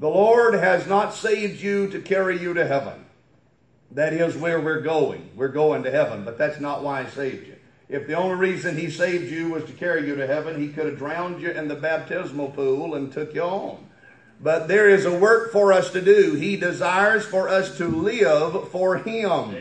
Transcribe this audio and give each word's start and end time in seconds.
The 0.00 0.08
Lord 0.08 0.54
has 0.54 0.86
not 0.86 1.12
saved 1.12 1.60
you 1.60 1.86
to 1.88 2.00
carry 2.00 2.40
you 2.40 2.54
to 2.54 2.66
heaven. 2.66 3.04
That 3.90 4.14
is 4.14 4.34
where 4.34 4.58
we're 4.58 4.80
going. 4.80 5.28
We're 5.36 5.48
going 5.48 5.82
to 5.82 5.90
heaven, 5.90 6.24
but 6.24 6.38
that's 6.38 6.58
not 6.58 6.82
why 6.82 7.04
He 7.04 7.10
saved 7.10 7.46
you. 7.46 7.56
If 7.90 8.06
the 8.06 8.14
only 8.14 8.36
reason 8.36 8.78
He 8.78 8.88
saved 8.88 9.30
you 9.30 9.50
was 9.50 9.64
to 9.64 9.72
carry 9.72 10.06
you 10.06 10.14
to 10.14 10.26
heaven, 10.26 10.58
He 10.58 10.68
could 10.68 10.86
have 10.86 10.96
drowned 10.96 11.42
you 11.42 11.50
in 11.50 11.68
the 11.68 11.74
baptismal 11.74 12.52
pool 12.52 12.94
and 12.94 13.12
took 13.12 13.34
you 13.34 13.42
home. 13.42 13.88
But 14.40 14.68
there 14.68 14.88
is 14.88 15.04
a 15.04 15.18
work 15.18 15.52
for 15.52 15.70
us 15.70 15.92
to 15.92 16.00
do. 16.00 16.32
He 16.32 16.56
desires 16.56 17.26
for 17.26 17.50
us 17.50 17.76
to 17.76 17.86
live 17.86 18.70
for 18.70 18.96
Him. 18.96 19.54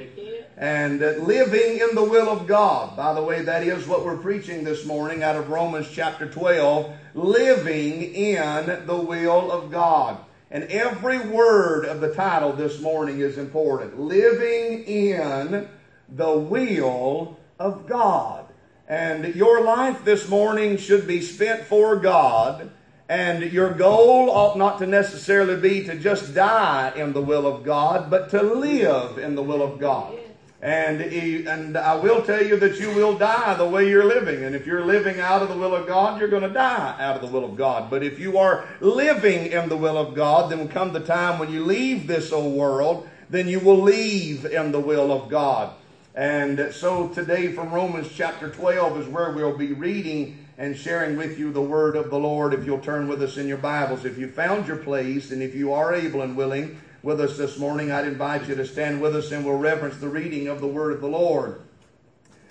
And 0.55 1.01
living 1.01 1.79
in 1.79 1.95
the 1.95 2.03
will 2.03 2.29
of 2.29 2.47
God. 2.47 2.95
By 2.95 3.13
the 3.13 3.23
way, 3.23 3.41
that 3.41 3.63
is 3.63 3.85
what 3.85 4.05
we're 4.05 4.15
preaching 4.15 4.63
this 4.63 4.85
morning 4.85 5.21
out 5.21 5.35
of 5.35 5.49
Romans 5.49 5.89
chapter 5.91 6.29
12. 6.29 6.95
Living 7.13 8.03
in 8.03 8.85
the 8.85 8.97
will 8.97 9.51
of 9.51 9.69
God. 9.69 10.17
And 10.51 10.63
every 10.65 11.19
word 11.19 11.85
of 11.85 12.01
the 12.01 12.13
title 12.13 12.53
this 12.53 12.81
morning 12.81 13.19
is 13.19 13.37
important. 13.37 13.99
Living 13.99 14.83
in 14.85 15.69
the 16.09 16.37
will 16.37 17.37
of 17.59 17.87
God. 17.87 18.45
And 18.87 19.35
your 19.35 19.63
life 19.63 20.03
this 20.03 20.27
morning 20.27 20.77
should 20.77 21.05
be 21.05 21.21
spent 21.21 21.65
for 21.65 21.95
God. 21.97 22.71
And 23.07 23.51
your 23.51 23.71
goal 23.73 24.31
ought 24.31 24.57
not 24.57 24.79
to 24.79 24.87
necessarily 24.87 25.59
be 25.59 25.83
to 25.85 25.95
just 25.95 26.33
die 26.33 26.93
in 26.95 27.13
the 27.13 27.21
will 27.21 27.45
of 27.45 27.63
God, 27.63 28.09
but 28.09 28.29
to 28.31 28.41
live 28.41 29.19
in 29.19 29.35
the 29.35 29.43
will 29.43 29.61
of 29.61 29.79
God. 29.79 30.17
And, 30.61 30.99
and 31.01 31.77
I 31.77 31.95
will 31.95 32.21
tell 32.21 32.45
you 32.45 32.57
that 32.57 32.79
you 32.79 32.89
will 32.89 33.17
die 33.17 33.53
the 33.53 33.67
way 33.67 33.87
you're 33.87 34.05
living. 34.05 34.43
And 34.43 34.53
if 34.55 34.65
you're 34.65 34.85
living 34.85 35.21
out 35.21 35.41
of 35.41 35.47
the 35.47 35.55
will 35.55 35.73
of 35.73 35.87
God, 35.87 36.19
you're 36.19 36.29
going 36.29 36.43
to 36.43 36.49
die 36.49 36.97
out 36.99 37.15
of 37.15 37.21
the 37.21 37.27
will 37.27 37.45
of 37.45 37.55
God. 37.55 37.89
But 37.89 38.03
if 38.03 38.19
you 38.19 38.37
are 38.37 38.67
living 38.81 39.51
in 39.51 39.69
the 39.69 39.77
will 39.77 39.97
of 39.97 40.15
God, 40.15 40.51
then 40.51 40.67
come 40.67 40.91
the 40.91 40.99
time 40.99 41.39
when 41.39 41.51
you 41.51 41.63
leave 41.63 42.07
this 42.07 42.33
old 42.33 42.57
world, 42.57 43.07
then 43.29 43.47
you 43.47 43.61
will 43.61 43.79
leave 43.79 44.45
in 44.45 44.73
the 44.73 44.81
will 44.81 45.13
of 45.13 45.29
God. 45.29 45.73
And 46.13 46.73
so 46.73 47.07
today 47.07 47.53
from 47.53 47.71
Romans 47.71 48.11
chapter 48.13 48.49
12 48.49 49.01
is 49.01 49.07
where 49.07 49.31
we'll 49.31 49.57
be 49.57 49.71
reading 49.71 50.45
and 50.57 50.75
sharing 50.75 51.15
with 51.15 51.39
you 51.39 51.53
the 51.53 51.61
word 51.61 51.95
of 51.95 52.09
the 52.09 52.19
Lord 52.19 52.53
if 52.53 52.65
you'll 52.65 52.81
turn 52.81 53.07
with 53.07 53.23
us 53.23 53.37
in 53.37 53.47
your 53.47 53.57
Bibles. 53.57 54.03
If 54.03 54.17
you 54.17 54.27
found 54.27 54.67
your 54.67 54.77
place 54.77 55.31
and 55.31 55.41
if 55.41 55.55
you 55.55 55.71
are 55.71 55.93
able 55.93 56.21
and 56.21 56.35
willing, 56.35 56.81
with 57.01 57.21
us 57.21 57.37
this 57.37 57.57
morning, 57.57 57.91
I'd 57.91 58.07
invite 58.07 58.47
you 58.47 58.55
to 58.55 58.65
stand 58.65 59.01
with 59.01 59.15
us 59.15 59.31
and 59.31 59.45
we'll 59.45 59.57
reverence 59.57 59.97
the 59.97 60.09
reading 60.09 60.47
of 60.47 60.59
the 60.59 60.67
Word 60.67 60.91
of 60.93 61.01
the 61.01 61.07
Lord. 61.07 61.61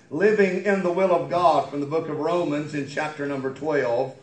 Living 0.09 0.65
in 0.65 0.81
the 0.81 0.91
will 0.91 1.13
of 1.13 1.29
God 1.29 1.69
from 1.69 1.81
the 1.81 1.85
book 1.85 2.09
of 2.09 2.19
Romans 2.19 2.73
in 2.73 2.87
chapter 2.87 3.27
number 3.27 3.53
12 3.53 4.15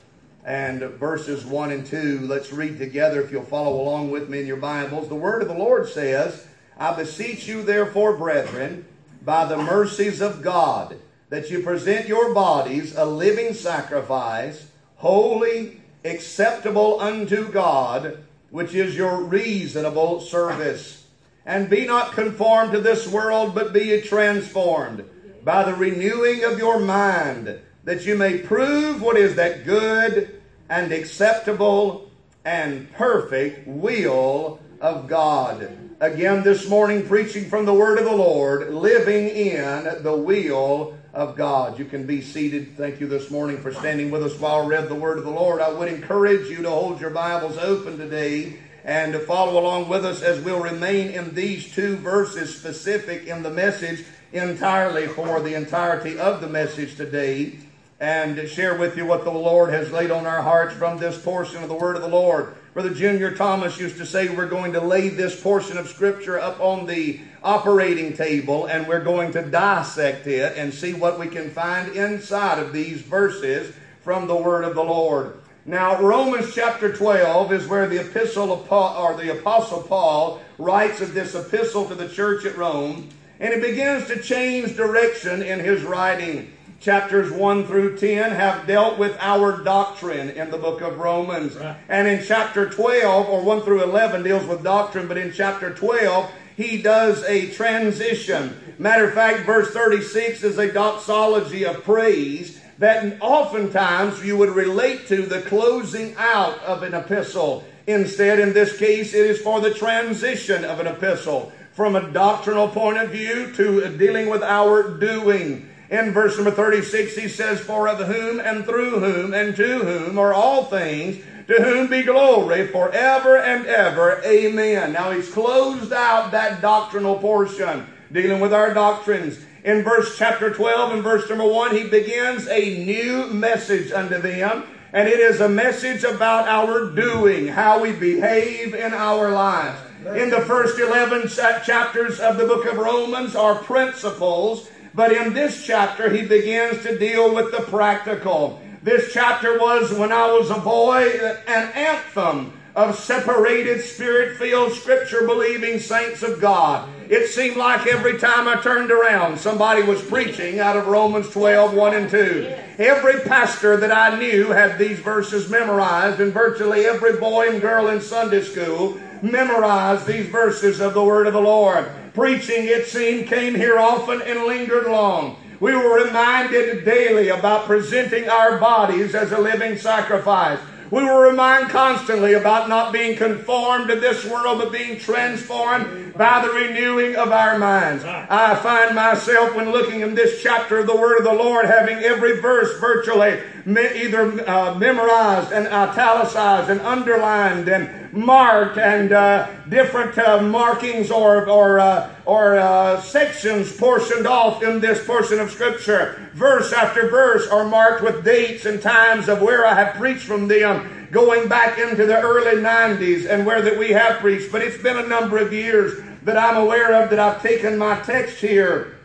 and 0.44 0.80
verses 0.80 1.44
1 1.44 1.70
and 1.70 1.86
2. 1.86 2.20
Let's 2.26 2.52
read 2.52 2.78
together 2.78 3.22
if 3.22 3.30
you'll 3.30 3.44
follow 3.44 3.80
along 3.80 4.10
with 4.10 4.28
me 4.28 4.40
in 4.40 4.46
your 4.46 4.56
Bibles. 4.56 5.08
The 5.08 5.14
Word 5.14 5.42
of 5.42 5.48
the 5.48 5.54
Lord 5.54 5.88
says, 5.88 6.46
I 6.76 6.94
beseech 6.96 7.46
you, 7.46 7.62
therefore, 7.62 8.16
brethren, 8.16 8.84
by 9.22 9.44
the 9.44 9.56
mercies 9.56 10.20
of 10.20 10.42
God, 10.42 10.98
that 11.28 11.50
you 11.50 11.62
present 11.62 12.08
your 12.08 12.34
bodies 12.34 12.96
a 12.96 13.04
living 13.04 13.54
sacrifice, 13.54 14.66
holy, 14.96 15.80
acceptable 16.04 17.00
unto 17.00 17.48
God 17.48 18.24
which 18.50 18.74
is 18.74 18.96
your 18.96 19.22
reasonable 19.22 20.20
service. 20.20 21.06
And 21.44 21.70
be 21.70 21.86
not 21.86 22.12
conformed 22.12 22.72
to 22.72 22.80
this 22.80 23.06
world, 23.06 23.54
but 23.54 23.72
be 23.72 23.84
ye 23.84 24.00
transformed 24.00 25.04
by 25.44 25.62
the 25.62 25.74
renewing 25.74 26.42
of 26.42 26.58
your 26.58 26.80
mind, 26.80 27.60
that 27.84 28.04
you 28.04 28.16
may 28.16 28.38
prove 28.38 29.00
what 29.00 29.16
is 29.16 29.36
that 29.36 29.64
good 29.64 30.40
and 30.68 30.90
acceptable 30.90 32.10
and 32.44 32.92
perfect 32.94 33.66
will 33.68 34.58
of 34.80 35.06
God. 35.06 35.78
Again, 36.00 36.42
this 36.42 36.68
morning, 36.68 37.06
preaching 37.06 37.48
from 37.48 37.64
the 37.64 37.72
word 37.72 37.98
of 37.98 38.04
the 38.04 38.14
Lord, 38.14 38.74
living 38.74 39.28
in 39.28 40.02
the 40.02 40.16
will 40.16 40.98
of 41.16 41.34
God. 41.34 41.78
You 41.78 41.86
can 41.86 42.06
be 42.06 42.20
seated. 42.20 42.76
Thank 42.76 43.00
you 43.00 43.08
this 43.08 43.30
morning 43.30 43.56
for 43.56 43.72
standing 43.72 44.10
with 44.10 44.22
us 44.22 44.38
while 44.38 44.62
I 44.62 44.66
read 44.66 44.90
the 44.90 44.94
word 44.94 45.16
of 45.16 45.24
the 45.24 45.30
Lord. 45.30 45.62
I 45.62 45.72
would 45.72 45.88
encourage 45.88 46.50
you 46.50 46.60
to 46.62 46.70
hold 46.70 47.00
your 47.00 47.08
Bibles 47.08 47.56
open 47.56 47.96
today 47.96 48.58
and 48.84 49.14
to 49.14 49.18
follow 49.20 49.58
along 49.58 49.88
with 49.88 50.04
us 50.04 50.20
as 50.20 50.38
we'll 50.40 50.60
remain 50.60 51.08
in 51.08 51.34
these 51.34 51.72
two 51.72 51.96
verses 51.96 52.54
specific 52.54 53.26
in 53.26 53.42
the 53.42 53.50
message 53.50 54.04
entirely 54.30 55.06
for 55.06 55.40
the 55.40 55.54
entirety 55.54 56.18
of 56.18 56.42
the 56.42 56.48
message 56.48 56.96
today 56.96 57.60
and 57.98 58.46
share 58.46 58.74
with 58.74 58.98
you 58.98 59.06
what 59.06 59.24
the 59.24 59.30
Lord 59.30 59.70
has 59.70 59.90
laid 59.90 60.10
on 60.10 60.26
our 60.26 60.42
hearts 60.42 60.74
from 60.74 60.98
this 60.98 61.18
portion 61.18 61.62
of 61.62 61.70
the 61.70 61.74
Word 61.74 61.96
of 61.96 62.02
the 62.02 62.08
Lord. 62.08 62.54
Brother 62.76 62.92
Junior 62.92 63.34
Thomas 63.34 63.80
used 63.80 63.96
to 63.96 64.04
say 64.04 64.28
we're 64.28 64.50
going 64.50 64.74
to 64.74 64.82
lay 64.82 65.08
this 65.08 65.40
portion 65.40 65.78
of 65.78 65.88
Scripture 65.88 66.38
up 66.38 66.60
on 66.60 66.84
the 66.84 67.22
operating 67.42 68.14
table 68.14 68.66
and 68.66 68.86
we're 68.86 69.02
going 69.02 69.32
to 69.32 69.40
dissect 69.40 70.26
it 70.26 70.58
and 70.58 70.74
see 70.74 70.92
what 70.92 71.18
we 71.18 71.28
can 71.28 71.48
find 71.48 71.96
inside 71.96 72.58
of 72.58 72.74
these 72.74 73.00
verses 73.00 73.74
from 74.02 74.26
the 74.26 74.36
Word 74.36 74.62
of 74.64 74.74
the 74.74 74.84
Lord. 74.84 75.40
Now, 75.64 76.02
Romans 76.02 76.54
chapter 76.54 76.92
12 76.92 77.50
is 77.54 77.66
where 77.66 77.88
the 77.88 78.06
epistle 78.06 78.52
of 78.52 78.68
Paul, 78.68 79.02
or 79.02 79.16
the 79.16 79.38
apostle 79.38 79.80
Paul 79.80 80.42
writes 80.58 81.00
of 81.00 81.14
this 81.14 81.34
epistle 81.34 81.88
to 81.88 81.94
the 81.94 82.10
church 82.10 82.44
at 82.44 82.58
Rome, 82.58 83.08
and 83.40 83.54
he 83.54 83.60
begins 83.70 84.06
to 84.08 84.20
change 84.20 84.76
direction 84.76 85.40
in 85.40 85.60
his 85.60 85.82
writing. 85.82 86.52
Chapters 86.80 87.32
1 87.32 87.66
through 87.66 87.96
10 87.96 88.32
have 88.32 88.66
dealt 88.66 88.98
with 88.98 89.16
our 89.20 89.62
doctrine 89.64 90.30
in 90.30 90.50
the 90.50 90.58
book 90.58 90.80
of 90.80 90.98
Romans. 90.98 91.56
Right. 91.56 91.76
And 91.88 92.06
in 92.06 92.22
chapter 92.22 92.68
12, 92.68 93.28
or 93.28 93.42
1 93.42 93.62
through 93.62 93.82
11, 93.82 94.22
deals 94.22 94.46
with 94.46 94.62
doctrine, 94.62 95.08
but 95.08 95.18
in 95.18 95.32
chapter 95.32 95.72
12, 95.72 96.30
he 96.56 96.80
does 96.80 97.22
a 97.24 97.50
transition. 97.50 98.56
Matter 98.78 99.08
of 99.08 99.14
fact, 99.14 99.46
verse 99.46 99.70
36 99.70 100.42
is 100.42 100.58
a 100.58 100.72
doxology 100.72 101.64
of 101.64 101.82
praise 101.82 102.60
that 102.78 103.20
oftentimes 103.20 104.24
you 104.24 104.36
would 104.36 104.50
relate 104.50 105.06
to 105.08 105.22
the 105.22 105.40
closing 105.42 106.14
out 106.18 106.58
of 106.60 106.82
an 106.82 106.94
epistle. 106.94 107.64
Instead, 107.86 108.38
in 108.38 108.52
this 108.52 108.76
case, 108.76 109.14
it 109.14 109.26
is 109.26 109.40
for 109.40 109.60
the 109.60 109.72
transition 109.72 110.64
of 110.64 110.80
an 110.80 110.86
epistle 110.86 111.52
from 111.72 111.94
a 111.94 112.10
doctrinal 112.10 112.68
point 112.68 112.98
of 112.98 113.10
view 113.10 113.52
to 113.52 113.96
dealing 113.96 114.28
with 114.28 114.42
our 114.42 114.96
doing. 114.98 115.68
In 115.90 116.12
verse 116.12 116.36
number 116.36 116.50
36, 116.50 117.14
he 117.16 117.28
says, 117.28 117.60
For 117.60 117.88
of 117.88 117.98
whom 117.98 118.40
and 118.40 118.64
through 118.64 119.00
whom 119.00 119.32
and 119.32 119.54
to 119.56 119.78
whom 119.80 120.18
are 120.18 120.34
all 120.34 120.64
things, 120.64 121.22
to 121.46 121.62
whom 121.62 121.88
be 121.88 122.02
glory 122.02 122.66
forever 122.66 123.36
and 123.36 123.66
ever. 123.66 124.20
Amen. 124.24 124.92
Now 124.92 125.12
he's 125.12 125.30
closed 125.30 125.92
out 125.92 126.32
that 126.32 126.60
doctrinal 126.60 127.18
portion, 127.18 127.86
dealing 128.10 128.40
with 128.40 128.52
our 128.52 128.74
doctrines 128.74 129.38
in 129.66 129.82
verse 129.82 130.16
chapter 130.16 130.54
12 130.54 130.92
and 130.92 131.02
verse 131.02 131.28
number 131.28 131.44
1, 131.44 131.74
he 131.74 131.88
begins 131.88 132.46
a 132.46 132.84
new 132.84 133.26
message 133.26 133.90
unto 133.90 134.16
them. 134.16 134.62
And 134.92 135.08
it 135.08 135.18
is 135.18 135.40
a 135.40 135.48
message 135.48 136.04
about 136.04 136.46
our 136.46 136.88
doing, 136.92 137.48
how 137.48 137.80
we 137.80 137.90
behave 137.90 138.74
in 138.74 138.94
our 138.94 139.32
lives. 139.32 139.80
In 140.14 140.30
the 140.30 140.42
first 140.42 140.78
11 140.78 141.28
chapters 141.64 142.20
of 142.20 142.36
the 142.36 142.46
book 142.46 142.64
of 142.66 142.78
Romans 142.78 143.34
are 143.34 143.56
principles, 143.56 144.68
but 144.96 145.12
in 145.12 145.34
this 145.34 145.64
chapter 145.64 146.10
he 146.10 146.26
begins 146.26 146.82
to 146.82 146.98
deal 146.98 147.32
with 147.34 147.52
the 147.52 147.60
practical. 147.60 148.60
This 148.82 149.12
chapter 149.12 149.58
was, 149.58 149.92
when 149.92 150.10
I 150.10 150.32
was 150.32 150.50
a 150.50 150.60
boy, 150.60 151.02
an 151.46 151.72
anthem 151.74 152.52
of 152.74 152.96
separated, 152.96 153.82
spirit 153.82 154.36
filled, 154.36 154.72
scripture 154.72 155.26
believing 155.26 155.80
saints 155.80 156.22
of 156.22 156.40
God. 156.40 156.88
It 157.10 157.28
seemed 157.28 157.56
like 157.56 157.86
every 157.86 158.18
time 158.18 158.48
I 158.48 158.56
turned 158.56 158.90
around, 158.90 159.38
somebody 159.38 159.82
was 159.82 160.02
preaching 160.02 160.60
out 160.60 160.76
of 160.76 160.86
Romans 160.86 161.30
12, 161.30 161.74
1 161.74 161.94
and 161.94 162.10
2. 162.10 162.54
Every 162.78 163.20
pastor 163.20 163.76
that 163.76 163.92
I 163.92 164.18
knew 164.18 164.50
had 164.50 164.78
these 164.78 164.98
verses 165.00 165.48
memorized, 165.48 166.20
and 166.20 166.32
virtually 166.32 166.84
every 166.86 167.16
boy 167.18 167.48
and 167.48 167.60
girl 167.60 167.88
in 167.88 168.00
Sunday 168.00 168.42
school 168.42 168.98
memorized 169.22 170.06
these 170.06 170.26
verses 170.26 170.80
of 170.80 170.94
the 170.94 171.04
Word 171.04 171.26
of 171.26 171.32
the 171.32 171.40
Lord. 171.40 171.90
Preaching, 172.16 172.64
it 172.64 172.86
seemed, 172.86 173.26
came 173.26 173.54
here 173.54 173.78
often 173.78 174.22
and 174.22 174.44
lingered 174.44 174.86
long. 174.86 175.36
We 175.60 175.76
were 175.76 176.02
reminded 176.02 176.82
daily 176.82 177.28
about 177.28 177.66
presenting 177.66 178.26
our 178.26 178.56
bodies 178.56 179.14
as 179.14 179.32
a 179.32 179.38
living 179.38 179.76
sacrifice. 179.76 180.58
We 180.90 181.04
were 181.04 181.28
reminded 181.28 181.68
constantly 181.68 182.32
about 182.32 182.70
not 182.70 182.90
being 182.90 183.18
conformed 183.18 183.88
to 183.88 183.96
this 183.96 184.24
world, 184.24 184.60
but 184.60 184.72
being 184.72 184.98
transformed 184.98 186.14
by 186.14 186.40
the 186.40 186.54
renewing 186.54 187.16
of 187.16 187.32
our 187.32 187.58
minds. 187.58 188.02
I 188.06 188.54
find 188.54 188.94
myself, 188.94 189.54
when 189.54 189.70
looking 189.70 190.00
in 190.00 190.14
this 190.14 190.42
chapter 190.42 190.78
of 190.78 190.86
the 190.86 190.96
Word 190.96 191.18
of 191.18 191.24
the 191.24 191.34
Lord, 191.34 191.66
having 191.66 191.98
every 191.98 192.40
verse 192.40 192.80
virtually 192.80 193.38
either 193.66 194.48
uh, 194.48 194.74
memorized 194.76 195.52
and 195.52 195.66
italicized 195.66 196.70
and 196.70 196.80
underlined 196.82 197.68
and 197.68 198.12
marked 198.12 198.78
and 198.78 199.12
uh, 199.12 199.48
different 199.68 200.16
uh, 200.18 200.40
markings 200.40 201.10
or 201.10 201.48
or 201.48 201.80
uh, 201.80 202.08
or 202.24 202.56
uh, 202.56 203.00
sections 203.00 203.76
portioned 203.76 204.26
off 204.26 204.62
in 204.62 204.80
this 204.80 205.04
portion 205.04 205.40
of 205.40 205.50
Scripture. 205.50 206.30
Verse 206.34 206.72
after 206.72 207.10
verse 207.10 207.48
are 207.48 207.64
marked 207.64 208.02
with 208.02 208.24
dates 208.24 208.66
and 208.66 208.80
times 208.80 209.28
of 209.28 209.42
where 209.42 209.66
I 209.66 209.74
have 209.74 209.96
preached 209.96 210.24
from 210.24 210.46
them 210.48 211.08
going 211.10 211.48
back 211.48 211.78
into 211.78 212.06
the 212.06 212.20
early 212.20 212.60
90s 212.60 213.28
and 213.28 213.46
where 213.46 213.62
that 213.62 213.78
we 213.78 213.90
have 213.90 214.18
preached, 214.18 214.50
but 214.50 214.60
it's 214.60 214.82
been 214.82 214.96
a 214.96 215.06
number 215.06 215.38
of 215.38 215.52
years 215.52 216.00
that 216.24 216.36
I'm 216.36 216.56
aware 216.56 217.02
of 217.02 217.10
that 217.10 217.18
I've 217.18 217.40
taken 217.42 217.78
my 217.78 218.00
text 218.00 218.38
here. 218.40 218.95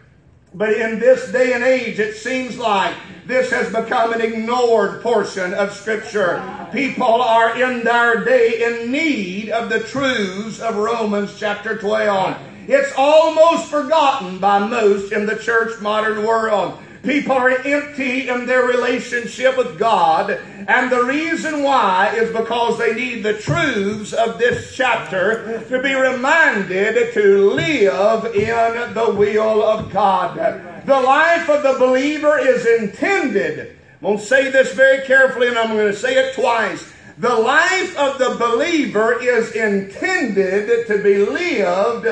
But 0.54 0.74
in 0.74 1.00
this 1.00 1.32
day 1.32 1.54
and 1.54 1.64
age, 1.64 1.98
it 1.98 2.16
seems 2.16 2.58
like 2.58 2.94
this 3.26 3.52
has 3.52 3.74
become 3.74 4.12
an 4.12 4.20
ignored 4.20 5.02
portion 5.02 5.54
of 5.54 5.72
Scripture. 5.72 6.44
People 6.74 7.22
are 7.22 7.56
in 7.62 7.86
their 7.86 8.26
day 8.26 8.62
in 8.62 8.92
need 8.92 9.50
of 9.50 9.70
the 9.70 9.80
truths 9.80 10.60
of 10.60 10.76
Romans 10.76 11.40
chapter 11.40 11.78
12. 11.78 12.36
It's 12.68 12.92
almost 12.98 13.70
forgotten 13.70 14.40
by 14.40 14.60
most 14.60 15.14
in 15.14 15.26
the 15.26 15.38
church 15.38 15.80
modern 15.80 16.26
world. 16.26 16.78
People 17.04 17.32
are 17.32 17.50
empty 17.50 18.30
in 18.30 18.46
their 18.46 18.64
relationship 18.64 19.58
with 19.58 19.80
God, 19.80 20.40
and 20.68 20.92
the 20.92 21.04
reason 21.04 21.64
why 21.64 22.14
is 22.16 22.30
because 22.36 22.78
they 22.78 22.94
need 22.94 23.24
the 23.24 23.34
truths 23.34 24.14
of 24.14 24.38
this 24.38 24.76
chapter 24.76 25.64
to 25.68 25.82
be 25.82 25.96
reminded 25.96 27.12
to 27.14 27.50
live 27.52 28.36
in 28.36 28.94
the 28.94 29.16
will 29.18 29.64
of 29.64 29.92
God. 29.92 30.36
The 30.86 31.00
life 31.00 31.50
of 31.50 31.64
the 31.64 31.80
believer 31.80 32.38
is 32.38 32.68
intended. 32.68 33.80
I'm 33.96 34.02
going 34.02 34.18
to 34.20 34.24
say 34.24 34.52
this 34.52 34.74
very 34.74 35.04
carefully, 35.06 35.48
and 35.48 35.58
I'm 35.58 35.76
going 35.76 35.92
to 35.92 35.98
say 35.98 36.14
it 36.16 36.36
twice. 36.36 36.88
The 37.18 37.34
life 37.36 37.98
of 37.98 38.20
the 38.20 38.36
believer 38.40 39.20
is 39.22 39.52
intended 39.54 40.86
to 40.86 41.04
be 41.04 41.18
lived 41.18 42.06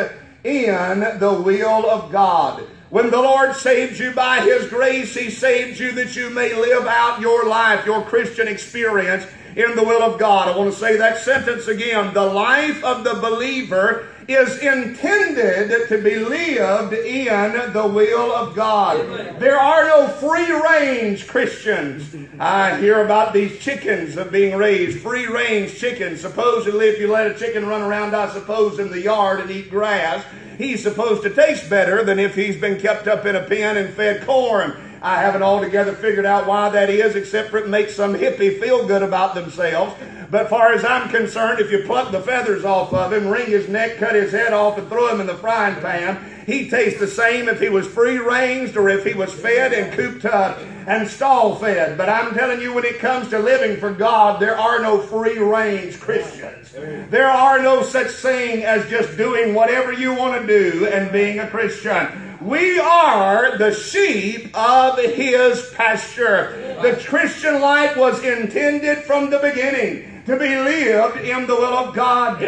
in 0.44 1.00
the 1.20 1.42
will 1.44 1.90
of 1.90 2.12
God. 2.12 2.64
When 2.90 3.12
the 3.12 3.22
Lord 3.22 3.56
saves 3.56 4.00
you 4.00 4.14
by 4.14 4.42
His 4.42 4.68
grace, 4.68 5.14
He 5.14 5.30
saves 5.30 5.80
you 5.80 5.92
that 5.92 6.16
you 6.16 6.32
may 6.32 6.56
live 6.56 6.88
out 6.88 7.22
your 7.22 7.48
life, 7.48 7.86
your 7.86 8.02
Christian 8.02 8.48
experience 8.48 9.28
in 9.56 9.76
the 9.76 9.84
will 9.84 10.02
of 10.02 10.20
God. 10.20 10.48
I 10.48 10.58
want 10.58 10.74
to 10.74 10.80
say 10.80 10.98
that 10.98 11.20
sentence 11.20 11.68
again. 11.68 12.16
The 12.16 12.26
life 12.26 12.84
of 12.84 13.04
the 13.04 13.14
believer 13.14 14.08
is 14.30 14.60
intended 14.60 15.88
to 15.88 15.98
be 15.98 16.18
lived 16.18 16.94
in 16.94 17.74
the 17.74 17.88
will 17.88 18.32
of 18.32 18.56
God. 18.56 19.40
There 19.40 19.60
are 19.60 19.86
no 19.86 20.08
free 20.08 20.52
range 20.52 21.28
Christians. 21.28 22.16
I 22.40 22.78
hear 22.78 23.04
about 23.04 23.34
these 23.34 23.58
chickens 23.60 24.18
of 24.18 24.32
being 24.32 24.56
raised, 24.56 25.00
free 25.00 25.26
range 25.26 25.80
chickens. 25.80 26.22
Supposedly, 26.22 26.90
if 26.90 27.00
you 27.00 27.12
let 27.12 27.32
a 27.32 27.34
chicken 27.34 27.66
run 27.68 27.82
around, 27.82 28.16
I 28.16 28.32
suppose, 28.32 28.78
in 28.78 28.92
the 28.92 29.02
yard 29.02 29.40
and 29.40 29.50
eat 29.50 29.72
grass, 29.72 30.24
he's 30.60 30.84
supposed 30.84 31.24
to 31.24 31.32
taste 31.32 31.68
better 31.68 32.04
than 32.04 32.20
if 32.20 32.36
he's 32.36 32.56
been 32.56 32.80
kept 32.80 33.08
up 33.08 33.26
in 33.26 33.36
a 33.36 33.44
pen 33.44 33.78
and 33.78 33.94
fed 33.96 34.26
corn. 34.26 34.89
I 35.02 35.22
haven't 35.22 35.44
altogether 35.44 35.94
figured 35.94 36.26
out 36.26 36.48
why 36.48 36.70
that 36.70 36.90
is, 36.90 37.16
except 37.16 37.50
for 37.50 37.58
it 37.58 37.70
makes 37.70 37.96
some 37.96 38.14
hippie 38.14 38.60
feel 38.60 38.86
good 38.86 39.02
about 39.02 39.34
themselves. 39.34 39.96
But 40.32 40.50
far 40.50 40.74
as 40.74 40.86
I'm 40.86 41.10
concerned, 41.10 41.60
if 41.60 41.72
you 41.72 41.84
pluck 41.86 42.12
the 42.12 42.22
feathers 42.22 42.64
off 42.64 42.94
of 42.94 43.14
him, 43.14 43.28
wring 43.28 43.48
his 43.48 43.68
neck, 43.68 43.98
cut 43.98 44.14
his 44.14 44.32
head 44.32 44.54
off, 44.54 44.78
and 44.78 44.88
throw 44.88 45.08
him 45.08 45.22
in 45.22 45.28
the 45.28 45.36
frying 45.36 45.82
pan, 45.82 46.44
he'd 46.46 46.70
taste 46.70 47.00
the 47.00 47.08
same 47.08 47.50
if 47.50 47.60
he 47.60 47.70
was 47.70 47.88
free 47.88 48.20
ranged 48.20 48.78
or 48.78 48.90
if 48.90 49.04
he 49.06 49.14
was 49.14 49.34
fed 49.34 49.74
and 49.74 49.94
cooped 49.94 50.26
up 50.26 50.60
and 50.86 51.08
stall 51.08 51.56
fed. 51.56 51.98
But 51.98 52.10
I'm 52.10 52.36
telling 52.36 52.62
you, 52.62 52.74
when 52.74 52.86
it 52.86 53.00
comes 53.00 53.30
to 53.30 53.40
living 53.40 53.78
for 53.78 53.92
God, 53.92 54.40
there 54.40 54.58
are 54.58 54.80
no 54.80 55.00
free 55.00 55.40
range 55.40 56.00
Christians. 56.00 56.72
There 57.10 57.30
are 57.30 57.62
no 57.62 57.82
such 57.82 58.12
thing 58.12 58.64
as 58.64 58.88
just 58.90 59.18
doing 59.18 59.56
whatever 59.56 59.92
you 59.92 60.14
want 60.14 60.40
to 60.40 60.48
do 60.48 60.88
and 60.88 61.12
being 61.12 61.40
a 61.40 61.48
Christian. 61.48 62.29
We 62.42 62.80
are 62.80 63.58
the 63.58 63.74
sheep 63.74 64.58
of 64.58 64.98
his 64.98 65.70
pasture. 65.76 66.78
The 66.82 66.96
Christian 67.06 67.60
life 67.60 67.98
was 67.98 68.24
intended 68.24 69.00
from 69.00 69.30
the 69.30 69.40
beginning 69.40 70.24
to 70.26 70.38
be 70.38 70.56
lived 70.56 71.18
in 71.18 71.48
the 71.48 71.56
will 71.56 71.74
of 71.74 71.94
God. 71.94 72.42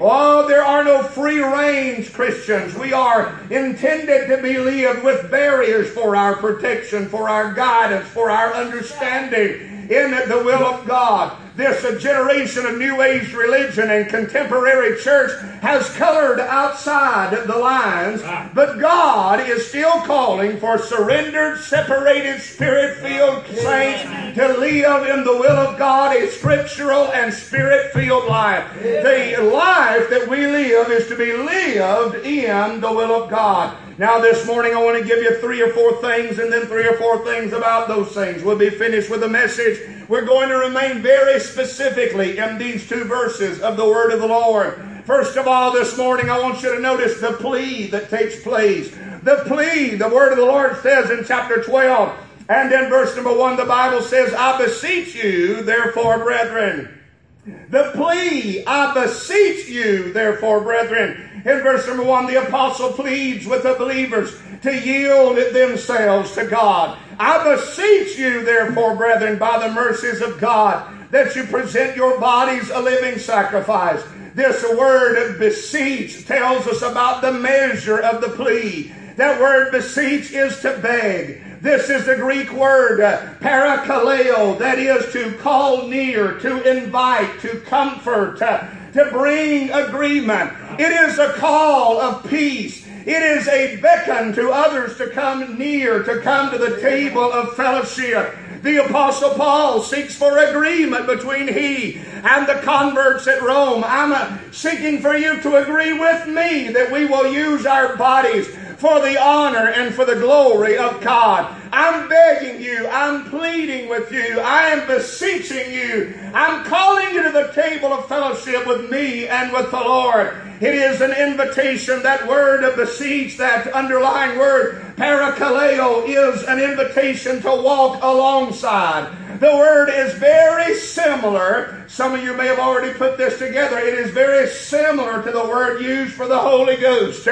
Oh, 0.00 0.48
there 0.48 0.64
are 0.64 0.82
no 0.82 1.02
free 1.02 1.40
range 1.40 2.12
Christians. 2.14 2.74
We 2.74 2.94
are 2.94 3.38
intended 3.50 4.28
to 4.28 4.42
be 4.42 4.56
lived 4.56 5.04
with 5.04 5.30
barriers 5.30 5.90
for 5.90 6.16
our 6.16 6.36
protection, 6.36 7.08
for 7.10 7.28
our 7.28 7.52
guidance, 7.52 8.08
for 8.08 8.30
our 8.30 8.54
understanding 8.54 9.90
in 9.90 10.10
the 10.28 10.42
will 10.42 10.64
of 10.64 10.86
God 10.86 11.36
this 11.56 12.02
generation 12.02 12.66
of 12.66 12.78
New 12.78 13.00
Age 13.00 13.32
religion 13.32 13.90
and 13.90 14.08
contemporary 14.08 15.00
church 15.00 15.30
has 15.60 15.88
colored 15.96 16.40
outside 16.40 17.46
the 17.46 17.56
lines, 17.56 18.22
ah. 18.24 18.50
but 18.54 18.80
God 18.80 19.48
is 19.48 19.68
still 19.68 20.00
calling 20.00 20.58
for 20.58 20.78
surrendered, 20.78 21.60
separated, 21.60 22.40
spirit 22.40 22.98
filled 22.98 23.46
saints 23.46 24.02
to 24.36 24.48
live 24.58 25.08
in 25.08 25.24
the 25.24 25.32
will 25.32 25.56
of 25.56 25.78
God, 25.78 26.16
a 26.16 26.28
scriptural 26.28 27.12
and 27.12 27.32
spirit 27.32 27.92
filled 27.92 28.26
life. 28.26 28.68
The 28.82 29.38
life 29.52 30.10
that 30.10 30.26
we 30.28 30.46
live 30.46 30.90
is 30.90 31.06
to 31.08 31.16
be 31.16 31.32
lived 31.32 32.26
in 32.26 32.80
the 32.80 32.92
will 32.92 33.22
of 33.22 33.30
God. 33.30 33.76
Now, 33.96 34.18
this 34.18 34.44
morning, 34.44 34.74
I 34.74 34.82
want 34.82 35.00
to 35.00 35.06
give 35.06 35.22
you 35.22 35.38
three 35.38 35.62
or 35.62 35.72
four 35.72 36.00
things 36.00 36.40
and 36.40 36.52
then 36.52 36.66
three 36.66 36.84
or 36.84 36.94
four 36.94 37.24
things 37.24 37.52
about 37.52 37.86
those 37.86 38.12
things. 38.12 38.42
We'll 38.42 38.58
be 38.58 38.70
finished 38.70 39.08
with 39.08 39.22
a 39.22 39.28
message. 39.28 39.78
We're 40.08 40.24
going 40.24 40.48
to 40.48 40.56
remain 40.56 41.00
very 41.00 41.38
specifically 41.44 42.38
in 42.38 42.58
these 42.58 42.88
two 42.88 43.04
verses 43.04 43.60
of 43.60 43.76
the 43.76 43.84
Word 43.84 44.12
of 44.12 44.20
the 44.20 44.26
Lord. 44.26 44.80
First 45.04 45.36
of 45.36 45.46
all, 45.46 45.72
this 45.72 45.96
morning, 45.98 46.30
I 46.30 46.40
want 46.40 46.62
you 46.62 46.74
to 46.74 46.80
notice 46.80 47.20
the 47.20 47.32
plea 47.32 47.88
that 47.88 48.10
takes 48.10 48.42
place. 48.42 48.90
The 49.22 49.42
plea, 49.46 49.96
the 49.96 50.08
Word 50.08 50.32
of 50.32 50.38
the 50.38 50.44
Lord 50.44 50.76
says 50.78 51.10
in 51.10 51.24
chapter 51.24 51.62
12, 51.62 52.18
and 52.48 52.72
in 52.72 52.90
verse 52.90 53.14
number 53.14 53.36
1, 53.36 53.56
the 53.56 53.64
Bible 53.64 54.02
says, 54.02 54.34
I 54.34 54.58
beseech 54.58 55.14
you, 55.14 55.62
therefore, 55.62 56.18
brethren. 56.18 57.00
The 57.44 57.90
plea, 57.94 58.64
I 58.66 58.94
beseech 58.94 59.68
you, 59.68 60.12
therefore, 60.12 60.62
brethren. 60.62 61.42
In 61.44 61.60
verse 61.60 61.86
number 61.86 62.04
one, 62.04 62.26
the 62.26 62.46
apostle 62.46 62.92
pleads 62.92 63.46
with 63.46 63.64
the 63.64 63.74
believers 63.74 64.34
to 64.62 64.74
yield 64.74 65.36
themselves 65.52 66.34
to 66.36 66.46
God. 66.46 66.98
I 67.18 67.54
beseech 67.54 68.18
you, 68.18 68.44
therefore, 68.44 68.96
brethren, 68.96 69.38
by 69.38 69.58
the 69.58 69.74
mercies 69.74 70.22
of 70.22 70.40
God, 70.40 71.03
that 71.14 71.36
you 71.36 71.44
present 71.44 71.94
your 71.94 72.18
bodies 72.18 72.70
a 72.70 72.80
living 72.80 73.20
sacrifice. 73.20 74.02
This 74.34 74.64
word 74.76 75.38
beseech 75.38 76.26
tells 76.26 76.66
us 76.66 76.82
about 76.82 77.22
the 77.22 77.30
measure 77.30 78.00
of 78.00 78.20
the 78.20 78.30
plea. 78.30 78.92
That 79.14 79.40
word 79.40 79.70
beseech 79.70 80.32
is 80.32 80.58
to 80.62 80.76
beg. 80.78 81.62
This 81.62 81.88
is 81.88 82.04
the 82.06 82.16
Greek 82.16 82.52
word 82.52 83.00
uh, 83.00 83.34
parakaleo, 83.34 84.58
that 84.58 84.80
is 84.80 85.12
to 85.12 85.38
call 85.38 85.86
near, 85.86 86.36
to 86.40 86.68
invite, 86.68 87.38
to 87.42 87.60
comfort, 87.60 88.42
uh, 88.42 88.66
to 88.94 89.08
bring 89.12 89.70
agreement. 89.70 90.50
It 90.80 90.90
is 90.90 91.20
a 91.20 91.34
call 91.34 92.00
of 92.00 92.28
peace. 92.28 92.84
It 93.06 93.22
is 93.22 93.46
a 93.46 93.76
beckon 93.76 94.32
to 94.32 94.50
others 94.50 94.96
to 94.96 95.10
come 95.10 95.58
near, 95.58 96.02
to 96.02 96.20
come 96.22 96.50
to 96.50 96.58
the 96.58 96.80
table 96.80 97.32
of 97.32 97.54
fellowship. 97.54 98.34
The 98.64 98.82
Apostle 98.82 99.34
Paul 99.34 99.82
seeks 99.82 100.14
for 100.14 100.38
agreement 100.38 101.06
between 101.06 101.48
he 101.48 101.96
and 101.98 102.46
the 102.48 102.62
converts 102.64 103.26
at 103.26 103.42
Rome. 103.42 103.84
I'm 103.84 104.10
uh, 104.10 104.38
seeking 104.52 105.02
for 105.02 105.14
you 105.14 105.38
to 105.42 105.56
agree 105.56 105.92
with 105.92 106.26
me 106.26 106.70
that 106.70 106.90
we 106.90 107.04
will 107.04 107.30
use 107.30 107.66
our 107.66 107.94
bodies 107.96 108.48
for 108.78 109.02
the 109.02 109.22
honor 109.22 109.68
and 109.68 109.94
for 109.94 110.06
the 110.06 110.14
glory 110.14 110.78
of 110.78 111.02
God. 111.02 111.54
I'm 111.74 112.08
begging 112.08 112.62
you. 112.62 112.86
I'm 112.86 113.24
pleading 113.24 113.88
with 113.88 114.12
you. 114.12 114.38
I 114.38 114.66
am 114.66 114.86
beseeching 114.86 115.72
you. 115.72 116.14
I'm 116.32 116.64
calling 116.64 117.12
you 117.12 117.24
to 117.24 117.32
the 117.32 117.50
table 117.52 117.92
of 117.92 118.06
fellowship 118.06 118.64
with 118.64 118.92
me 118.92 119.26
and 119.26 119.52
with 119.52 119.72
the 119.72 119.80
Lord. 119.80 120.36
It 120.60 120.76
is 120.76 121.00
an 121.00 121.10
invitation. 121.10 122.00
That 122.04 122.28
word 122.28 122.62
of 122.62 122.76
beseech, 122.76 123.36
that 123.38 123.66
underlying 123.72 124.38
word, 124.38 124.94
parakaleo, 124.96 126.06
is 126.06 126.44
an 126.44 126.60
invitation 126.60 127.42
to 127.42 127.48
walk 127.48 128.00
alongside. 128.04 129.40
The 129.40 129.56
word 129.56 129.88
is 129.88 130.14
very 130.14 130.76
similar. 130.76 131.84
Some 131.88 132.14
of 132.14 132.22
you 132.22 132.36
may 132.36 132.46
have 132.46 132.60
already 132.60 132.96
put 132.96 133.18
this 133.18 133.36
together. 133.40 133.78
It 133.78 133.94
is 133.94 134.12
very 134.12 134.46
similar 134.46 135.24
to 135.24 135.32
the 135.32 135.44
word 135.44 135.82
used 135.82 136.14
for 136.14 136.28
the 136.28 136.38
Holy 136.38 136.76
Ghost. 136.76 137.26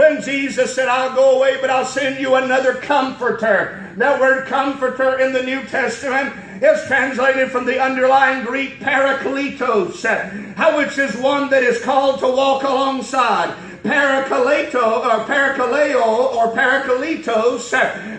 When 0.00 0.22
Jesus 0.22 0.74
said, 0.74 0.88
I'll 0.88 1.14
go 1.14 1.36
away, 1.36 1.60
but 1.60 1.68
I'll 1.68 1.84
send 1.84 2.18
you 2.18 2.34
another 2.36 2.72
comforter. 2.72 3.92
That 3.98 4.18
word 4.18 4.46
comforter 4.46 5.18
in 5.18 5.34
the 5.34 5.42
New 5.42 5.62
Testament 5.66 6.34
is 6.62 6.86
translated 6.86 7.50
from 7.50 7.66
the 7.66 7.78
underlying 7.78 8.46
Greek 8.46 8.80
parakletos, 8.80 10.06
uh, 10.06 10.72
which 10.78 10.96
is 10.96 11.14
one 11.16 11.50
that 11.50 11.62
is 11.62 11.82
called 11.82 12.20
to 12.20 12.28
walk 12.28 12.62
alongside. 12.62 13.54
Parakleto 13.82 14.74
uh, 14.76 15.20
or 15.20 15.24
parakaleo 15.24 16.34
or 16.34 16.52
parakletos, 16.52 17.70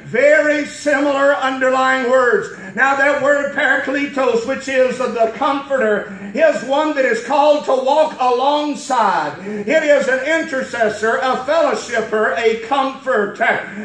very 0.06 0.65
similar 0.65 1.36
underlying 1.36 2.10
words. 2.10 2.50
Now, 2.75 2.96
that 2.96 3.22
word 3.22 3.53
parakletos, 3.53 4.48
which 4.48 4.68
is 4.68 4.98
the 4.98 5.32
comforter, 5.36 6.18
is 6.34 6.63
one 6.63 6.96
that 6.96 7.06
is 7.06 7.24
called 7.25 7.65
to 7.65 7.72
walk 7.72 8.15
alongside. 8.20 9.38
It 9.46 9.84
is 9.84 10.08
an 10.08 10.20
intercessor, 10.25 11.18
a 11.18 11.38
fellowshipper, 11.38 12.38
a 12.38 12.60
comfort. 12.68 13.38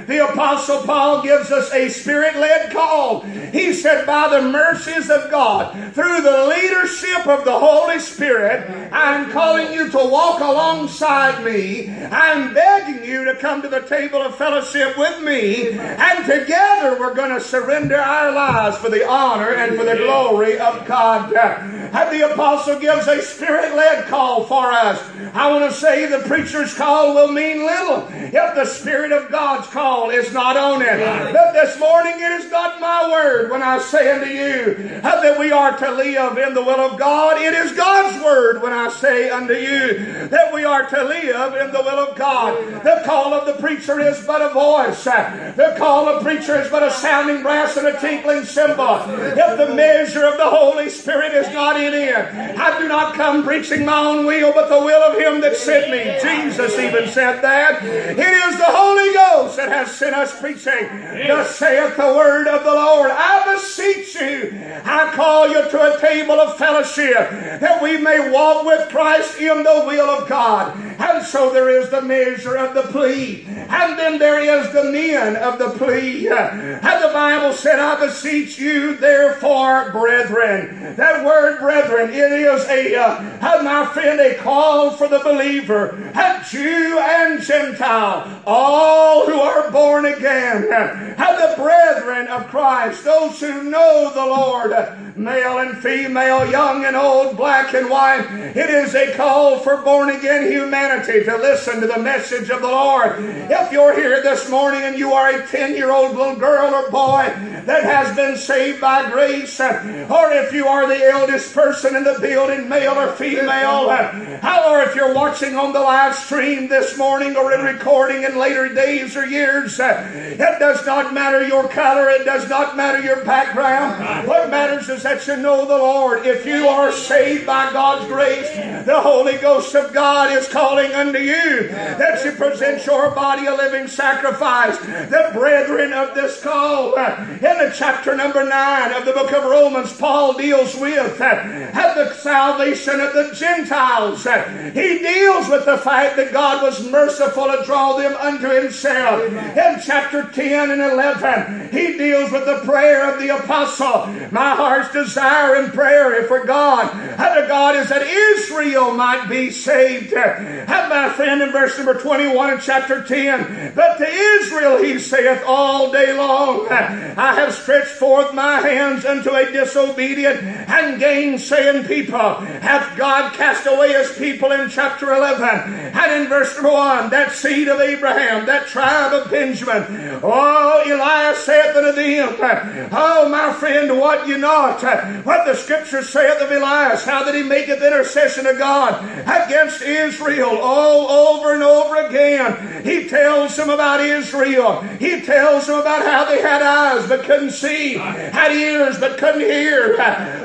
The 0.06 0.28
Apostle 0.30 0.82
Paul 0.82 1.22
gives 1.22 1.50
us 1.50 1.72
a 1.72 1.88
spirit 1.88 2.36
led 2.36 2.70
call. 2.72 3.20
He 3.22 3.72
said, 3.72 4.06
By 4.06 4.28
the 4.28 4.48
mercies 4.48 5.10
of 5.10 5.30
God, 5.30 5.72
through 5.94 6.22
the 6.22 6.46
leadership 6.46 7.26
of 7.26 7.44
the 7.44 7.58
Holy 7.58 7.98
Spirit, 7.98 8.92
I'm 8.92 9.30
calling 9.32 9.72
you 9.72 9.90
to 9.90 9.98
walk 9.98 10.40
alongside 10.40 11.44
me. 11.44 11.65
I'm 12.10 12.54
begging 12.54 13.04
you 13.04 13.24
to 13.26 13.34
come 13.34 13.62
to 13.62 13.68
the 13.68 13.80
table 13.80 14.22
of 14.22 14.36
fellowship 14.36 14.96
with 14.96 15.22
me, 15.22 15.70
and 15.70 16.24
together 16.24 16.98
we're 16.98 17.14
going 17.14 17.30
to 17.30 17.40
surrender 17.40 17.96
our 17.96 18.32
lives 18.32 18.78
for 18.78 18.88
the 18.88 19.06
honor 19.08 19.50
and 19.50 19.76
for 19.76 19.84
the 19.84 19.96
glory 19.96 20.58
of 20.58 20.86
God. 20.86 21.32
And 21.34 22.12
the 22.12 22.32
apostle 22.32 22.78
gives 22.78 23.06
a 23.06 23.22
spirit 23.22 23.74
led 23.74 24.06
call 24.06 24.44
for 24.44 24.72
us. 24.72 25.02
I 25.34 25.50
want 25.50 25.70
to 25.70 25.78
say 25.78 26.06
the 26.06 26.20
preacher's 26.20 26.74
call 26.74 27.14
will 27.14 27.32
mean 27.32 27.64
little 27.64 28.06
if 28.10 28.54
the 28.54 28.64
Spirit 28.64 29.12
of 29.12 29.30
God's 29.30 29.66
call 29.68 30.10
is 30.10 30.32
not 30.32 30.56
on 30.56 30.82
it. 30.82 30.98
But 31.32 31.52
this 31.52 31.78
morning 31.78 32.14
it 32.16 32.32
is 32.40 32.50
not 32.50 32.80
my 32.80 33.08
word 33.10 33.50
when 33.50 33.62
I 33.62 33.78
say 33.78 34.10
unto 34.10 34.26
you 34.26 35.00
that 35.00 35.38
we 35.38 35.52
are 35.52 35.76
to 35.76 35.90
live 35.90 36.38
in 36.38 36.54
the 36.54 36.62
will 36.62 36.80
of 36.80 36.98
God. 36.98 37.38
It 37.40 37.54
is 37.54 37.72
God's 37.72 38.22
word 38.22 38.62
when 38.62 38.72
I 38.72 38.88
say 38.88 39.30
unto 39.30 39.54
you 39.54 40.28
that 40.28 40.52
we 40.52 40.64
are 40.64 40.86
to 40.86 41.04
live 41.04 41.54
in 41.58 41.72
the 41.72 41.80
will 41.80 41.98
of 41.98 42.16
God. 42.16 42.56
The 42.84 43.02
call 43.04 43.34
of 43.34 43.46
the 43.46 43.60
preacher 43.60 44.00
is 44.00 44.24
but 44.24 44.42
a 44.42 44.52
voice. 44.52 45.04
The 45.04 45.74
call 45.78 46.08
of 46.08 46.22
preacher 46.22 46.60
is 46.60 46.70
but 46.70 46.82
a 46.82 46.90
sounding 46.90 47.42
brass 47.42 47.76
and 47.76 47.86
a 47.86 48.00
tinkling 48.00 48.44
cymbal. 48.44 49.02
If 49.08 49.58
the 49.58 49.74
measure 49.74 50.24
of 50.24 50.36
the 50.36 50.48
Holy 50.48 50.88
Spirit 50.88 51.32
is 51.32 51.52
not 51.52 51.80
in 51.80 51.94
it, 51.94 52.14
I 52.58 52.78
do 52.78 52.88
not 52.88 53.14
come 53.14 53.44
preaching 53.44 53.84
my 53.84 53.98
own 53.98 54.26
will, 54.26 54.52
but 54.52 54.68
the 54.68 54.84
will 54.84 55.02
of 55.02 55.18
Him 55.18 55.40
that 55.42 55.56
sent 55.56 55.90
me. 55.90 56.18
Jesus 56.22 56.78
even 56.78 57.08
said 57.08 57.40
that. 57.42 57.84
It 57.84 58.18
is 58.18 58.56
the 58.56 58.64
Holy 58.64 59.12
Ghost 59.12 59.25
that 59.56 59.68
has 59.68 59.94
sent 59.96 60.14
us 60.14 60.38
preaching. 60.40 60.88
Thus 61.26 61.56
saith 61.56 61.96
the 61.96 62.14
word 62.14 62.46
of 62.46 62.64
the 62.64 62.72
Lord. 62.72 63.10
I 63.10 63.54
beseech 63.54 64.14
you, 64.14 64.58
I 64.84 65.12
call 65.14 65.48
you 65.48 65.68
to 65.68 65.96
a 65.96 66.00
table 66.00 66.40
of 66.40 66.56
fellowship 66.56 67.30
that 67.60 67.82
we 67.82 67.96
may 67.98 68.30
walk 68.30 68.64
with 68.64 68.88
Christ 68.88 69.38
in 69.40 69.62
the 69.62 69.84
will 69.86 70.08
of 70.08 70.28
God. 70.28 70.76
And 70.98 71.24
so 71.24 71.52
there 71.52 71.70
is 71.70 71.90
the 71.90 72.02
measure 72.02 72.56
of 72.56 72.74
the 72.74 72.82
plea. 72.92 73.46
And 73.56 73.98
then 73.98 74.18
there 74.18 74.40
is 74.40 74.72
the 74.72 74.84
men 74.84 75.36
of 75.36 75.58
the 75.58 75.70
plea. 75.70 76.28
And 76.28 76.82
the 76.82 77.10
Bible 77.12 77.52
said, 77.52 77.78
I 77.78 78.04
beseech 78.06 78.58
you, 78.58 78.96
therefore, 78.96 79.90
brethren. 79.92 80.94
That 80.96 81.24
word, 81.24 81.58
brethren, 81.60 82.10
it 82.10 82.32
is 82.32 82.64
a, 82.66 82.94
uh, 82.94 83.62
my 83.62 83.86
friend, 83.92 84.20
a 84.20 84.34
call 84.36 84.92
for 84.92 85.08
the 85.08 85.18
believer, 85.20 85.88
a 86.14 86.44
Jew 86.48 86.98
and 86.98 87.42
Gentile, 87.42 88.42
all 88.46 89.26
who 89.26 89.40
are 89.40 89.70
born 89.70 90.06
again, 90.06 90.68
and 90.70 91.16
the 91.16 91.54
brethren 91.56 92.28
of 92.28 92.46
Christ, 92.48 93.04
those 93.04 93.40
who 93.40 93.64
know 93.64 94.10
the 94.14 94.24
Lord, 94.24 94.70
male 95.16 95.58
and 95.58 95.76
female, 95.78 96.48
young 96.50 96.84
and 96.84 96.94
old, 96.96 97.36
black 97.36 97.74
and 97.74 97.90
white. 97.90 98.26
It 98.56 98.70
is 98.70 98.94
a 98.94 99.14
call 99.14 99.58
for 99.58 99.78
born 99.78 100.10
again 100.10 100.50
humanity 100.50 101.24
to 101.24 101.36
listen 101.36 101.80
to 101.80 101.86
the 101.86 101.98
message 101.98 102.50
of 102.50 102.60
the 102.60 102.68
Lord. 102.68 103.18
If 103.48 103.72
you're 103.72 103.94
here 103.94 104.22
this 104.22 104.50
morning 104.50 104.82
and 104.82 104.98
you 104.98 105.12
are 105.12 105.28
a 105.28 105.46
10 105.46 105.74
year 105.74 105.90
old 105.90 106.16
little 106.16 106.36
girl 106.36 106.74
or 106.74 106.90
boy 106.90 107.32
that 107.66 107.84
has 107.84 108.14
been 108.16 108.36
saved 108.36 108.80
by 108.80 109.08
grace, 109.10 109.60
or 109.60 110.32
if 110.32 110.52
you 110.52 110.66
are 110.66 110.86
the 110.88 111.04
eldest 111.04 111.54
person 111.54 111.94
in 111.94 112.04
the 112.04 112.18
building, 112.20 112.68
male 112.68 112.94
or 112.98 113.12
female, 113.12 113.88
or 113.88 114.82
if 114.82 114.94
you're 114.94 115.14
watching 115.14 115.56
on 115.56 115.72
the 115.72 115.80
live 115.80 116.14
stream 116.14 116.68
this 116.68 116.96
morning 116.98 117.36
or 117.36 117.52
in 117.52 117.64
recording 117.64 118.24
in 118.24 118.38
later 118.38 118.72
days 118.74 119.16
or 119.16 119.24
years, 119.24 119.78
it 119.80 120.58
does 120.58 120.84
not 120.84 121.14
matter 121.14 121.46
your 121.46 121.68
color, 121.68 122.10
it 122.10 122.24
does 122.24 122.48
not 122.48 122.76
matter 122.76 123.00
your 123.00 123.24
background. 123.24 124.26
What 124.26 124.50
matters 124.50 124.88
is 124.88 125.02
that 125.04 125.26
you 125.26 125.36
know 125.36 125.66
the 125.66 125.76
Lord. 125.76 126.26
If 126.26 126.46
you 126.46 126.66
are 126.68 126.90
saved 126.92 127.46
by 127.46 127.72
God's 127.72 128.06
grace, 128.06 128.50
the 128.86 129.00
Holy 129.00 129.36
Ghost 129.38 129.74
of 129.74 129.92
God 129.92 130.32
is 130.32 130.48
calling 130.48 130.92
unto 130.92 131.18
you 131.18 131.68
that 131.68 132.24
you 132.24 132.32
present 132.32 132.84
your 132.86 133.10
body 133.10 133.35
a 133.44 133.54
living 133.54 133.88
sacrifice. 133.88 134.78
The 134.78 135.30
brethren 135.34 135.92
of 135.92 136.14
this 136.14 136.42
call, 136.42 136.98
uh, 136.98 137.26
in 137.28 137.58
the 137.58 137.74
chapter 137.76 138.16
number 138.16 138.42
9 138.42 138.92
of 138.94 139.04
the 139.04 139.12
book 139.12 139.32
of 139.32 139.44
Romans, 139.44 139.92
Paul 139.92 140.32
deals 140.32 140.74
with 140.76 141.20
uh, 141.20 141.24
at 141.24 141.94
the 141.94 142.14
salvation 142.14 143.00
of 143.00 143.12
the 143.12 143.34
Gentiles. 143.34 144.26
Uh, 144.26 144.42
he 144.72 144.98
deals 145.00 145.48
with 145.48 145.66
the 145.66 145.78
fact 145.78 146.16
that 146.16 146.32
God 146.32 146.62
was 146.62 146.88
merciful 146.90 147.44
to 147.44 147.62
draw 147.66 147.98
them 147.98 148.14
unto 148.14 148.48
himself. 148.48 149.20
In 149.30 149.80
chapter 149.84 150.22
10 150.32 150.70
and 150.70 150.80
11, 150.80 151.70
he 151.70 151.98
deals 151.98 152.32
with 152.32 152.46
the 152.46 152.62
prayer 152.64 153.12
of 153.12 153.20
the 153.20 153.36
apostle. 153.36 154.06
My 154.30 154.54
heart's 154.54 154.92
desire 154.92 155.56
and 155.56 155.72
prayer 155.72 156.24
for 156.24 156.44
God, 156.44 156.94
and 156.94 157.48
God 157.48 157.76
is 157.76 157.88
that 157.88 158.02
Israel 158.02 158.92
might 158.94 159.28
be 159.28 159.50
saved. 159.50 160.12
And 160.12 160.88
my 160.88 161.10
friend 161.10 161.42
in 161.42 161.52
verse 161.52 161.76
number 161.76 161.94
21 161.94 162.54
in 162.54 162.60
chapter 162.60 163.02
10, 163.02 163.25
but 163.74 163.98
to 163.98 164.06
Israel 164.06 164.82
he 164.82 164.98
saith 164.98 165.42
all 165.46 165.92
day 165.92 166.16
long, 166.16 166.68
I 166.68 167.34
have 167.34 167.54
stretched 167.54 167.88
forth 167.88 168.34
my 168.34 168.60
hands 168.60 169.04
unto 169.04 169.30
a 169.34 169.50
disobedient 169.50 170.42
and 170.42 170.98
gainsaying 170.98 171.84
people. 171.84 172.34
Hath 172.36 172.96
God 172.96 173.32
cast 173.34 173.66
away 173.66 173.92
his 173.92 174.12
people 174.16 174.52
in 174.52 174.68
chapter 174.68 175.12
11? 175.12 175.44
And 175.74 176.22
in 176.22 176.28
verse 176.28 176.60
1, 176.60 177.10
that 177.10 177.32
seed 177.32 177.68
of 177.68 177.80
Abraham, 177.80 178.46
that 178.46 178.66
tribe 178.66 179.12
of 179.12 179.30
Benjamin. 179.30 180.20
Oh, 180.22 180.82
Elias 180.86 181.44
saith 181.44 181.76
unto 181.76 181.92
them, 181.92 182.88
Oh, 182.92 183.28
my 183.28 183.52
friend, 183.52 183.98
what 183.98 184.26
you 184.28 184.38
not? 184.38 184.82
What 185.24 185.46
the 185.46 185.54
scripture 185.54 186.02
saith 186.02 186.40
of 186.40 186.50
Elias, 186.50 187.04
how 187.04 187.24
that 187.24 187.34
he 187.34 187.42
maketh 187.42 187.82
intercession 187.82 188.44
to 188.44 188.54
God 188.54 189.02
against 189.22 189.82
Israel 189.82 190.58
all 190.62 191.08
over 191.10 191.54
and 191.54 191.62
over 191.62 192.06
again. 192.06 192.84
He 192.84 193.08
tells 193.16 193.56
them 193.56 193.70
about 193.70 194.00
Israel. 194.00 194.82
He 194.98 195.22
tells 195.22 195.66
them 195.66 195.78
about 195.78 196.04
how 196.04 196.26
they 196.26 196.42
had 196.42 196.60
eyes 196.60 197.08
but 197.08 197.24
couldn't 197.24 197.52
see, 197.52 197.94
had 197.94 198.52
ears 198.52 198.98
but 198.98 199.16
couldn't 199.18 199.40
hear. 199.40 199.96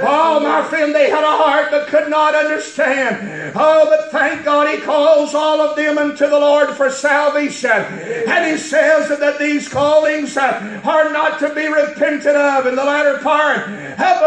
Oh, 0.01 0.40
my 0.40 0.63
friend, 0.70 0.96
they 0.96 1.10
had 1.10 1.24
a 1.24 1.38
heart 1.44 1.68
but 1.70 1.88
could 1.88 2.10
not 2.10 2.34
understand. 2.34 3.54
Oh, 3.56 3.88
but 3.90 4.12
thank 4.12 4.46
God 4.46 4.74
he 4.74 4.82
calls 4.82 5.36
all 5.36 5.60
of 5.60 5.75
them 5.75 5.98
unto 5.98 6.28
the 6.28 6.40
Lord 6.40 6.70
for 6.70 6.90
salvation. 6.90 7.72
And 7.72 8.51
he 8.51 8.58
says 8.58 9.10
that 9.10 9.40
these 9.40 9.68
callings 9.68 10.38
uh, 10.38 10.82
are 10.86 11.12
not 11.12 11.40
to 11.40 11.54
be 11.54 11.68
repented 11.68 12.36
of 12.36 12.68
in 12.68 12.75
the 12.75 12.84
latter 12.84 13.20
part 13.20 13.68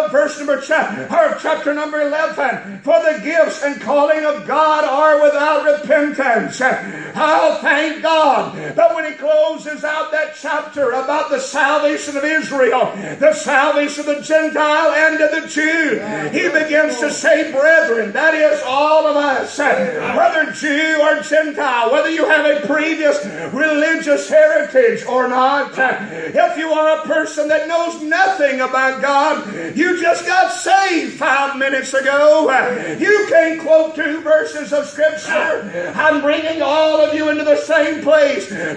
of 0.04 0.10
verse 0.10 0.38
number 0.38 0.60
chapter 0.60 1.74
number 1.74 2.02
11. 2.02 2.80
For 2.82 2.98
the 3.00 3.20
gifts 3.22 3.62
and 3.62 3.80
calling 3.80 4.24
of 4.24 4.46
God 4.46 4.84
are 4.84 5.22
without 5.22 5.80
repentance. 5.80 6.60
Oh, 6.60 7.58
thank 7.62 8.02
God. 8.02 8.33
But 8.74 8.94
when 8.94 9.04
he 9.04 9.12
closes 9.12 9.84
out 9.84 10.10
that 10.12 10.34
chapter 10.40 10.90
about 10.92 11.30
the 11.30 11.38
salvation 11.38 12.16
of 12.16 12.24
Israel, 12.24 12.92
the 13.18 13.32
salvation 13.32 14.08
of 14.08 14.16
the 14.16 14.22
Gentile 14.22 14.90
and 14.92 15.20
of 15.20 15.30
the 15.30 15.48
Jew, 15.48 16.00
he 16.32 16.48
begins 16.48 16.98
to 17.00 17.10
say, 17.10 17.50
brethren, 17.52 18.12
that 18.12 18.34
is 18.34 18.60
all 18.66 19.06
of 19.06 19.16
us, 19.16 19.58
whether 19.58 20.50
Jew 20.52 21.00
or 21.02 21.20
Gentile, 21.22 21.92
whether 21.92 22.10
you 22.10 22.26
have 22.26 22.44
a 22.46 22.66
previous 22.66 23.24
religious 23.52 24.28
heritage 24.28 25.04
or 25.06 25.28
not, 25.28 25.72
if 25.78 26.56
you 26.58 26.72
are 26.72 26.98
a 26.98 27.02
person 27.06 27.48
that 27.48 27.68
knows 27.68 28.02
nothing 28.02 28.60
about 28.60 29.00
God, 29.02 29.76
you 29.76 30.00
just 30.00 30.26
got 30.26 30.52
saved 30.52 31.14
five 31.14 31.56
minutes 31.58 31.94
ago. 31.94 32.50
You 32.98 33.26
can't 33.28 33.60
quote 33.60 33.94
two 33.94 34.20
verses 34.20 34.72
of 34.72 34.86
Scripture. 34.86 35.92
I'm 35.94 36.20
bringing 36.20 36.62
all 36.62 37.00
of 37.00 37.14
you 37.14 37.28
into 37.28 37.44
the 37.44 37.56
same 37.56 38.02
place. 38.02 38.23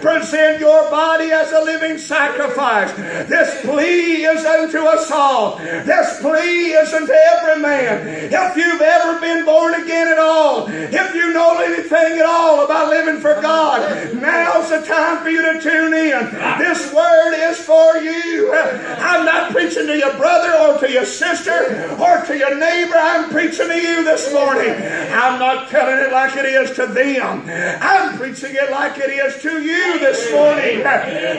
Present 0.02 0.60
your 0.60 0.90
body 0.90 1.32
as 1.32 1.52
a 1.52 1.62
living 1.62 1.98
sacrifice. 1.98 2.92
This 3.28 3.62
plea 3.66 4.26
is 4.26 4.46
unto 4.46 4.80
us 4.80 5.10
all. 5.12 5.58
This 5.58 6.20
plea 6.22 6.74
is 6.74 6.94
unto 6.94 7.14
every 7.14 7.62
man. 7.62 8.08
If 8.32 8.58
you've 8.58 8.82
ever 8.82 9.20
been 9.20 9.46
born 9.46 9.74
again 9.76 10.08
at 10.08 10.20
all, 10.20 10.68
if 10.68 11.16
you 11.16 11.34
know 11.34 11.60
anything 11.60 12.20
at 12.20 12.26
all 12.26 12.66
about 12.66 12.90
living 12.90 13.22
for 13.22 13.40
God, 13.42 14.14
now's 14.16 14.70
the 14.70 14.82
time 14.86 15.24
for 15.24 15.30
you 15.30 15.42
to 15.54 15.62
tune 15.62 15.94
in. 15.94 16.58
This 16.60 16.94
word 16.94 17.34
is 17.50 17.58
for 17.60 17.98
you. 17.98 18.54
I'm 18.54 19.26
not 19.26 19.52
preaching 19.52 19.88
to 19.88 19.98
your 19.98 20.16
brother 20.18 20.54
or 20.58 20.80
to 20.80 20.92
your 20.92 21.06
sister 21.06 21.96
or 22.00 22.26
to 22.26 22.38
your 22.38 22.58
neighbor. 22.58 22.96
I'm 22.96 23.30
preaching 23.30 23.68
to 23.68 23.80
you 23.80 24.04
this 24.04 24.32
morning. 24.34 24.72
I'm 24.72 25.40
not 25.40 25.70
telling 25.70 25.98
it 26.06 26.12
like 26.12 26.36
it 26.36 26.46
is 26.46 26.72
to 26.76 26.88
them. 26.88 27.46
I'm 27.82 28.18
preaching 28.18 28.56
it 28.56 28.72
like 28.72 28.98
it 28.98 29.10
is 29.10 29.37
to 29.42 29.62
you 29.62 30.00
this 30.00 30.32
morning. 30.32 30.82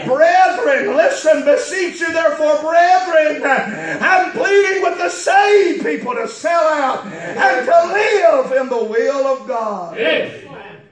Brethren, 0.06 0.96
listen, 0.96 1.44
beseech 1.44 2.00
you 2.00 2.12
therefore, 2.12 2.60
brethren. 2.60 3.42
I'm 3.44 4.32
pleading 4.32 4.82
with 4.82 4.98
the 4.98 5.10
saved 5.10 5.84
people 5.84 6.14
to 6.14 6.28
sell 6.28 6.68
out 6.68 7.06
and 7.06 7.66
to 7.66 7.92
live 7.92 8.52
in 8.52 8.68
the 8.68 8.84
will 8.84 9.26
of 9.26 9.46
God. 9.46 9.96
Yes 9.96 10.47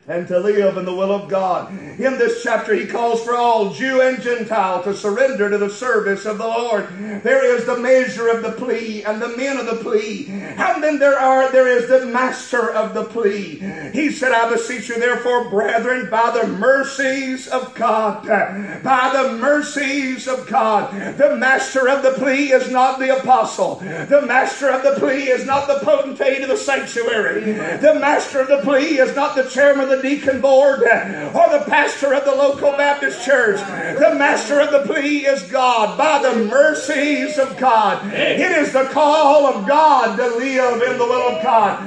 and 0.08 0.28
to 0.28 0.38
live 0.38 0.76
in 0.76 0.84
the 0.84 0.94
will 0.94 1.12
of 1.12 1.28
God. 1.28 1.70
In 1.70 2.18
this 2.18 2.42
chapter, 2.42 2.74
he 2.74 2.86
calls 2.86 3.24
for 3.24 3.34
all 3.34 3.72
Jew 3.72 4.00
and 4.00 4.22
Gentile 4.22 4.82
to 4.84 4.94
surrender 4.94 5.50
to 5.50 5.58
the 5.58 5.70
service 5.70 6.24
of 6.24 6.38
the 6.38 6.46
Lord. 6.46 6.88
There 7.22 7.44
is 7.44 7.64
the 7.66 7.78
measure 7.78 8.28
of 8.28 8.42
the 8.42 8.52
plea 8.52 9.02
and 9.04 9.20
the 9.20 9.36
men 9.36 9.56
of 9.56 9.66
the 9.66 9.82
plea. 9.82 10.26
And 10.28 10.82
then 10.82 10.98
there 10.98 11.18
are, 11.18 11.50
there 11.50 11.66
is 11.66 11.88
the 11.88 12.06
master 12.06 12.70
of 12.70 12.94
the 12.94 13.04
plea. 13.04 13.56
He 13.92 14.10
said, 14.10 14.32
I 14.32 14.48
beseech 14.48 14.88
you 14.88 14.98
therefore, 15.00 15.50
brethren, 15.50 16.08
by 16.08 16.30
the 16.30 16.46
mercies 16.46 17.48
of 17.48 17.74
God, 17.74 18.26
by 18.26 19.10
the 19.12 19.36
mercies 19.38 20.28
of 20.28 20.46
God. 20.46 21.16
The 21.16 21.36
master 21.36 21.88
of 21.88 22.02
the 22.02 22.12
plea 22.12 22.52
is 22.52 22.70
not 22.70 23.00
the 23.00 23.18
apostle. 23.18 23.76
The 23.76 24.22
master 24.24 24.70
of 24.70 24.82
the 24.82 25.00
plea 25.00 25.30
is 25.30 25.44
not 25.44 25.66
the 25.66 25.80
potentate 25.84 26.42
of 26.42 26.48
the 26.48 26.56
sanctuary. 26.56 27.40
The 27.42 27.98
master 27.98 28.40
of 28.40 28.48
the 28.48 28.60
plea 28.62 28.98
is 28.98 29.14
not 29.16 29.34
the 29.34 29.48
chairman 29.48 29.84
of 29.84 29.88
the 29.90 29.95
the 29.96 30.02
deacon 30.02 30.40
board 30.40 30.80
or 30.82 31.58
the 31.58 31.64
pastor 31.66 32.14
of 32.14 32.24
the 32.24 32.34
local 32.34 32.72
Baptist 32.72 33.24
church. 33.24 33.58
The 33.60 34.14
master 34.14 34.60
of 34.60 34.70
the 34.70 34.92
plea 34.92 35.26
is 35.26 35.42
God 35.42 35.98
by 35.98 36.22
the 36.22 36.44
mercies 36.44 37.38
of 37.38 37.56
God. 37.56 38.12
It 38.12 38.40
is 38.40 38.72
the 38.72 38.84
call 38.84 39.46
of 39.46 39.66
God 39.66 40.16
to 40.16 40.26
live 40.36 40.82
in 40.82 40.98
the 40.98 41.04
will 41.04 41.36
of 41.36 41.42
God. 41.42 41.82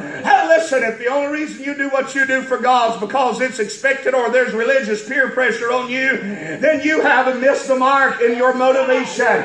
Listen, 0.59 0.83
if 0.83 0.99
the 0.99 1.07
only 1.07 1.41
reason 1.41 1.63
you 1.63 1.73
do 1.73 1.89
what 1.89 2.13
you 2.13 2.25
do 2.25 2.41
for 2.41 2.57
God 2.57 2.95
is 2.95 2.99
because 2.99 3.39
it's 3.39 3.59
expected 3.59 4.13
or 4.13 4.29
there's 4.29 4.53
religious 4.53 5.07
peer 5.07 5.29
pressure 5.29 5.71
on 5.71 5.89
you, 5.89 6.17
then 6.17 6.81
you 6.81 7.01
haven't 7.01 7.39
missed 7.39 7.67
the 7.67 7.75
mark 7.75 8.21
in 8.21 8.35
your 8.37 8.53
motivation. 8.53 9.43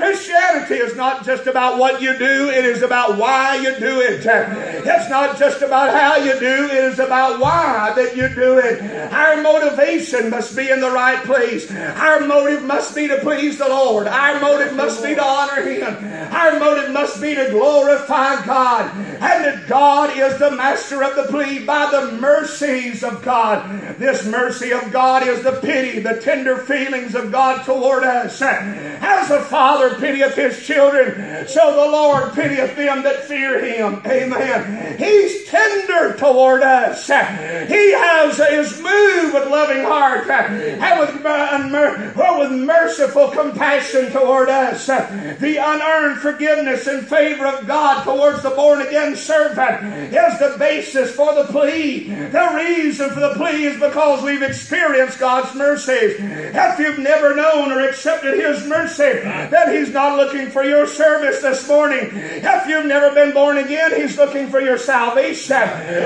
Christianity 0.00 0.74
is 0.74 0.96
not 0.96 1.24
just 1.24 1.46
about 1.46 1.78
what 1.78 2.00
you 2.00 2.18
do, 2.18 2.48
it 2.48 2.64
is 2.64 2.82
about 2.82 3.16
why 3.16 3.54
you 3.56 3.78
do 3.78 4.00
it. 4.00 4.24
It's 4.24 5.08
not 5.08 5.38
just 5.38 5.62
about 5.62 5.94
how 5.94 6.16
you 6.16 6.38
do, 6.40 6.64
it 6.64 6.84
is 6.84 6.98
about 6.98 7.38
why 7.38 7.92
that 7.94 8.16
you 8.16 8.28
do 8.34 8.58
it. 8.58 8.82
Our 9.12 9.42
motivation 9.42 10.30
must 10.30 10.56
be 10.56 10.70
in 10.70 10.80
the 10.80 10.90
right 10.90 11.22
place. 11.24 11.70
Our 11.70 12.26
motive 12.26 12.64
must 12.64 12.94
be 12.94 13.08
to 13.08 13.18
please 13.18 13.58
the 13.58 13.68
Lord. 13.68 14.08
Our 14.08 14.40
motive 14.40 14.74
must 14.74 15.02
be 15.02 15.14
to 15.14 15.22
honor 15.22 15.62
Him. 15.62 16.32
Our 16.32 16.58
motive 16.58 16.90
must 16.90 17.20
be 17.20 17.34
to 17.34 17.50
glorify 17.50 18.44
God. 18.44 18.90
And 18.96 19.44
that 19.44 19.68
God 19.68 20.16
is 20.16 20.39
the 20.40 20.50
master 20.50 21.04
of 21.04 21.14
the 21.16 21.24
plea 21.24 21.64
by 21.64 21.90
the 21.90 22.12
mercies 22.12 23.04
of 23.04 23.22
God. 23.22 23.98
This 23.98 24.26
mercy 24.26 24.72
of 24.72 24.90
God 24.90 25.22
is 25.22 25.42
the 25.42 25.52
pity, 25.52 26.00
the 26.00 26.18
tender 26.18 26.56
feelings 26.56 27.14
of 27.14 27.30
God 27.30 27.64
toward 27.64 28.04
us. 28.04 28.40
As 28.40 29.30
a 29.30 29.42
father 29.42 29.94
pitieth 29.96 30.34
his 30.34 30.66
children, 30.66 31.46
so 31.46 31.70
the 31.72 31.92
Lord 31.92 32.32
pitieth 32.32 32.74
them 32.74 33.02
that 33.02 33.24
fear 33.24 33.62
him. 33.62 34.00
Amen. 34.06 34.98
He's 34.98 35.46
tender 35.46 36.16
toward 36.16 36.62
us. 36.62 37.06
He 37.06 37.92
has 37.92 38.40
is 38.40 38.80
moved 38.80 39.34
with 39.34 39.50
loving 39.50 39.84
heart 39.84 40.28
and 40.30 41.00
with, 41.00 41.24
uh, 41.26 42.36
with 42.38 42.52
merciful 42.52 43.28
compassion 43.28 44.10
toward 44.10 44.48
us. 44.48 44.86
The 44.86 45.56
unearned 45.60 46.20
forgiveness 46.20 46.86
and 46.86 47.06
favor 47.06 47.46
of 47.46 47.66
God 47.66 48.04
towards 48.04 48.42
the 48.42 48.50
born 48.50 48.80
again 48.80 49.16
servant 49.16 50.10
is 50.32 50.38
the 50.38 50.56
basis 50.58 51.14
for 51.14 51.34
the 51.34 51.44
plea. 51.44 52.08
The 52.08 52.52
reason 52.54 53.10
for 53.10 53.20
the 53.20 53.34
plea 53.34 53.64
is 53.64 53.80
because 53.80 54.22
we've 54.22 54.42
experienced 54.42 55.18
God's 55.18 55.54
mercy. 55.54 55.92
If 55.92 56.78
you've 56.78 56.98
never 56.98 57.34
known 57.34 57.72
or 57.72 57.88
accepted 57.88 58.38
His 58.38 58.66
mercy, 58.66 59.20
then 59.50 59.74
He's 59.74 59.92
not 59.92 60.16
looking 60.16 60.50
for 60.50 60.64
your 60.64 60.86
service 60.86 61.40
this 61.42 61.66
morning. 61.68 62.10
If 62.12 62.66
you've 62.66 62.86
never 62.86 63.14
been 63.14 63.32
born 63.32 63.58
again, 63.58 63.94
He's 64.00 64.16
looking 64.16 64.48
for 64.48 64.60
your 64.60 64.78
salvation. 64.78 65.56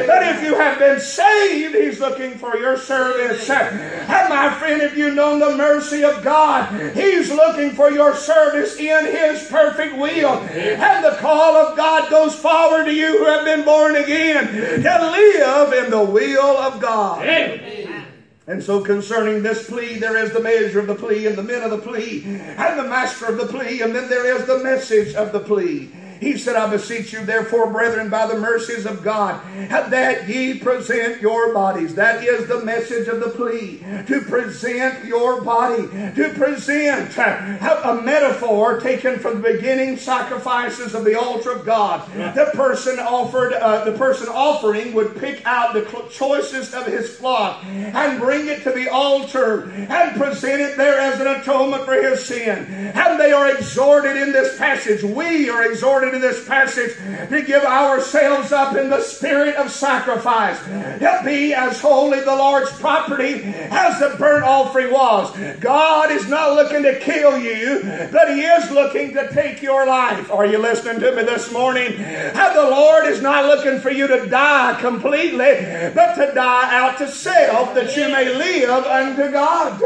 But 0.06 0.22
if 0.22 0.42
you 0.42 0.54
have 0.54 0.78
been 0.78 1.00
saved, 1.00 1.74
He's 1.74 2.00
looking 2.00 2.38
for 2.38 2.56
your 2.56 2.76
service. 2.76 3.48
And 3.50 4.28
my 4.28 4.54
friend, 4.58 4.82
if 4.82 4.96
you've 4.96 5.14
known 5.14 5.40
the 5.40 5.56
mercy 5.56 6.04
of 6.04 6.22
God, 6.22 6.94
He's 6.94 7.30
looking 7.30 7.72
for 7.72 7.90
your 7.90 8.14
service 8.14 8.76
in 8.76 9.06
His 9.06 9.44
perfect 9.48 9.96
will. 9.96 10.38
And 10.38 11.04
the 11.04 11.16
call 11.20 11.56
of 11.56 11.76
God 11.76 12.10
goes 12.10 12.34
forward 12.34 12.84
to 12.84 12.92
you 12.94 13.18
who 13.18 13.24
have 13.26 13.44
been 13.44 13.64
born 13.64 13.96
again 13.96 14.03
to 14.04 15.10
live 15.10 15.84
in 15.84 15.90
the 15.90 16.04
will 16.04 16.56
of 16.58 16.80
God. 16.80 17.22
Amen. 17.26 18.04
And 18.46 18.62
so 18.62 18.82
concerning 18.82 19.42
this 19.42 19.68
plea, 19.68 19.98
there 19.98 20.16
is 20.18 20.32
the 20.32 20.40
measure 20.40 20.78
of 20.78 20.86
the 20.86 20.94
plea 20.94 21.26
and 21.26 21.36
the 21.36 21.42
men 21.42 21.62
of 21.62 21.70
the 21.70 21.78
plea 21.78 22.22
and 22.24 22.78
the 22.78 22.84
master 22.84 23.26
of 23.26 23.38
the 23.38 23.46
plea, 23.46 23.80
and 23.80 23.94
then 23.94 24.10
there 24.10 24.36
is 24.36 24.46
the 24.46 24.58
message 24.58 25.14
of 25.14 25.32
the 25.32 25.40
plea. 25.40 25.90
He 26.20 26.38
said, 26.38 26.56
I 26.56 26.70
beseech 26.70 27.12
you, 27.12 27.24
therefore, 27.24 27.70
brethren, 27.70 28.08
by 28.10 28.26
the 28.26 28.38
mercies 28.38 28.86
of 28.86 29.02
God, 29.02 29.40
that 29.70 30.28
ye 30.28 30.58
present 30.58 31.20
your 31.20 31.52
bodies. 31.52 31.94
That 31.94 32.24
is 32.24 32.46
the 32.48 32.64
message 32.64 33.08
of 33.08 33.20
the 33.20 33.30
plea. 33.30 33.82
To 34.06 34.20
present 34.22 35.04
your 35.04 35.42
body. 35.42 35.88
To 36.14 36.32
present 36.34 37.16
a 37.18 38.00
metaphor 38.02 38.80
taken 38.80 39.18
from 39.18 39.42
the 39.42 39.52
beginning 39.52 39.96
sacrifices 39.96 40.94
of 40.94 41.04
the 41.04 41.18
altar 41.18 41.50
of 41.50 41.64
God. 41.64 42.06
The 42.34 42.50
person 42.54 42.98
offered, 42.98 43.52
uh, 43.52 43.84
the 43.84 43.96
person 43.96 44.28
offering 44.28 44.92
would 44.94 45.16
pick 45.16 45.44
out 45.46 45.74
the 45.74 45.82
choicest 46.10 46.74
of 46.74 46.86
his 46.86 47.16
flock 47.16 47.64
and 47.64 48.20
bring 48.20 48.48
it 48.48 48.62
to 48.62 48.72
the 48.72 48.88
altar 48.88 49.70
and 49.70 50.16
present 50.16 50.60
it 50.60 50.76
there 50.76 50.98
as 50.98 51.20
an 51.20 51.26
atonement 51.26 51.84
for 51.84 51.94
his 51.94 52.24
sin. 52.24 52.64
And 52.94 53.18
they 53.20 53.32
are 53.32 53.50
exhorted 53.50 54.16
in 54.16 54.32
this 54.32 54.56
passage. 54.58 55.02
We 55.02 55.48
are 55.50 55.64
exhorted 55.70 56.03
in 56.12 56.20
this 56.20 56.46
passage 56.46 56.96
to 57.28 57.42
give 57.42 57.62
ourselves 57.62 58.52
up 58.52 58.76
in 58.76 58.90
the 58.90 59.00
spirit 59.00 59.54
of 59.56 59.70
sacrifice, 59.70 60.58
to 60.64 61.22
be 61.24 61.54
as 61.54 61.80
wholly 61.80 62.20
the 62.20 62.34
Lord's 62.34 62.72
property 62.72 63.42
as 63.44 63.98
the 64.00 64.16
burnt 64.18 64.44
offering 64.44 64.92
was. 64.92 65.34
God 65.60 66.10
is 66.10 66.28
not 66.28 66.54
looking 66.54 66.82
to 66.82 66.98
kill 66.98 67.38
you, 67.38 67.80
but 68.12 68.34
He 68.34 68.42
is 68.42 68.70
looking 68.70 69.14
to 69.14 69.32
take 69.32 69.62
your 69.62 69.86
life. 69.86 70.30
Are 70.30 70.46
you 70.46 70.58
listening 70.58 71.00
to 71.00 71.14
me 71.14 71.22
this 71.22 71.52
morning? 71.52 71.94
And 71.94 72.56
the 72.56 72.70
Lord 72.70 73.06
is 73.06 73.22
not 73.22 73.46
looking 73.46 73.80
for 73.80 73.90
you 73.90 74.06
to 74.08 74.26
die 74.26 74.76
completely, 74.80 75.90
but 75.94 76.14
to 76.16 76.32
die 76.34 76.74
out 76.76 76.98
to 76.98 77.08
self 77.08 77.74
that 77.74 77.96
you 77.96 78.08
may 78.08 78.34
live 78.34 78.84
unto 78.84 79.30
God. 79.30 79.80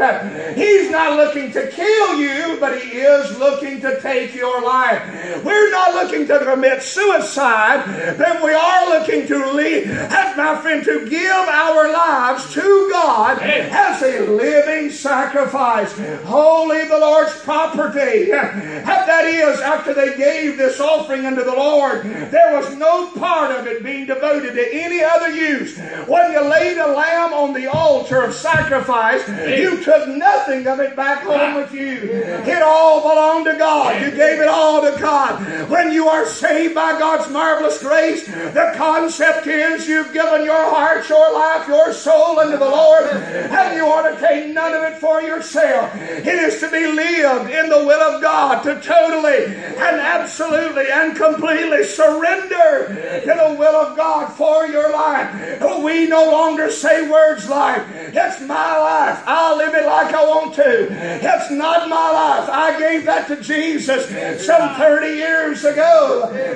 He's 0.55 0.89
not 0.89 1.17
looking 1.17 1.51
to 1.51 1.67
kill 1.69 2.19
you, 2.19 2.57
but 2.59 2.81
He 2.81 2.99
is 2.99 3.37
looking 3.37 3.81
to 3.81 4.01
take 4.01 4.33
your 4.33 4.61
life. 4.61 5.01
We're 5.43 5.71
not 5.71 5.93
looking 5.93 6.08
looking 6.09 6.27
to 6.27 6.39
commit 6.39 6.81
suicide, 6.81 7.85
then 8.17 8.43
we 8.43 8.53
are 8.53 8.99
looking 8.99 9.27
to 9.27 9.51
lead, 9.53 9.87
as 9.87 10.35
my 10.35 10.59
friend, 10.61 10.83
to 10.83 11.07
give 11.07 11.31
our 11.31 11.91
lives 11.91 12.51
to 12.53 12.89
God 12.91 13.39
as 13.41 14.01
a 14.01 14.27
living 14.27 14.89
sacrifice. 14.89 15.95
Wholly 16.23 16.87
the 16.87 16.97
Lord's 16.97 17.37
property. 17.41 18.31
And 18.31 18.85
that 18.85 19.25
is, 19.25 19.59
after 19.61 19.93
they 19.93 20.17
gave 20.17 20.57
this 20.57 20.79
offering 20.79 21.25
unto 21.25 21.43
the 21.43 21.51
Lord, 21.51 22.03
there 22.03 22.57
was 22.57 22.75
no 22.75 23.11
part 23.11 23.51
of 23.51 23.67
it 23.67 23.83
being 23.83 24.07
devoted 24.07 24.53
to 24.53 24.73
any 24.73 25.03
other 25.03 25.31
use. 25.31 25.77
When 26.07 26.31
you 26.31 26.41
laid 26.41 26.77
a 26.77 26.87
lamb 26.87 27.33
on 27.33 27.53
the 27.53 27.67
altar 27.67 28.23
of 28.23 28.33
sacrifice, 28.33 29.27
you 29.27 29.83
took 29.83 30.07
nothing 30.07 30.65
of 30.67 30.79
it 30.79 30.95
back 30.95 31.23
home 31.23 31.55
with 31.55 31.73
you. 31.73 31.97
It 32.01 32.61
all 32.63 33.01
belonged 33.01 33.45
to 33.45 33.57
God. 33.57 34.01
You 34.01 34.11
gave 34.11 34.39
it 34.39 34.47
all 34.47 34.81
to 34.81 34.97
God. 34.99 35.69
When 35.69 35.91
you 35.91 35.98
are 36.07 36.25
saved 36.25 36.75
by 36.75 36.97
God's 36.97 37.29
marvelous 37.31 37.81
grace, 37.81 38.25
the 38.25 38.73
concept 38.75 39.47
is 39.47 39.87
you've 39.87 40.13
given 40.13 40.45
your 40.45 40.69
heart, 40.69 41.07
your 41.09 41.33
life, 41.33 41.67
your 41.67 41.93
soul 41.93 42.39
unto 42.39 42.57
the 42.57 42.69
Lord, 42.69 43.05
and 43.07 43.75
you 43.75 43.85
want 43.85 44.13
to 44.13 44.25
take 44.25 44.53
none 44.53 44.73
of 44.73 44.83
it 44.83 44.97
for 44.99 45.21
yourself. 45.21 45.93
It 45.95 46.27
is 46.27 46.59
to 46.59 46.69
be 46.69 46.85
lived 46.87 47.51
in 47.51 47.69
the 47.69 47.83
will 47.85 48.01
of 48.01 48.21
God, 48.21 48.63
to 48.63 48.79
totally 48.81 49.45
and 49.45 49.99
absolutely 49.99 50.85
and 50.91 51.15
completely 51.15 51.83
surrender 51.83 53.21
to 53.21 53.25
the 53.25 53.55
will 53.57 53.75
of 53.75 53.97
God 53.97 54.27
for 54.33 54.67
your 54.67 54.91
life. 54.91 55.83
We 55.83 56.07
no 56.07 56.29
longer 56.31 56.69
say 56.69 57.09
words 57.09 57.49
like, 57.49 57.81
It's 57.89 58.41
my 58.41 58.77
life. 58.77 59.23
I'll 59.25 59.57
live 59.57 59.73
it 59.73 59.85
like 59.85 60.13
I 60.13 60.25
want 60.25 60.53
to. 60.55 60.87
It's 60.91 61.51
not 61.51 61.89
my 61.89 62.11
life. 62.11 62.49
I 62.49 62.77
gave 62.79 63.05
that 63.05 63.27
to 63.27 63.41
Jesus 63.41 64.07
some 64.45 64.75
30 64.75 65.07
years 65.07 65.63
ago 65.63 65.88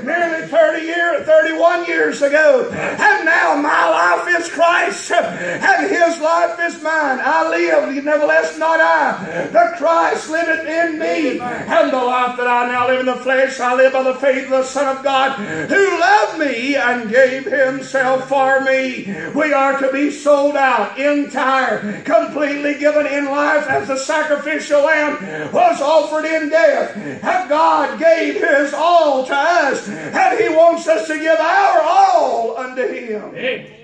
nearly 0.03 0.47
30 0.47 0.85
years, 0.85 1.25
31 1.25 1.85
years 1.85 2.21
ago. 2.21 2.69
And 2.71 3.13
And 3.23 3.25
now 3.25 3.55
my 3.55 3.89
life 3.89 4.41
is 4.41 4.49
Christ, 4.51 5.09
and 5.11 5.89
his 5.89 6.19
life 6.19 6.59
is 6.59 6.81
mine. 6.83 7.19
I 7.23 7.49
live, 7.49 8.03
nevertheless 8.03 8.57
not 8.57 8.81
I, 8.81 9.49
but 9.53 9.77
Christ 9.77 10.29
liveth 10.29 10.67
in 10.67 10.99
me. 10.99 11.39
And 11.39 11.91
the 11.91 12.03
life 12.03 12.35
that 12.35 12.47
I 12.47 12.67
now 12.67 12.87
live 12.87 12.99
in 12.99 13.05
the 13.05 13.15
flesh, 13.15 13.61
I 13.61 13.75
live 13.75 13.93
by 13.93 14.03
the 14.03 14.15
faith 14.15 14.43
of 14.45 14.49
the 14.49 14.63
Son 14.63 14.97
of 14.97 15.03
God, 15.05 15.39
who 15.69 15.99
loved 15.99 16.39
me 16.39 16.75
and 16.75 17.09
gave 17.09 17.45
himself 17.45 18.27
for 18.27 18.59
me. 18.61 19.05
We 19.33 19.53
are 19.53 19.79
to 19.79 19.91
be 19.93 20.11
sold 20.11 20.57
out, 20.57 20.97
entire, 20.99 22.01
completely 22.03 22.75
given 22.77 23.07
in 23.07 23.25
life 23.25 23.67
as 23.69 23.87
the 23.87 23.97
sacrificial 23.97 24.83
lamb 24.83 25.51
was 25.53 25.79
offered 25.79 26.25
in 26.25 26.49
death. 26.49 26.97
And 26.97 27.49
God 27.49 27.99
gave 27.99 28.35
his 28.35 28.73
all 28.73 29.22
to 29.27 29.35
us, 29.35 29.87
and 29.87 30.39
he 30.39 30.49
wants 30.49 30.87
us 30.87 31.07
to 31.07 31.17
give 31.19 31.39
our 31.39 31.81
all 31.81 32.57
unto 32.57 32.87
him 32.87 33.82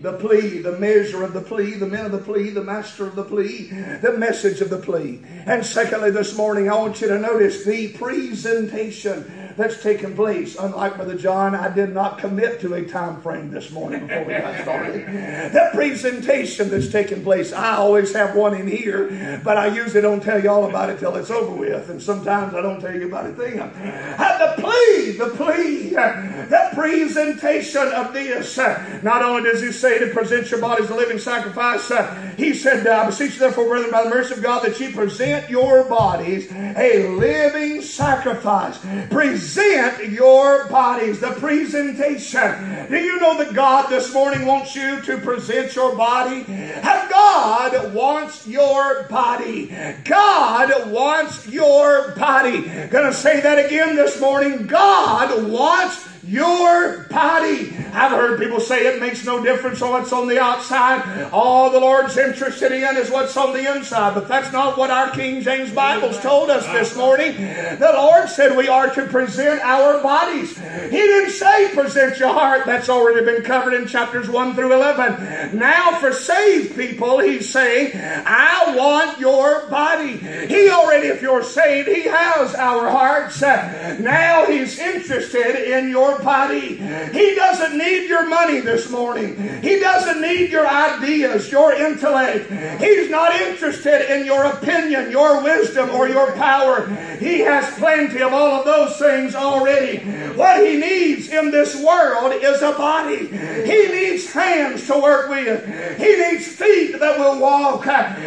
the 0.00 0.12
plea, 0.14 0.58
the 0.60 0.78
measure 0.78 1.22
of 1.22 1.32
the 1.32 1.40
plea, 1.40 1.74
the 1.74 1.86
men 1.86 2.06
of 2.06 2.12
the 2.12 2.18
plea, 2.18 2.50
the 2.50 2.62
master 2.62 3.06
of 3.06 3.14
the 3.14 3.24
plea, 3.24 3.68
the 4.02 4.14
message 4.16 4.60
of 4.60 4.70
the 4.70 4.78
plea. 4.78 5.20
And 5.46 5.64
secondly, 5.64 6.10
this 6.10 6.36
morning, 6.36 6.70
I 6.70 6.74
want 6.74 7.00
you 7.00 7.08
to 7.08 7.18
notice 7.18 7.64
the 7.64 7.92
presentation 7.92 9.48
that's 9.56 9.82
taken 9.82 10.14
place. 10.14 10.56
Unlike 10.56 10.96
Brother 10.96 11.16
John, 11.16 11.54
I 11.54 11.74
did 11.74 11.92
not 11.92 12.18
commit 12.18 12.60
to 12.60 12.74
a 12.74 12.84
time 12.84 13.20
frame 13.20 13.50
this 13.50 13.72
morning 13.72 14.06
before 14.06 14.24
we 14.24 14.32
got 14.34 14.62
started. 14.62 15.06
that 15.52 15.72
presentation 15.72 16.70
that's 16.70 16.90
taken 16.90 17.22
place, 17.24 17.52
I 17.52 17.76
always 17.76 18.14
have 18.14 18.36
one 18.36 18.54
in 18.54 18.68
here, 18.68 19.40
but 19.42 19.56
I 19.56 19.66
usually 19.66 20.00
don't 20.00 20.22
tell 20.22 20.40
you 20.42 20.50
all 20.50 20.68
about 20.68 20.90
it 20.90 21.00
till 21.00 21.16
it's 21.16 21.30
over 21.30 21.54
with, 21.54 21.90
and 21.90 22.00
sometimes 22.00 22.54
I 22.54 22.62
don't 22.62 22.80
tell 22.80 22.94
you 22.94 23.08
about 23.08 23.26
a 23.26 23.32
thing. 23.32 23.58
And 23.58 23.72
the 23.72 24.54
plea, 24.62 25.12
the 25.12 25.30
plea, 25.36 25.90
the 25.90 26.70
presentation 26.74 27.88
of 27.88 28.12
this. 28.12 28.56
Not 29.02 29.22
only 29.22 29.42
does 29.42 29.60
he 29.60 29.72
say 29.72 29.87
to 29.96 30.06
present 30.08 30.50
your 30.50 30.60
body 30.60 30.82
as 30.82 30.90
a 30.90 30.94
living 30.94 31.18
sacrifice, 31.18 31.90
uh, 31.90 32.34
he 32.36 32.52
said, 32.52 32.86
I 32.86 33.06
beseech 33.06 33.34
you 33.34 33.40
therefore, 33.40 33.66
brethren, 33.66 33.90
by 33.90 34.02
the 34.02 34.10
mercy 34.10 34.34
of 34.34 34.42
God, 34.42 34.62
that 34.62 34.78
you 34.80 34.90
present 34.90 35.48
your 35.48 35.88
bodies 35.88 36.46
a 36.50 36.98
living 36.98 37.80
sacrifice. 37.80 38.78
Present 39.08 39.78
present 39.78 40.12
your 40.12 40.66
bodies, 40.66 41.20
the 41.20 41.30
presentation. 41.32 42.86
Do 42.88 42.96
you 42.96 43.18
know 43.18 43.36
that 43.36 43.52
God 43.52 43.88
this 43.88 44.12
morning 44.12 44.46
wants 44.46 44.74
you 44.74 45.00
to 45.02 45.18
present 45.18 45.74
your 45.74 45.94
body? 45.94 46.44
And 46.48 47.08
God 47.08 47.92
wants 47.92 48.46
your 48.46 49.02
body. 49.04 49.70
God 50.04 50.70
wants 50.90 51.46
your 51.46 52.10
body. 52.10 52.62
Gonna 52.88 53.12
say 53.12 53.40
that 53.40 53.58
again 53.58 53.94
this 53.94 54.20
morning. 54.20 54.66
God 54.66 55.30
wants 55.48 56.06
your 56.28 57.04
body. 57.04 57.74
I've 57.92 58.10
heard 58.10 58.38
people 58.38 58.60
say 58.60 58.86
it 58.86 59.00
makes 59.00 59.24
no 59.24 59.42
difference 59.42 59.80
on 59.80 59.90
what's 59.92 60.12
on 60.12 60.28
the 60.28 60.38
outside. 60.38 61.30
All 61.32 61.70
the 61.70 61.80
Lord's 61.80 62.18
interested 62.18 62.70
in 62.70 62.96
is 62.98 63.10
what's 63.10 63.34
on 63.36 63.54
the 63.54 63.74
inside. 63.74 64.14
But 64.14 64.28
that's 64.28 64.52
not 64.52 64.76
what 64.76 64.90
our 64.90 65.10
King 65.10 65.40
James 65.40 65.72
Bibles 65.72 66.20
told 66.20 66.50
us 66.50 66.66
this 66.66 66.94
morning. 66.96 67.34
The 67.36 67.92
Lord 67.94 68.28
said 68.28 68.56
we 68.56 68.68
are 68.68 68.90
to 68.90 69.06
present 69.06 69.62
our 69.62 70.02
bodies. 70.02 70.58
He 70.58 70.98
didn't 70.98 71.30
say 71.30 71.70
present 71.72 72.18
your 72.18 72.32
heart. 72.32 72.66
That's 72.66 72.90
already 72.90 73.24
been 73.24 73.42
covered 73.42 73.72
in 73.72 73.86
chapters 73.86 74.28
1 74.28 74.54
through 74.54 74.74
11. 74.74 75.58
Now 75.58 75.98
for 75.98 76.12
saved 76.12 76.76
people, 76.76 77.20
he's 77.20 77.50
saying, 77.50 77.92
I 77.94 78.74
want 78.76 79.18
your 79.18 79.66
body. 79.68 80.18
He 80.18 80.68
already, 80.68 81.08
if 81.08 81.22
you're 81.22 81.42
saved, 81.42 81.88
he 81.88 82.02
has 82.02 82.54
our 82.54 82.90
hearts. 82.90 83.40
Now 83.40 84.44
he's 84.44 84.78
interested 84.78 85.56
in 85.74 85.88
your 85.88 86.17
body. 86.22 86.76
He 86.76 87.34
doesn't 87.34 87.76
need 87.76 88.08
your 88.08 88.28
money 88.28 88.60
this 88.60 88.90
morning. 88.90 89.36
He 89.62 89.78
doesn't 89.80 90.20
need 90.20 90.50
your 90.50 90.66
ideas, 90.66 91.50
your 91.50 91.72
intellect. 91.72 92.50
He's 92.80 93.10
not 93.10 93.34
interested 93.34 94.14
in 94.14 94.26
your 94.26 94.44
opinion, 94.44 95.10
your 95.10 95.42
wisdom, 95.42 95.90
or 95.90 96.08
your 96.08 96.32
power. 96.32 96.86
He 97.18 97.40
has 97.40 97.72
plenty 97.78 98.22
of 98.22 98.32
all 98.32 98.60
of 98.60 98.64
those 98.64 98.98
things 98.98 99.34
already. 99.34 99.98
What 100.34 100.64
he 100.66 100.76
needs 100.76 101.28
in 101.28 101.50
this 101.50 101.74
world 101.82 102.32
is 102.32 102.62
a 102.62 102.72
body. 102.72 103.26
He 103.26 103.88
needs 103.88 104.30
hands 104.32 104.86
to 104.86 104.98
work 104.98 105.28
with. 105.28 105.64
He 105.98 106.16
needs 106.16 106.46
feet 106.46 106.98
that 106.98 107.18
will 107.18 107.38
walk. 107.40 107.84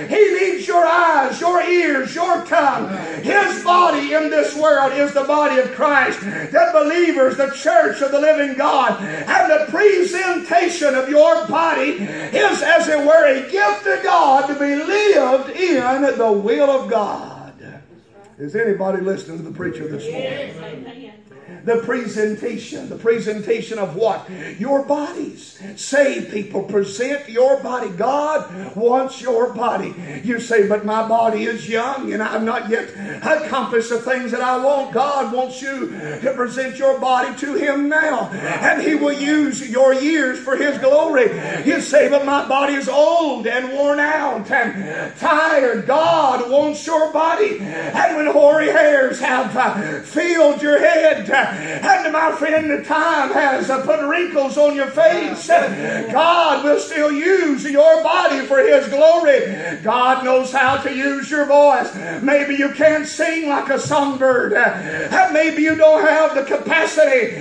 He 0.10 0.34
needs 0.40 0.68
your 0.68 0.86
eyes, 0.86 1.40
your 1.40 1.62
ears, 1.62 1.91
your 2.16 2.46
tongue. 2.46 2.90
His 3.24 3.64
body 3.64 4.14
in 4.14 4.30
this 4.30 4.56
world 4.56 4.94
is 4.94 5.14
the 5.14 5.24
body 5.24 5.60
of 5.60 5.72
Christ. 5.72 6.20
The 6.22 6.70
believers, 6.74 7.38
the 7.38 7.52
church, 7.52 8.02
of 8.02 8.12
the 8.12 8.20
living 8.20 8.58
God. 8.58 9.02
And 9.02 9.52
the 9.52 9.66
presentation 9.72 10.96
of 10.96 11.10
your 11.10 11.48
body 11.48 11.92
is, 11.92 12.62
as 12.62 12.88
it 12.88 13.00
were, 13.00 13.26
a 13.28 13.50
gift 13.50 13.84
to 13.84 14.00
God 14.04 14.48
to 14.48 14.54
be 14.54 14.76
lived 14.76 15.50
in 15.52 16.18
the 16.18 16.32
will 16.32 16.70
of 16.70 16.90
God. 16.90 17.54
Is 18.38 18.56
anybody 18.56 19.02
listening 19.02 19.38
to 19.38 19.44
the 19.44 19.52
preacher 19.52 19.88
this 19.88 20.04
morning? 20.12 21.21
The 21.64 21.78
presentation. 21.78 22.90
The 22.90 22.96
presentation 22.96 23.78
of 23.78 23.96
what? 23.96 24.30
Your 24.58 24.82
bodies. 24.82 25.60
Say, 25.76 26.22
people, 26.22 26.64
present 26.64 27.28
your 27.28 27.62
body. 27.62 27.90
God 27.90 28.76
wants 28.76 29.22
your 29.22 29.54
body. 29.54 29.94
You 30.24 30.40
say, 30.40 30.68
but 30.68 30.86
my 30.86 31.08
body 31.08 31.44
is 31.44 31.68
young 31.68 32.12
and 32.12 32.22
I've 32.22 32.44
not 32.44 32.70
yet 32.70 32.90
accomplished 33.24 33.90
the 33.90 34.00
things 34.00 34.32
that 34.32 34.42
I 34.42 34.58
want. 34.58 34.92
God 34.92 35.32
wants 35.32 35.62
you 35.62 35.88
to 36.22 36.34
present 36.36 36.80
your 36.80 37.00
body 37.00 37.34
to 37.36 37.54
Him 37.54 37.90
now. 37.90 38.30
And 38.30 38.82
He 38.82 38.96
will 38.96 39.14
use 39.14 39.68
your 39.70 39.94
years 39.94 40.40
for 40.40 40.56
His 40.56 40.78
glory. 40.78 41.30
You 41.66 41.82
say, 41.82 42.10
but 42.10 42.26
my 42.26 42.48
body 42.48 42.74
is 42.74 42.90
old 42.90 43.48
and 43.48 43.72
worn 43.72 44.00
out 44.00 44.50
and 44.52 45.16
tired. 45.18 45.86
God 45.86 46.50
wants 46.50 46.86
your 46.86 47.12
body. 47.12 47.60
And 47.60 48.16
when 48.16 48.28
hoary 48.28 48.68
hairs 48.68 49.20
have 49.20 49.56
uh, 49.56 50.00
filled 50.02 50.62
your 50.62 50.80
head, 50.80 51.26
and 51.48 52.14
my 52.14 52.32
friend, 52.34 52.70
the 52.70 52.84
time 52.84 53.32
has 53.32 53.68
put 53.68 54.02
wrinkles 54.08 54.58
on 54.58 54.76
your 54.76 54.90
face. 54.90 55.48
God 55.48 56.64
will 56.64 56.80
still 56.80 57.12
use 57.12 57.64
your 57.64 58.04
body 58.04 58.46
for 58.46 58.60
His 58.60 58.88
glory. 58.88 59.80
God 59.84 60.24
knows 60.24 60.52
how 60.52 60.78
to 60.78 60.94
use 60.94 61.30
your 61.30 61.46
voice. 61.46 61.94
Maybe 62.22 62.56
you 62.56 62.72
can't 62.74 63.08
sing 63.08 63.50
like 63.50 63.70
a 63.70 63.80
songbird. 63.80 64.54
Maybe 65.34 65.64
you 65.64 65.76
don't 65.76 66.02
have 66.02 66.36
the 66.36 66.44
capacity 66.44 67.36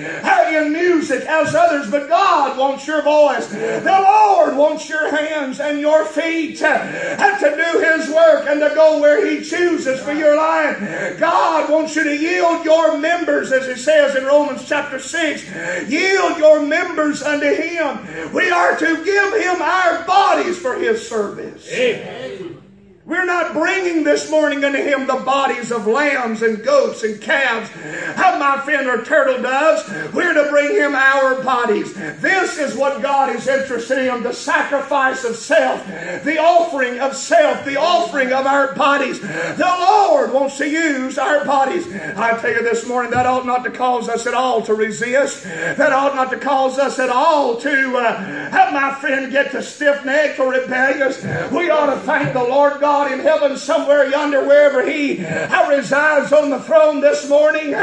in 0.57 0.73
music 0.73 1.25
as 1.27 1.55
others, 1.55 1.91
but 1.91 2.09
God 2.09 2.59
wants 2.59 2.87
your 2.87 3.03
voice. 3.03 3.47
The 3.49 3.85
Lord 3.85 4.57
wants 4.57 4.89
your 4.89 5.15
hands 5.15 5.61
and 5.61 5.79
your 5.81 6.05
feet 6.05 6.59
to 6.59 7.57
do 7.57 7.81
His 7.81 8.11
work 8.11 8.47
and 8.47 8.61
to 8.61 8.71
go 8.75 9.01
where 9.01 9.25
He 9.27 9.43
chooses 9.43 10.01
for 10.01 10.13
your 10.13 10.37
life. 10.37 11.19
God 11.19 11.71
wants 11.71 11.97
you 11.97 12.05
to 12.05 12.17
yield 12.17 12.65
your 12.65 12.99
members, 12.99 13.53
as 13.53 13.67
He 13.67 13.77
says 13.91 14.15
in 14.15 14.25
Romans 14.25 14.69
chapter 14.69 15.01
6. 15.01 15.91
Yield 15.91 16.39
your 16.39 16.63
members 16.63 17.23
unto 17.23 17.47
Him. 17.47 18.33
We 18.33 18.51
are 18.51 18.77
to 18.77 19.05
give 19.05 19.43
Him 19.43 19.61
our 19.61 20.05
bodies 20.05 20.59
for 20.59 20.77
His 20.77 21.07
service. 21.07 21.69
Amen. 21.73 22.70
We're 23.11 23.25
not 23.25 23.55
bringing 23.55 24.05
this 24.05 24.31
morning 24.31 24.63
unto 24.63 24.79
him 24.79 25.09
the 25.09 25.17
bodies 25.17 25.73
of 25.73 25.89
lambs 25.89 26.43
and 26.43 26.63
goats 26.63 27.03
and 27.03 27.21
calves, 27.21 27.69
how 28.15 28.39
my 28.39 28.61
friend 28.61 28.87
or 28.87 29.05
turtle 29.05 29.43
doves. 29.43 30.15
We're 30.15 30.33
to 30.33 30.49
bring 30.49 30.77
him 30.77 30.95
our 30.95 31.43
bodies. 31.43 31.93
This 31.93 32.57
is 32.57 32.77
what 32.77 33.03
God 33.03 33.35
is 33.35 33.49
interested 33.49 33.99
in 34.15 34.23
the 34.23 34.33
sacrifice 34.33 35.25
of 35.25 35.35
self, 35.35 35.85
the 36.23 36.39
offering 36.39 37.01
of 37.01 37.17
self, 37.17 37.65
the 37.65 37.81
offering 37.81 38.33
of 38.33 38.47
our 38.47 38.77
bodies. 38.77 39.19
The 39.21 39.77
Lord 39.81 40.33
wants 40.33 40.59
to 40.59 40.71
use 40.71 41.19
our 41.19 41.45
bodies. 41.45 41.93
I 41.93 42.39
tell 42.41 42.53
you 42.53 42.63
this 42.63 42.87
morning, 42.87 43.11
that 43.11 43.27
ought 43.27 43.45
not 43.45 43.65
to 43.65 43.73
cause 43.73 44.09
us 44.09 44.29
at 44.29 44.35
all 44.35 44.63
to 44.63 44.75
resist. 44.75 45.43
That 45.43 45.93
ought 45.93 46.15
not 46.15 46.31
to 46.31 46.39
cause 46.39 46.79
us 46.79 47.01
at 47.01 47.11
all 47.11 47.57
to 47.57 47.97
uh, 47.97 48.51
have 48.51 48.73
my 48.73 48.95
friend 49.01 49.33
get 49.33 49.51
to 49.51 49.65
stiff 49.65 50.05
necked 50.05 50.39
or 50.39 50.53
rebellious. 50.53 51.25
We 51.51 51.71
ought 51.71 51.93
to 51.93 52.01
thank 52.03 52.35
the 52.35 52.45
Lord 52.45 52.79
God 52.81 53.00
God 53.01 53.13
in 53.13 53.21
heaven 53.21 53.57
somewhere 53.57 54.11
yonder, 54.11 54.45
wherever 54.47 54.87
He 54.87 55.25
uh, 55.25 55.71
resides 55.71 56.35
on 56.35 56.51
the 56.51 56.61
throne 56.61 57.01
this 57.01 57.27
morning, 57.31 57.73
uh, 57.73 57.79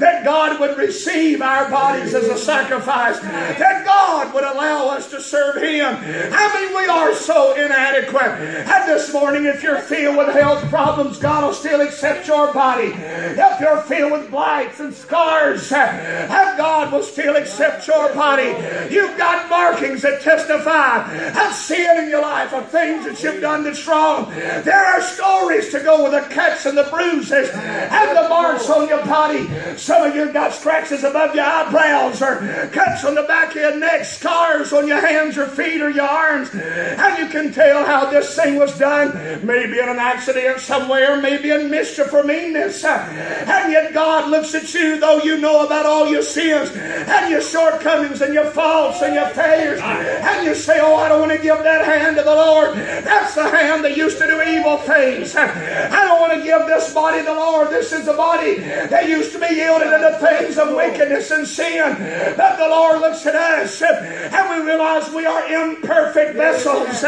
that 0.00 0.24
God 0.24 0.58
would 0.58 0.76
receive 0.76 1.40
our 1.40 1.70
bodies 1.70 2.14
as 2.14 2.24
a 2.24 2.36
sacrifice, 2.36 3.16
uh, 3.18 3.22
that 3.22 3.84
God 3.84 4.34
would 4.34 4.42
allow 4.42 4.88
us 4.88 5.08
to 5.10 5.20
serve 5.20 5.62
Him. 5.62 5.86
I 5.86 6.52
mean, 6.54 6.76
we 6.76 6.88
are 6.88 7.14
so 7.14 7.54
inadequate. 7.54 8.32
And 8.66 8.88
this 8.88 9.12
morning, 9.12 9.44
if 9.44 9.62
you're 9.62 9.78
filled 9.78 10.16
with 10.16 10.34
health 10.34 10.68
problems, 10.68 11.18
God 11.18 11.44
will 11.44 11.54
still 11.54 11.80
accept 11.80 12.26
your 12.26 12.52
body. 12.52 12.88
If 12.88 13.56
if 13.56 13.62
you're 13.62 13.80
filled 13.82 14.12
with 14.12 14.30
blights 14.30 14.80
and 14.80 14.92
scars, 14.92 15.72
and 15.72 16.58
God 16.58 16.92
will 16.92 17.02
still 17.02 17.36
accept 17.36 17.86
your 17.88 18.14
body. 18.14 18.54
You've 18.92 19.16
got 19.16 19.48
markings 19.48 20.02
that 20.02 20.20
testify 20.20 21.10
of 21.30 21.54
sin 21.54 22.04
in 22.04 22.10
your 22.10 22.20
life, 22.20 22.52
of 22.52 22.70
things 22.70 23.06
that 23.06 23.22
you've 23.22 23.40
done 23.40 23.64
that's 23.64 23.86
wrong. 23.86 24.30
There 24.64 24.84
are 24.84 25.00
stories 25.00 25.70
to 25.70 25.80
go 25.80 26.02
with 26.04 26.12
the 26.12 26.34
cuts 26.34 26.66
and 26.66 26.76
the 26.76 26.84
bruises 26.84 27.50
and 27.50 28.16
the 28.16 28.28
marks 28.28 28.68
on 28.70 28.88
your 28.88 29.04
body. 29.04 29.48
Some 29.76 30.02
of 30.02 30.14
you 30.14 30.32
got 30.32 30.52
scratches 30.52 31.04
above 31.04 31.34
your 31.34 31.44
eyebrows 31.44 32.22
or 32.22 32.68
cuts 32.72 33.04
on 33.04 33.14
the 33.14 33.22
back 33.22 33.50
of 33.50 33.56
your 33.56 33.76
neck, 33.76 34.04
scars 34.04 34.72
on 34.72 34.86
your 34.86 35.00
hands 35.00 35.36
or 35.38 35.46
feet 35.46 35.80
or 35.80 35.90
your 35.90 36.08
arms. 36.08 36.50
And 36.54 37.18
you 37.18 37.28
can 37.28 37.52
tell 37.52 37.84
how 37.84 38.10
this 38.10 38.34
thing 38.34 38.56
was 38.56 38.76
done. 38.78 39.44
Maybe 39.46 39.78
in 39.78 39.88
an 39.88 39.98
accident 39.98 40.60
somewhere, 40.60 41.20
maybe 41.20 41.50
in 41.50 41.70
mischief 41.70 42.12
or 42.12 42.22
meanness. 42.22 42.84
And 42.84 43.72
yet 43.72 43.92
God 43.92 44.30
looks 44.30 44.54
at 44.54 44.72
you, 44.74 44.98
though 45.00 45.18
you 45.22 45.38
know 45.38 45.64
about 45.66 45.86
all 45.86 46.06
your 46.08 46.22
sins 46.22 46.70
and 46.74 47.30
your 47.30 47.40
shortcomings 47.42 48.20
and 48.20 48.32
your 48.34 48.50
faults 48.50 49.02
and 49.02 49.14
your 49.14 49.28
failures. 49.28 49.80
And 49.82 50.46
you 50.46 50.54
say, 50.54 50.80
Oh, 50.80 50.96
I 50.96 51.08
don't 51.08 51.20
want 51.20 51.32
to 51.32 51.38
give 51.38 51.58
that 51.62 51.84
hand 51.84 52.16
to 52.16 52.22
the 52.22 52.34
Lord. 52.34 52.76
That's 52.76 53.34
the 53.34 53.48
hand 53.48 53.84
that 53.84 53.96
used 53.96 54.18
to 54.18 54.26
do 54.26 54.35
evil 54.42 54.78
things. 54.78 55.34
I 55.36 56.04
don't 56.04 56.20
want 56.20 56.32
to 56.34 56.42
give 56.42 56.66
this 56.66 56.92
body 56.92 57.22
the 57.22 57.34
Lord. 57.34 57.70
This 57.70 57.92
is 57.92 58.06
the 58.06 58.14
body 58.14 58.58
that 58.58 59.08
used 59.08 59.32
to 59.32 59.38
be 59.38 59.54
yielded 59.54 59.90
to 59.90 59.98
the 59.98 60.18
things 60.26 60.58
of 60.58 60.74
wickedness 60.74 61.30
and 61.30 61.46
sin. 61.46 61.94
But 62.36 62.56
the 62.56 62.68
Lord 62.68 63.00
looks 63.00 63.24
at 63.26 63.34
us 63.34 63.82
and 63.82 64.50
we 64.50 64.66
realize 64.66 65.10
we 65.10 65.26
are 65.26 65.46
imperfect 65.46 66.36
vessels. 66.36 67.02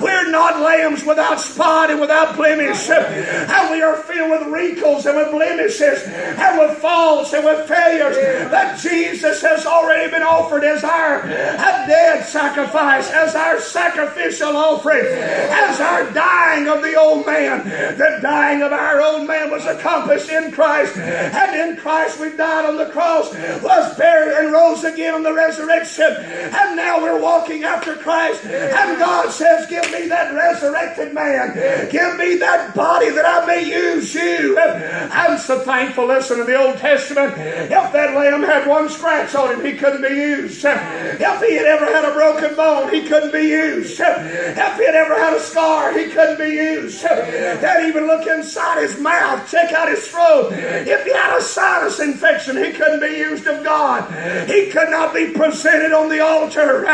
We're 0.00 0.30
not 0.30 0.60
lambs 0.60 1.04
without 1.04 1.40
spot 1.40 1.90
and 1.90 2.00
without 2.00 2.36
blemish. 2.36 2.88
And 2.90 3.70
we 3.70 3.82
are 3.82 3.96
filled 3.96 4.30
with 4.30 4.48
wrinkles 4.48 5.06
and 5.06 5.16
with 5.16 5.30
blemishes 5.30 6.02
and 6.04 6.58
with 6.58 6.78
faults 6.78 7.32
and 7.32 7.44
with 7.44 7.68
failures. 7.68 8.16
That 8.50 8.78
Jesus 8.78 9.42
has 9.42 9.66
already 9.66 10.10
been 10.10 10.22
offered 10.22 10.64
as 10.64 10.84
our 10.84 11.22
dead 11.26 12.24
sacrifice, 12.24 13.10
as 13.10 13.34
our 13.34 13.60
sacrificial 13.60 14.56
offering, 14.56 15.04
as 15.06 15.80
our 15.80 16.10
dying 16.12 16.63
of 16.68 16.82
the 16.82 16.94
old 16.94 17.26
man. 17.26 17.64
The 17.96 18.18
dying 18.22 18.62
of 18.62 18.72
our 18.72 19.00
old 19.00 19.26
man 19.26 19.50
was 19.50 19.64
accomplished 19.66 20.30
in 20.30 20.52
Christ. 20.52 20.96
And 20.96 21.70
in 21.70 21.76
Christ 21.76 22.20
we 22.20 22.36
died 22.36 22.66
on 22.66 22.76
the 22.76 22.86
cross, 22.86 23.32
was 23.62 23.96
buried 23.96 24.36
and 24.38 24.52
rose 24.52 24.84
again 24.84 25.14
on 25.14 25.22
the 25.22 25.32
resurrection. 25.32 26.10
And 26.10 26.76
now 26.76 27.02
we're 27.02 27.20
walking 27.20 27.64
after 27.64 27.94
Christ. 27.96 28.44
And 28.44 28.98
God 28.98 29.30
says, 29.30 29.66
Give 29.68 29.84
me 29.92 30.08
that 30.08 30.34
resurrected 30.34 31.14
man. 31.14 31.54
Give 31.90 32.16
me 32.16 32.36
that 32.36 32.74
body 32.74 33.10
that 33.10 33.24
I 33.24 33.46
may 33.46 33.64
use 33.64 34.14
you. 34.14 34.58
I'm 34.58 35.38
so 35.38 35.60
thankful. 35.60 36.06
Listen 36.06 36.38
to 36.38 36.44
the 36.44 36.56
Old 36.56 36.78
Testament. 36.78 37.34
If 37.36 37.92
that 37.92 38.14
lamb 38.14 38.42
had 38.42 38.66
one 38.66 38.88
scratch 38.88 39.34
on 39.34 39.52
him, 39.52 39.64
he 39.64 39.72
couldn't 39.72 40.02
be 40.02 40.14
used. 40.14 40.64
If 40.64 41.42
he 41.42 41.54
had 41.56 41.66
ever 41.66 41.86
had 41.86 42.04
a 42.04 42.12
broken 42.12 42.54
bone, 42.56 42.92
he 42.92 43.06
couldn't 43.06 43.32
be 43.32 43.48
used. 43.48 44.00
If 44.00 44.76
he 44.76 44.84
had 44.84 44.94
ever 44.94 45.14
had 45.14 45.34
a 45.34 45.40
scar, 45.40 45.96
he 45.96 46.06
couldn't 46.06 46.38
be 46.38 46.53
used. 46.54 47.02
That 47.02 47.84
even 47.84 48.06
look 48.06 48.26
inside 48.26 48.82
his 48.82 48.98
mouth, 49.00 49.48
check 49.50 49.72
out 49.72 49.88
his 49.88 50.06
throat. 50.08 50.52
If 50.52 51.04
he 51.04 51.12
had 51.12 51.36
a 51.36 51.42
sinus 51.42 52.00
infection, 52.00 52.56
he 52.56 52.72
couldn't 52.72 53.00
be 53.00 53.16
used 53.18 53.46
of 53.46 53.62
God. 53.64 54.10
He 54.48 54.70
could 54.70 54.90
not 54.90 55.14
be 55.14 55.30
presented 55.32 55.92
on 55.92 56.08
the 56.08 56.20
altar. 56.20 56.84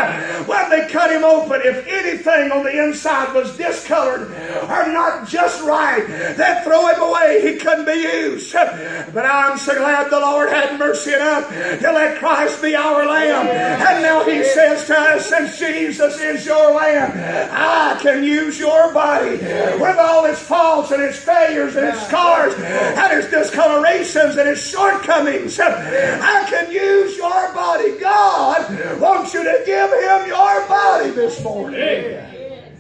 When 0.46 0.70
they 0.70 0.88
cut 0.88 1.10
him 1.12 1.24
open, 1.24 1.60
if 1.64 1.86
anything 1.86 2.52
on 2.52 2.64
the 2.64 2.82
inside 2.84 3.34
was 3.34 3.56
discolored 3.56 4.30
or 4.62 4.92
not 4.92 5.28
just 5.28 5.62
right, 5.62 6.06
they'd 6.06 6.62
throw 6.64 6.86
him 6.88 7.00
away. 7.00 7.40
He 7.42 7.58
couldn't 7.58 7.86
be 7.86 8.00
used. 8.00 8.52
But 8.52 9.26
I'm 9.26 9.58
so 9.58 9.74
glad 9.74 10.10
the 10.10 10.20
Lord 10.20 10.50
had 10.50 10.78
mercy 10.78 11.12
enough 11.14 11.48
to 11.48 11.92
let 11.92 12.18
Christ 12.18 12.62
be 12.62 12.74
our 12.74 13.04
Lamb. 13.06 13.46
And 13.46 14.02
now 14.02 14.24
He 14.24 14.44
says 14.44 14.86
to 14.86 14.98
us, 14.98 15.28
since 15.28 15.58
Jesus 15.58 16.20
is 16.20 16.46
your 16.46 16.74
Lamb, 16.74 17.12
I 17.52 17.98
can 18.00 18.24
use 18.24 18.58
your 18.58 18.92
body 18.92 19.38
with 19.80 19.96
all 19.98 20.24
its 20.26 20.40
faults 20.40 20.90
and 20.90 21.02
its 21.02 21.18
failures 21.18 21.76
and 21.76 21.86
its 21.88 22.06
scars 22.06 22.54
and 22.54 23.12
its 23.18 23.30
discolorations 23.30 24.36
and 24.36 24.48
its 24.48 24.66
shortcomings. 24.66 25.58
I 25.60 26.46
can 26.48 26.70
use 26.72 27.16
your 27.16 27.52
body. 27.54 27.98
God 27.98 29.00
wants 29.00 29.34
you 29.34 29.42
to 29.44 29.62
give 29.66 29.90
Him 29.90 30.26
your 30.28 30.66
body 30.68 31.10
this 31.10 31.42
morning. 31.42 31.80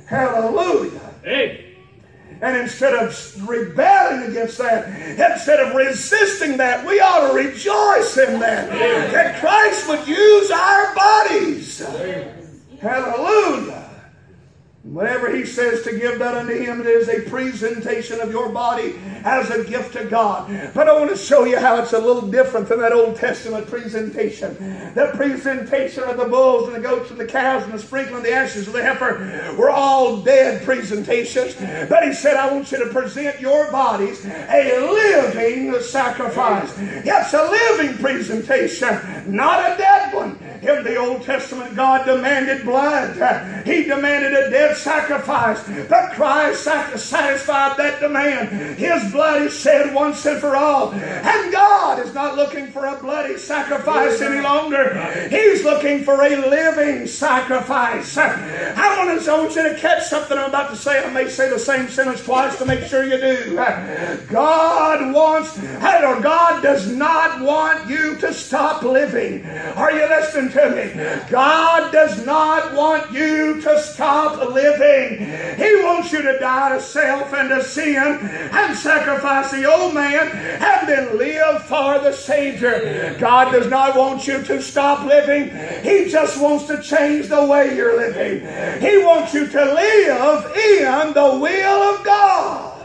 Hallelujah. 0.06 1.00
And 2.42 2.56
instead 2.56 2.94
of 2.94 3.46
rebelling 3.46 4.30
against 4.30 4.56
that, 4.58 4.88
instead 5.34 5.60
of 5.60 5.74
resisting 5.74 6.56
that, 6.56 6.86
we 6.86 6.98
ought 6.98 7.28
to 7.28 7.34
rejoice 7.34 8.16
in 8.16 8.40
that. 8.40 8.70
That 9.12 9.38
Christ 9.40 9.86
would 9.88 10.08
use 10.08 10.50
our 10.50 10.94
bodies. 10.94 11.80
Hallelujah. 12.80 13.89
Whatever 14.82 15.36
he 15.36 15.44
says 15.44 15.82
to 15.82 15.98
give 15.98 16.18
that 16.20 16.34
unto 16.34 16.54
him, 16.54 16.80
it 16.80 16.86
is 16.86 17.08
a 17.08 17.28
presentation 17.28 18.18
of 18.18 18.30
your 18.30 18.48
body 18.48 18.94
as 19.24 19.50
a 19.50 19.62
gift 19.62 19.92
to 19.92 20.06
God. 20.06 20.72
But 20.74 20.88
I 20.88 20.98
want 20.98 21.10
to 21.10 21.18
show 21.18 21.44
you 21.44 21.58
how 21.58 21.82
it's 21.82 21.92
a 21.92 21.98
little 21.98 22.26
different 22.26 22.66
than 22.66 22.80
that 22.80 22.92
Old 22.92 23.16
Testament 23.16 23.66
presentation. 23.66 24.54
The 24.94 25.12
presentation 25.14 26.04
of 26.04 26.16
the 26.16 26.24
bulls 26.24 26.68
and 26.68 26.76
the 26.76 26.80
goats 26.80 27.10
and 27.10 27.20
the 27.20 27.26
cows 27.26 27.64
and 27.64 27.74
the 27.74 27.78
sprinkling 27.78 28.22
the 28.22 28.32
ashes 28.32 28.68
of 28.68 28.72
the 28.72 28.82
heifer 28.82 29.54
were 29.58 29.68
all 29.68 30.22
dead 30.22 30.64
presentations. 30.64 31.56
But 31.90 32.04
he 32.04 32.14
said, 32.14 32.36
I 32.36 32.50
want 32.50 32.72
you 32.72 32.78
to 32.82 32.90
present 32.90 33.38
your 33.38 33.70
bodies 33.70 34.24
a 34.24 34.80
living 34.80 35.78
sacrifice. 35.82 36.76
Yes, 37.04 37.34
a 37.34 37.42
living 37.42 37.98
presentation, 37.98 38.98
not 39.36 39.72
a 39.72 39.76
dead 39.76 40.14
one. 40.14 40.38
In 40.62 40.84
the 40.84 40.96
Old 40.96 41.22
Testament, 41.22 41.76
God 41.76 42.06
demanded 42.06 42.64
blood. 42.64 43.66
He 43.66 43.84
demanded 43.84 44.32
a 44.32 44.50
dead 44.50 44.69
sacrifice. 44.76 45.62
But 45.88 46.12
Christ 46.12 46.64
satisfied 46.64 47.76
that 47.76 48.00
demand. 48.00 48.78
His 48.78 49.10
blood 49.12 49.42
is 49.42 49.58
shed 49.58 49.94
once 49.94 50.24
and 50.26 50.40
for 50.40 50.56
all. 50.56 50.92
And 50.92 51.52
God 51.52 51.98
is 52.04 52.14
not 52.14 52.36
looking 52.36 52.68
for 52.68 52.86
a 52.86 52.96
bloody 52.96 53.36
sacrifice 53.38 54.20
any 54.20 54.40
longer. 54.40 54.94
He's 55.28 55.64
looking 55.64 56.04
for 56.04 56.22
a 56.22 56.36
living 56.48 57.06
sacrifice. 57.06 58.16
I 58.16 58.96
want, 59.06 59.22
to, 59.22 59.30
I 59.30 59.38
want 59.38 59.54
you 59.56 59.62
to 59.62 59.74
catch 59.76 60.04
something 60.04 60.36
I'm 60.36 60.48
about 60.50 60.70
to 60.70 60.76
say. 60.76 61.04
I 61.04 61.10
may 61.12 61.28
say 61.28 61.48
the 61.50 61.58
same 61.58 61.88
sentence 61.88 62.22
twice 62.24 62.58
to 62.58 62.66
make 62.66 62.84
sure 62.84 63.04
you 63.04 63.18
do. 63.18 63.56
God 64.28 65.12
wants, 65.14 65.58
or 65.58 66.20
God 66.20 66.62
does 66.62 66.90
not 66.94 67.40
want 67.40 67.88
you 67.88 68.16
to 68.16 68.32
stop 68.32 68.82
living. 68.82 69.44
Are 69.76 69.92
you 69.92 70.08
listening 70.08 70.50
to 70.52 70.70
me? 70.70 71.28
God 71.30 71.92
does 71.92 72.24
not 72.24 72.74
want 72.74 73.10
you 73.12 73.60
to 73.62 73.80
stop 73.80 74.38
living. 74.38 74.59
He 75.56 75.84
wants 75.84 76.12
you 76.12 76.22
to 76.22 76.38
die 76.38 76.76
to 76.76 76.80
self 76.80 77.32
and 77.32 77.48
to 77.48 77.62
sin 77.62 77.96
and 77.96 78.76
sacrifice 78.76 79.50
the 79.50 79.64
old 79.64 79.94
man 79.94 80.28
and 80.30 80.88
then 80.88 81.18
live 81.18 81.64
for 81.64 81.98
the 81.98 82.12
Savior. 82.12 83.16
God 83.18 83.52
does 83.52 83.68
not 83.68 83.96
want 83.96 84.26
you 84.26 84.42
to 84.42 84.62
stop 84.62 85.06
living. 85.06 85.50
He 85.82 86.10
just 86.10 86.40
wants 86.40 86.66
to 86.66 86.80
change 86.82 87.28
the 87.28 87.44
way 87.44 87.76
you're 87.76 87.96
living. 87.96 88.40
He 88.80 88.98
wants 88.98 89.34
you 89.34 89.46
to 89.46 89.64
live 89.64 90.44
in 90.56 91.12
the 91.12 91.38
will 91.40 91.94
of 91.94 92.04
God. 92.04 92.79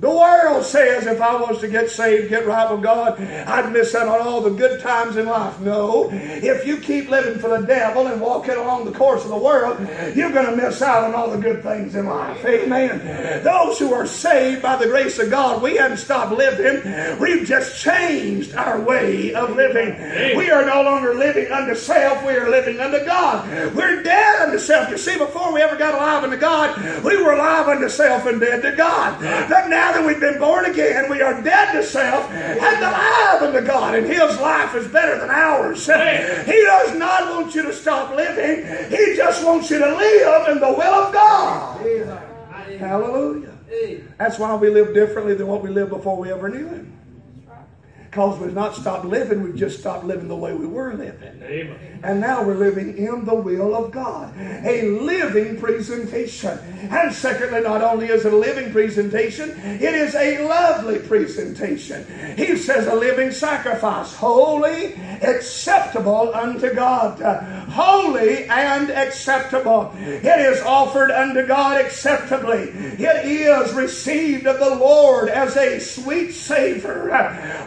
The 0.00 0.08
world 0.08 0.64
says 0.64 1.06
if 1.06 1.20
I 1.20 1.36
was 1.36 1.60
to 1.60 1.68
get 1.68 1.90
saved, 1.90 2.30
get 2.30 2.46
right 2.46 2.70
with 2.70 2.82
God, 2.82 3.20
I'd 3.20 3.70
miss 3.70 3.94
out 3.94 4.08
on 4.08 4.26
all 4.26 4.40
the 4.40 4.50
good 4.50 4.80
times 4.80 5.16
in 5.16 5.26
life. 5.26 5.60
No. 5.60 6.08
If 6.10 6.66
you 6.66 6.78
keep 6.78 7.10
living 7.10 7.38
for 7.38 7.48
the 7.48 7.66
devil 7.66 8.06
and 8.06 8.18
walking 8.18 8.54
along 8.54 8.86
the 8.86 8.92
course 8.92 9.24
of 9.24 9.30
the 9.30 9.36
world, 9.36 9.78
you're 10.16 10.32
going 10.32 10.46
to 10.46 10.56
miss 10.56 10.80
out 10.80 11.04
on 11.04 11.14
all 11.14 11.30
the 11.30 11.36
good 11.36 11.62
things 11.62 11.94
in 11.94 12.06
life. 12.06 12.42
Amen. 12.46 13.44
Those 13.44 13.78
who 13.78 13.92
are 13.92 14.06
saved 14.06 14.62
by 14.62 14.76
the 14.76 14.86
grace 14.86 15.18
of 15.18 15.28
God, 15.28 15.60
we 15.60 15.76
haven't 15.76 15.98
stopped 15.98 16.32
living. 16.32 17.18
We've 17.20 17.46
just 17.46 17.82
changed 17.82 18.54
our 18.54 18.80
way 18.80 19.34
of 19.34 19.54
living. 19.54 19.90
We 20.34 20.50
are 20.50 20.64
no 20.64 20.82
longer 20.82 21.14
living 21.14 21.52
unto 21.52 21.74
self. 21.74 22.24
We 22.24 22.32
are 22.32 22.48
living 22.48 22.80
unto 22.80 23.04
God. 23.04 23.74
We're 23.74 24.02
dead 24.02 24.48
unto 24.48 24.58
self. 24.58 24.88
You 24.88 24.96
see, 24.96 25.18
before 25.18 25.52
we 25.52 25.60
ever 25.60 25.76
got 25.76 25.92
alive 25.92 26.24
unto 26.24 26.38
God, 26.38 27.04
we 27.04 27.22
were 27.22 27.32
alive 27.32 27.68
unto 27.68 27.90
self 27.90 28.24
and 28.24 28.40
dead 28.40 28.62
to 28.62 28.72
God. 28.74 29.20
But 29.20 29.68
now 29.68 29.89
now 29.90 30.00
that 30.00 30.06
we've 30.06 30.20
been 30.20 30.38
born 30.38 30.66
again, 30.66 31.10
we 31.10 31.20
are 31.20 31.42
dead 31.42 31.72
to 31.72 31.82
self 31.82 32.30
and 32.30 32.84
alive 32.84 33.42
unto 33.42 33.66
God, 33.66 33.94
and 33.94 34.06
His 34.06 34.38
life 34.38 34.74
is 34.74 34.86
better 34.88 35.18
than 35.18 35.30
ours. 35.30 35.86
He 35.86 36.62
does 36.62 36.96
not 36.96 37.30
want 37.30 37.54
you 37.54 37.62
to 37.62 37.72
stop 37.72 38.14
living, 38.14 38.64
He 38.90 39.16
just 39.16 39.44
wants 39.44 39.70
you 39.70 39.78
to 39.78 39.96
live 39.96 40.48
in 40.48 40.60
the 40.60 40.68
will 40.68 40.82
of 40.82 41.12
God. 41.12 41.80
Hallelujah. 42.78 43.52
That's 44.18 44.38
why 44.38 44.54
we 44.54 44.70
live 44.70 44.94
differently 44.94 45.34
than 45.34 45.46
what 45.46 45.62
we 45.62 45.70
lived 45.70 45.90
before 45.90 46.16
we 46.16 46.32
ever 46.32 46.48
knew 46.48 46.68
Him. 46.68 46.92
Because 48.10 48.40
we've 48.40 48.52
not 48.52 48.74
stopped 48.74 49.04
living, 49.04 49.40
we've 49.40 49.54
just 49.54 49.78
stopped 49.78 50.04
living 50.04 50.26
the 50.26 50.34
way 50.34 50.52
we 50.52 50.66
were 50.66 50.94
living. 50.94 51.40
Amen. 51.44 52.00
And 52.02 52.20
now 52.20 52.42
we're 52.42 52.56
living 52.56 52.96
in 52.98 53.24
the 53.24 53.36
will 53.36 53.72
of 53.76 53.92
God. 53.92 54.34
A 54.36 54.88
living 54.98 55.60
presentation. 55.60 56.58
And 56.90 57.14
secondly, 57.14 57.60
not 57.60 57.82
only 57.82 58.06
is 58.08 58.24
it 58.24 58.32
a 58.32 58.36
living 58.36 58.72
presentation, 58.72 59.50
it 59.50 59.94
is 59.94 60.16
a 60.16 60.44
lovely 60.44 60.98
presentation. 60.98 62.04
He 62.36 62.56
says 62.56 62.88
a 62.88 62.96
living 62.96 63.30
sacrifice, 63.30 64.12
holy, 64.16 64.94
acceptable 65.22 66.34
unto 66.34 66.74
God. 66.74 67.20
Holy 67.70 68.46
and 68.46 68.90
acceptable. 68.90 69.94
It 69.96 70.24
is 70.24 70.60
offered 70.62 71.12
unto 71.12 71.46
God 71.46 71.80
acceptably. 71.80 72.70
It 72.98 73.24
is 73.24 73.72
received 73.72 74.48
of 74.48 74.58
the 74.58 74.74
Lord 74.74 75.28
as 75.28 75.56
a 75.56 75.78
sweet 75.78 76.32
savor. 76.32 77.16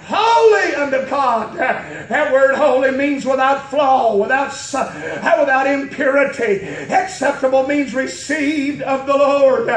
Holy 0.04 0.33
unto 0.84 1.10
God. 1.10 1.56
That 1.58 2.32
word 2.32 2.56
holy 2.56 2.92
means 2.92 3.26
without 3.26 3.70
flaw, 3.70 4.16
without, 4.16 4.54
uh, 4.74 5.36
without 5.40 5.68
impurity. 5.68 6.66
Acceptable 6.92 7.68
means 7.68 7.94
received 7.94 8.82
of 8.82 9.06
the 9.06 9.16
Lord. 9.16 9.68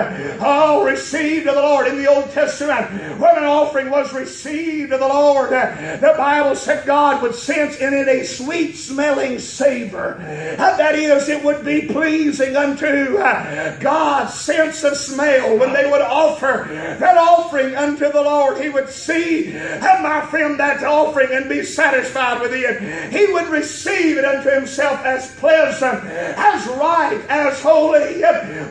Oh, 0.41 0.85
received 0.85 1.47
of 1.47 1.55
the 1.55 1.63
Lord. 1.63 1.87
In 1.87 1.97
the 1.97 2.09
Old 2.09 2.31
Testament, 2.31 2.91
when 3.19 3.37
an 3.37 3.45
offering 3.45 3.91
was 3.91 4.13
received 4.13 4.93
of 4.93 5.01
the 5.01 5.09
Lord, 5.09 5.51
the 5.51 6.15
Bible 6.17 6.57
said 6.57 6.87
God 6.87 7.23
would 7.23 7.35
sense 7.35 7.77
in 7.77 7.95
it 7.95 8.09
a 8.09 8.25
sweet 8.25 8.77
smelling 8.77 9.39
savor. 9.39 10.17
That 10.57 10.95
is, 10.95 11.29
it 11.29 11.43
would 11.45 11.65
be 11.65 11.83
pleasing 11.83 12.57
unto 12.57 13.19
uh, 13.19 13.79
God's 13.79 14.35
sense 14.35 14.85
of 14.85 14.97
smell 14.97 15.59
when 15.59 15.73
they 15.73 15.91
would 15.91 16.03
offer 16.03 16.69
that 16.99 17.17
offering 17.17 17.75
unto 17.75 18.11
the 18.11 18.23
Lord. 18.23 18.61
He 18.61 18.69
would 18.69 18.89
see, 18.89 19.53
my 19.53 20.27
friend, 20.31 20.46
that 20.59 20.83
offering 20.85 21.29
and 21.33 21.49
be 21.49 21.63
satisfied 21.65 22.41
with 22.41 22.53
it. 22.53 23.13
He 23.13 23.33
would 23.33 23.49
receive 23.49 24.19
it 24.19 24.25
unto 24.25 24.51
himself 24.51 25.01
as 25.05 25.35
pleasant, 25.37 26.05
as 26.05 26.67
right, 26.69 27.21
as 27.29 27.61
holy. 27.61 28.23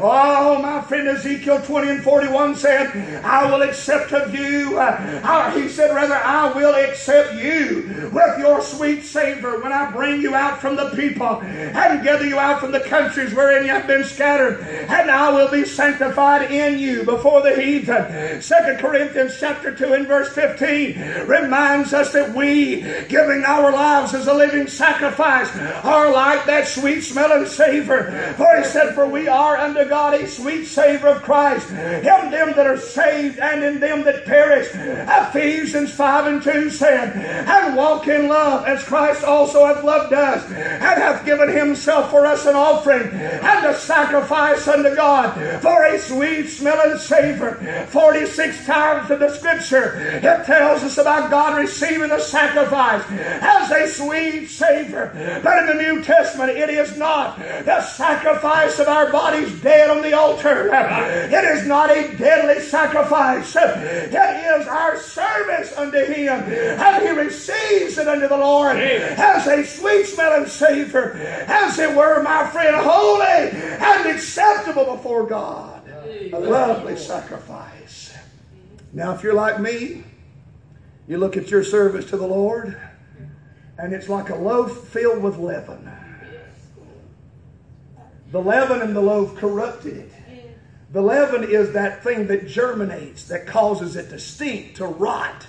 Oh, 0.02 0.60
my 0.62 0.82
friend, 0.82 1.08
Ezekiel 1.08 1.62
20 1.62 1.90
and 1.90 2.04
41 2.04 2.56
said, 2.56 3.24
I 3.24 3.52
will 3.52 3.62
accept 3.62 4.14
of 4.14 4.34
you. 4.34 4.78
Uh, 4.80 5.52
he 5.52 5.68
said, 5.68 5.94
rather, 5.94 6.16
I 6.16 6.52
will 6.54 6.76
accept 6.76 7.36
you 7.36 8.10
with 8.14 8.40
your 8.40 8.62
sweet 8.62 9.04
savor 9.04 9.60
when 9.62 9.74
I 9.74 9.92
bring 9.92 10.22
you 10.22 10.36
out 10.36 10.62
from 10.62 10.76
the 10.76 10.90
people 10.92 11.42
and 11.42 12.04
gather 12.04 12.26
you 12.26 12.40
out 12.40 12.60
from 12.60 12.72
the 12.72 12.80
countries 12.82 13.34
wherein 13.34 13.66
you 13.66 13.72
have 13.72 13.88
been 13.88 14.04
scattered. 14.04 14.62
And 14.62 15.12
I 15.12 15.32
will 15.32 15.50
be 15.52 15.66
sanctified 15.66 16.52
in 16.52 16.80
you 16.80 17.04
before 17.04 17.42
the 17.42 17.60
heathen. 17.60 18.42
Second 18.42 18.80
Corinthians 18.80 19.38
chapter 19.40 19.76
2 19.76 19.94
and 19.94 20.08
verse 20.08 20.30
15 20.34 21.26
reminds 21.26 21.65
us 21.66 22.14
that 22.14 22.34
we, 22.34 22.82
giving 23.08 23.44
our 23.46 23.72
lives 23.72 24.14
as 24.14 24.28
a 24.28 24.34
living 24.34 24.68
sacrifice, 24.68 25.56
are 25.84 26.12
like 26.12 26.46
that 26.46 26.68
sweet 26.68 27.02
smelling 27.02 27.48
savor. 27.48 28.34
For 28.38 28.58
he 28.58 28.64
said, 28.64 28.94
For 28.94 29.08
we 29.08 29.28
are 29.28 29.58
unto 29.58 29.88
God 29.88 30.14
a 30.14 30.28
sweet 30.28 30.66
savor 30.66 31.08
of 31.08 31.24
Christ, 31.24 31.70
in 31.70 32.32
them 32.32 32.54
that 32.56 32.68
are 32.68 32.78
saved 32.78 33.40
and 33.40 33.64
in 33.64 33.80
them 33.80 34.04
that 34.04 34.26
perish. 34.26 34.70
Ephesians 34.74 35.92
5 35.94 36.28
and 36.28 36.44
2 36.44 36.70
said, 36.70 37.16
And 37.48 37.76
walk 37.76 38.08
in 38.08 38.28
love 38.28 38.66
as 38.66 38.84
Christ 38.84 39.24
also 39.24 39.66
hath 39.66 39.84
loved 39.84 40.14
us, 40.14 40.46
and 40.52 40.82
hath 40.82 41.26
given 41.26 41.50
himself 41.50 42.12
for 42.12 42.26
us 42.26 42.46
an 42.46 42.56
offering 42.56 43.10
and 43.10 43.66
a 43.66 43.74
sacrifice 43.74 44.68
unto 44.68 44.96
God 44.96 45.62
for 45.62 45.84
a 45.86 46.00
sweet 46.00 46.48
smelling 46.48 47.00
savor. 47.00 47.56
46 47.90 48.66
times 48.66 49.10
in 49.12 49.20
the 49.20 49.34
scripture 49.34 49.96
it 49.96 50.46
tells 50.46 50.84
us 50.84 50.98
about 50.98 51.30
God 51.30 51.55
receiving 51.56 52.10
the 52.10 52.20
sacrifice 52.20 53.04
as 53.10 53.72
a 53.72 53.88
sweet 53.88 54.48
savor. 54.48 55.12
But 55.44 55.58
in 55.60 55.68
the 55.68 55.84
New 55.84 56.04
Testament, 56.04 56.52
it 56.52 56.70
is 56.70 56.98
not 56.98 57.38
the 57.40 57.82
sacrifice 57.82 58.80
of 58.80 58.88
our 58.88 59.12
bodies 59.12 59.62
dead 59.62 59.90
on 59.90 60.02
the 60.02 60.14
altar. 60.14 60.70
It 60.74 61.44
is 61.58 61.68
not 61.68 61.90
a 61.90 62.16
deadly 62.18 62.62
sacrifice. 62.62 63.56
It 63.56 64.14
is 64.14 64.68
our 64.68 64.98
service 64.98 65.76
unto 65.78 66.06
Him. 66.06 66.40
And 66.44 67.04
He 67.04 67.10
receives 67.10 67.98
it 67.98 68.08
unto 68.08 68.28
the 68.28 68.38
Lord 68.38 68.78
as 68.78 69.48
a 69.48 69.64
sweet 69.64 70.06
smelling 70.06 70.48
savor, 70.48 71.14
as 71.14 71.80
it 71.80 71.96
were, 71.96 72.22
my 72.24 72.48
friend, 72.48 72.76
holy 72.76 73.26
and 73.26 74.06
acceptable 74.08 74.96
before 74.96 75.26
God. 75.26 75.82
A 76.34 76.40
lovely 76.40 76.96
sacrifice. 76.98 78.14
Now, 78.94 79.14
if 79.14 79.24
you're 79.24 79.34
like 79.34 79.60
me, 79.60 80.04
you 81.08 81.18
look 81.18 81.38
at 81.38 81.52
your 81.52 81.64
service 81.64 82.10
to 82.10 82.18
the 82.18 82.28
Lord, 82.28 82.78
and 83.78 83.94
it's 83.94 84.10
like 84.10 84.30
a 84.30 84.36
loaf 84.36 84.88
filled 84.88 85.22
with 85.22 85.38
leaven. 85.38 85.92
The 88.32 88.42
leaven 88.42 88.82
and 88.82 88.96
the 88.96 89.02
loaf 89.02 89.36
corrupted 89.36 89.98
it. 89.98 90.12
The 90.92 91.02
leaven 91.02 91.44
is 91.44 91.74
that 91.74 92.04
thing 92.04 92.28
that 92.28 92.48
germinates, 92.48 93.28
that 93.28 93.46
causes 93.46 93.96
it 93.96 94.10
to 94.10 94.20
stink, 94.20 94.76
to 94.76 94.86
rot, 94.86 95.48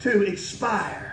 to 0.00 0.22
expire. 0.22 1.11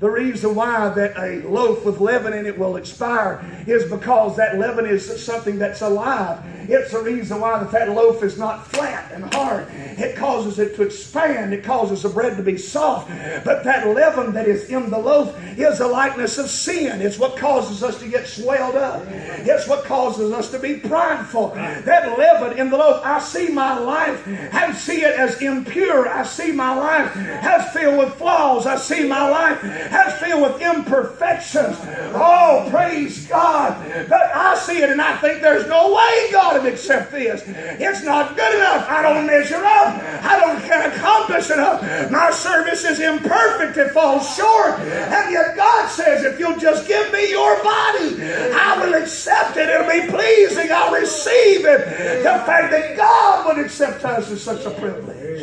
The 0.00 0.08
reason 0.08 0.54
why 0.54 0.90
that 0.90 1.18
a 1.18 1.44
loaf 1.48 1.84
with 1.84 1.98
leaven 1.98 2.32
in 2.32 2.46
it 2.46 2.56
will 2.56 2.76
expire 2.76 3.44
is 3.66 3.90
because 3.90 4.36
that 4.36 4.56
leaven 4.56 4.86
is 4.86 5.24
something 5.24 5.58
that's 5.58 5.82
alive. 5.82 6.40
It's 6.70 6.92
the 6.92 7.00
reason 7.00 7.40
why 7.40 7.58
that, 7.58 7.72
that 7.72 7.88
loaf 7.90 8.22
is 8.22 8.38
not 8.38 8.64
flat 8.64 9.10
and 9.10 9.34
hard. 9.34 9.66
It 9.72 10.16
causes 10.16 10.60
it 10.60 10.76
to 10.76 10.82
expand. 10.82 11.52
It 11.52 11.64
causes 11.64 12.02
the 12.02 12.10
bread 12.10 12.36
to 12.36 12.44
be 12.44 12.56
soft. 12.58 13.08
But 13.44 13.64
that 13.64 13.88
leaven 13.88 14.32
that 14.34 14.46
is 14.46 14.68
in 14.68 14.88
the 14.88 14.98
loaf 14.98 15.36
is 15.58 15.80
a 15.80 15.86
likeness 15.88 16.38
of 16.38 16.48
sin. 16.48 17.00
It's 17.00 17.18
what 17.18 17.36
causes 17.36 17.82
us 17.82 17.98
to 17.98 18.08
get 18.08 18.28
swelled 18.28 18.76
up. 18.76 19.02
It's 19.08 19.66
what 19.66 19.84
causes 19.84 20.30
us 20.30 20.50
to 20.52 20.60
be 20.60 20.76
prideful. 20.76 21.48
That 21.48 22.16
leaven 22.16 22.56
in 22.56 22.70
the 22.70 22.76
loaf, 22.76 23.04
I 23.04 23.18
see 23.18 23.48
my 23.48 23.78
life 23.78 24.24
and 24.28 24.76
see 24.76 25.00
it 25.00 25.18
as 25.18 25.42
impure. 25.42 26.08
I 26.08 26.22
see 26.22 26.52
my 26.52 26.76
life 26.76 27.16
as 27.16 27.72
filled 27.72 27.98
with 27.98 28.14
flaws. 28.14 28.66
I 28.66 28.76
see 28.76 29.08
my 29.08 29.28
life 29.28 29.87
that's 29.90 30.22
filled 30.22 30.42
with 30.42 30.60
imperfections. 30.60 31.76
Oh, 32.14 32.68
praise 32.70 33.26
God. 33.26 33.76
But 34.08 34.34
I 34.34 34.56
see 34.56 34.82
it 34.82 34.90
and 34.90 35.00
I 35.00 35.16
think 35.18 35.42
there's 35.42 35.66
no 35.68 35.94
way 35.94 36.32
God 36.32 36.62
would 36.62 36.72
accept 36.72 37.12
this. 37.12 37.42
It's 37.46 38.04
not 38.04 38.36
good 38.36 38.54
enough. 38.54 38.88
I 38.88 39.02
don't 39.02 39.26
measure 39.26 39.56
up. 39.56 40.02
I 40.22 40.38
don't 40.40 40.60
can 40.68 40.92
accomplish 40.92 41.50
enough. 41.50 42.10
My 42.10 42.30
service 42.30 42.84
is 42.84 43.00
imperfect. 43.00 43.76
It 43.76 43.92
falls 43.92 44.34
short. 44.36 44.78
And 44.80 45.32
yet 45.32 45.56
God 45.56 45.88
says, 45.88 46.24
if 46.24 46.38
you'll 46.38 46.58
just 46.58 46.86
give 46.86 47.12
me 47.12 47.30
your 47.30 47.56
body, 47.62 48.20
I 48.22 48.80
will 48.80 48.94
accept 48.94 49.56
it. 49.56 49.68
It'll 49.68 49.90
be 49.90 50.10
pleasing. 50.10 50.70
I'll 50.70 50.92
receive 50.92 51.64
it. 51.64 51.78
The 52.22 52.42
fact 52.44 52.70
that 52.72 52.96
God 52.96 53.46
would 53.46 53.64
accept 53.64 54.04
us 54.04 54.30
is 54.30 54.42
such 54.42 54.64
a 54.64 54.70
privilege. 54.70 55.42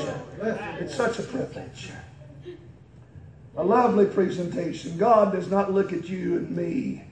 It's 0.79 0.95
such 0.95 1.19
a 1.19 1.23
privilege. 1.23 1.91
A 3.57 3.63
lovely 3.63 4.05
presentation. 4.05 4.97
God 4.97 5.31
does 5.33 5.49
not 5.49 5.73
look 5.73 5.93
at 5.93 6.09
you 6.09 6.37
and 6.37 6.51
me. 6.51 7.05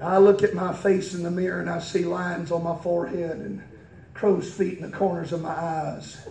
I 0.00 0.18
look 0.18 0.42
at 0.42 0.54
my 0.54 0.72
face 0.72 1.14
in 1.14 1.22
the 1.22 1.30
mirror 1.30 1.60
and 1.60 1.70
I 1.70 1.78
see 1.78 2.04
lines 2.04 2.50
on 2.50 2.64
my 2.64 2.76
forehead 2.76 3.38
and 3.38 3.62
crow's 4.14 4.52
feet 4.52 4.78
in 4.78 4.90
the 4.90 4.96
corners 4.96 5.32
of 5.32 5.40
my 5.40 5.50
eyes. 5.50 6.26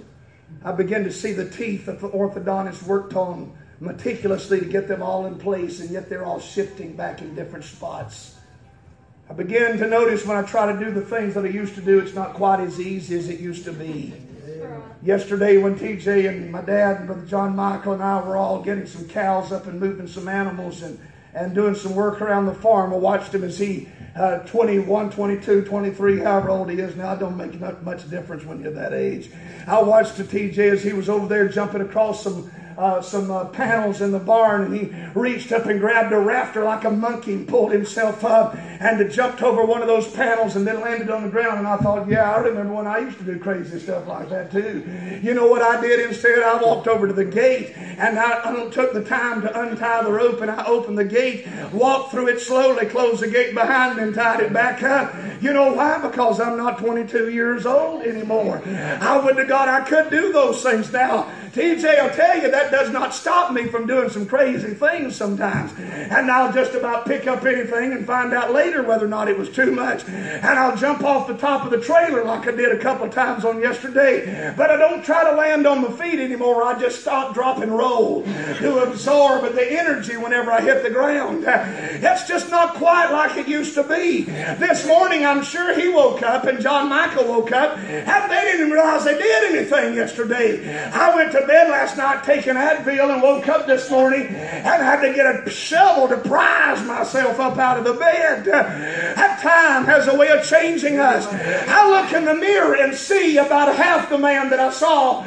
I 0.65 0.73
begin 0.73 1.03
to 1.05 1.11
see 1.11 1.31
the 1.31 1.49
teeth 1.49 1.85
that 1.85 2.01
the 2.01 2.09
orthodontist 2.09 2.83
worked 2.83 3.15
on 3.15 3.55
meticulously 3.79 4.59
to 4.59 4.65
get 4.65 4.87
them 4.87 5.01
all 5.01 5.25
in 5.25 5.37
place, 5.37 5.79
and 5.79 5.89
yet 5.91 6.09
they're 6.09 6.25
all 6.25 6.39
shifting 6.39 6.93
back 6.93 7.21
in 7.21 7.33
different 7.35 7.63
spots. 7.63 8.35
I 9.29 9.33
begin 9.33 9.77
to 9.77 9.87
notice 9.87 10.25
when 10.25 10.35
I 10.35 10.41
try 10.41 10.71
to 10.71 10.77
do 10.77 10.91
the 10.91 11.01
things 11.01 11.35
that 11.35 11.45
I 11.45 11.49
used 11.49 11.75
to 11.75 11.81
do, 11.81 11.99
it's 11.99 12.15
not 12.15 12.33
quite 12.33 12.59
as 12.59 12.79
easy 12.79 13.17
as 13.17 13.29
it 13.29 13.39
used 13.39 13.63
to 13.65 13.71
be. 13.71 14.13
Yesterday, 15.01 15.57
when 15.57 15.79
TJ 15.79 16.27
and 16.27 16.51
my 16.51 16.61
dad 16.61 16.97
and 16.97 17.07
Brother 17.07 17.25
John 17.25 17.55
Michael 17.55 17.93
and 17.93 18.03
I 18.03 18.21
were 18.21 18.35
all 18.35 18.61
getting 18.61 18.85
some 18.85 19.07
cows 19.07 19.51
up 19.51 19.67
and 19.67 19.79
moving 19.79 20.07
some 20.07 20.27
animals 20.27 20.83
and, 20.83 20.99
and 21.33 21.55
doing 21.55 21.75
some 21.75 21.95
work 21.95 22.21
around 22.21 22.47
the 22.47 22.53
farm, 22.53 22.93
I 22.93 22.97
watched 22.97 23.33
him 23.33 23.43
as 23.43 23.57
he, 23.57 23.87
uh, 24.15 24.39
21, 24.39 25.11
22, 25.11 25.63
23, 25.63 26.19
however 26.19 26.49
old 26.49 26.69
he 26.69 26.79
is 26.79 26.95
now, 26.97 27.13
it 27.13 27.19
don't 27.19 27.37
make 27.37 27.59
much 27.81 28.09
difference 28.09 28.43
when 28.43 28.61
you're 28.61 28.73
that 28.73 28.93
age. 28.93 29.31
I 29.65 29.81
watched 29.81 30.17
the 30.17 30.23
TJ 30.23 30.57
as 30.57 30.83
he 30.83 30.91
was 30.91 31.07
over 31.07 31.27
there 31.27 31.47
jumping 31.47 31.81
across 31.81 32.23
some 32.23 32.51
uh, 32.79 33.01
some 33.01 33.29
uh, 33.29 33.43
panels 33.45 33.99
in 34.01 34.11
the 34.11 34.19
barn 34.19 34.63
and 34.63 34.73
he 34.73 34.89
reached 35.13 35.51
up 35.51 35.65
and 35.65 35.81
grabbed 35.81 36.13
a 36.13 36.17
rafter 36.17 36.63
like 36.63 36.85
a 36.85 36.89
monkey 36.89 37.33
and 37.33 37.45
pulled 37.45 37.73
himself 37.73 38.23
up 38.23 38.55
and 38.55 39.11
jumped 39.11 39.41
over 39.41 39.65
one 39.65 39.81
of 39.81 39.87
those 39.87 40.09
panels 40.09 40.55
and 40.55 40.65
then 40.65 40.79
landed 40.79 41.09
on 41.09 41.23
the 41.23 41.29
ground. 41.29 41.59
And 41.59 41.67
I 41.67 41.75
thought, 41.77 42.07
yeah, 42.07 42.31
I 42.31 42.37
remember 42.37 42.73
when 42.73 42.87
I 42.87 42.99
used 42.99 43.17
to 43.17 43.25
do 43.25 43.37
crazy 43.37 43.79
stuff 43.79 44.07
like 44.07 44.29
that 44.29 44.49
too. 44.49 44.85
You 45.21 45.33
know 45.33 45.47
what 45.47 45.61
I 45.61 45.81
did 45.81 45.99
instead? 45.99 46.41
I 46.41 46.55
walked 46.61 46.87
over 46.87 47.05
to 47.05 47.13
the 47.13 47.25
gate 47.25 47.73
and 47.75 48.17
I, 48.17 48.69
took 48.69 48.93
the 48.93 49.03
time 49.03 49.41
to 49.41 49.59
untie 49.59 50.03
the 50.03 50.11
rope 50.11 50.41
and 50.41 50.51
I 50.51 50.63
opened 50.65 50.97
the 50.97 51.03
gate, 51.03 51.45
walked 51.73 52.11
through 52.11 52.27
it 52.27 52.39
slowly, 52.39 52.85
closed 52.85 53.21
the 53.21 53.27
gate 53.27 53.53
behind 53.53 53.97
me 53.97 54.03
and 54.03 54.13
tied 54.13 54.39
it 54.41 54.53
back 54.53 54.83
up. 54.83 55.13
You 55.41 55.53
know 55.53 55.73
why? 55.73 55.97
Because 55.97 56.39
I'm 56.39 56.55
not 56.55 56.77
22 56.77 57.29
years 57.29 57.65
old 57.65 58.03
anymore. 58.03 58.61
I 58.65 59.17
would 59.17 59.37
to 59.37 59.45
God 59.45 59.67
I 59.67 59.81
could 59.81 60.09
do 60.09 60.31
those 60.31 60.61
things 60.61 60.91
now. 60.93 61.29
TJ, 61.51 61.97
I'll 61.97 62.11
tell 62.11 62.39
you 62.39 62.51
that 62.51 62.68
that 62.69 62.83
does 62.83 62.91
not 62.91 63.13
stop 63.13 63.51
me 63.53 63.67
from 63.67 63.87
doing 63.87 64.09
some 64.09 64.25
crazy 64.25 64.73
things 64.73 65.15
sometimes. 65.15 65.71
And 65.77 66.29
I'll 66.29 66.51
just 66.53 66.73
about 66.73 67.05
pick 67.05 67.27
up 67.27 67.45
anything 67.45 67.93
and 67.93 68.05
find 68.05 68.33
out 68.33 68.53
later 68.53 68.83
whether 68.83 69.05
or 69.05 69.09
not 69.09 69.27
it 69.27 69.37
was 69.37 69.49
too 69.49 69.71
much. 69.71 70.07
And 70.07 70.45
I'll 70.45 70.75
jump 70.75 71.03
off 71.03 71.27
the 71.27 71.37
top 71.37 71.65
of 71.65 71.71
the 71.71 71.79
trailer 71.79 72.23
like 72.23 72.47
I 72.47 72.51
did 72.51 72.71
a 72.71 72.79
couple 72.79 73.05
of 73.05 73.13
times 73.13 73.45
on 73.45 73.59
yesterday. 73.59 74.53
But 74.55 74.69
I 74.69 74.77
don't 74.77 75.03
try 75.03 75.23
to 75.29 75.35
land 75.35 75.65
on 75.67 75.81
my 75.81 75.91
feet 75.91 76.19
anymore. 76.19 76.63
I 76.63 76.79
just 76.79 77.01
stop, 77.01 77.33
drop, 77.33 77.59
and 77.59 77.75
roll 77.75 78.23
to 78.23 78.83
absorb 78.83 79.53
the 79.53 79.71
energy 79.71 80.17
whenever 80.17 80.51
I 80.51 80.61
hit 80.61 80.83
the 80.83 80.89
ground. 80.89 81.45
It's 81.47 82.27
just 82.27 82.49
not 82.49 82.75
quite 82.75 83.11
like 83.11 83.37
it 83.37 83.47
used 83.47 83.75
to 83.75 83.83
be. 83.83 84.23
This 84.23 84.85
morning, 84.87 85.25
I'm 85.25 85.43
sure 85.43 85.79
he 85.79 85.89
woke 85.89 86.21
up 86.23 86.45
and 86.45 86.61
John 86.61 86.89
Michael 86.89 87.25
woke 87.25 87.51
up 87.51 87.77
and 87.77 88.31
they 88.31 88.51
didn't 88.51 88.71
realize 88.71 89.05
they 89.05 89.17
did 89.17 89.55
anything 89.55 89.95
yesterday. 89.95 90.89
I 90.91 91.15
went 91.15 91.31
to 91.33 91.45
bed 91.47 91.69
last 91.69 91.97
night 91.97 92.23
taking 92.23 92.55
Advil 92.59 93.13
and 93.13 93.21
woke 93.21 93.47
up 93.47 93.65
this 93.67 93.89
morning 93.89 94.27
and 94.27 94.83
had 94.83 95.01
to 95.01 95.13
get 95.13 95.25
a 95.25 95.49
shovel 95.49 96.07
to 96.09 96.17
prise 96.17 96.83
myself 96.85 97.39
up 97.39 97.57
out 97.57 97.77
of 97.77 97.85
the 97.85 97.93
bed. 97.93 98.45
That 98.45 99.39
time 99.41 99.85
has 99.85 100.07
a 100.07 100.15
way 100.15 100.29
of 100.29 100.43
changing 100.45 100.99
us. 100.99 101.25
I 101.27 101.89
look 101.89 102.13
in 102.13 102.25
the 102.25 102.35
mirror 102.35 102.75
and 102.75 102.93
see 102.93 103.37
about 103.37 103.73
half 103.75 104.09
the 104.09 104.17
man 104.17 104.49
that 104.49 104.59
I 104.59 104.71
saw 104.71 105.23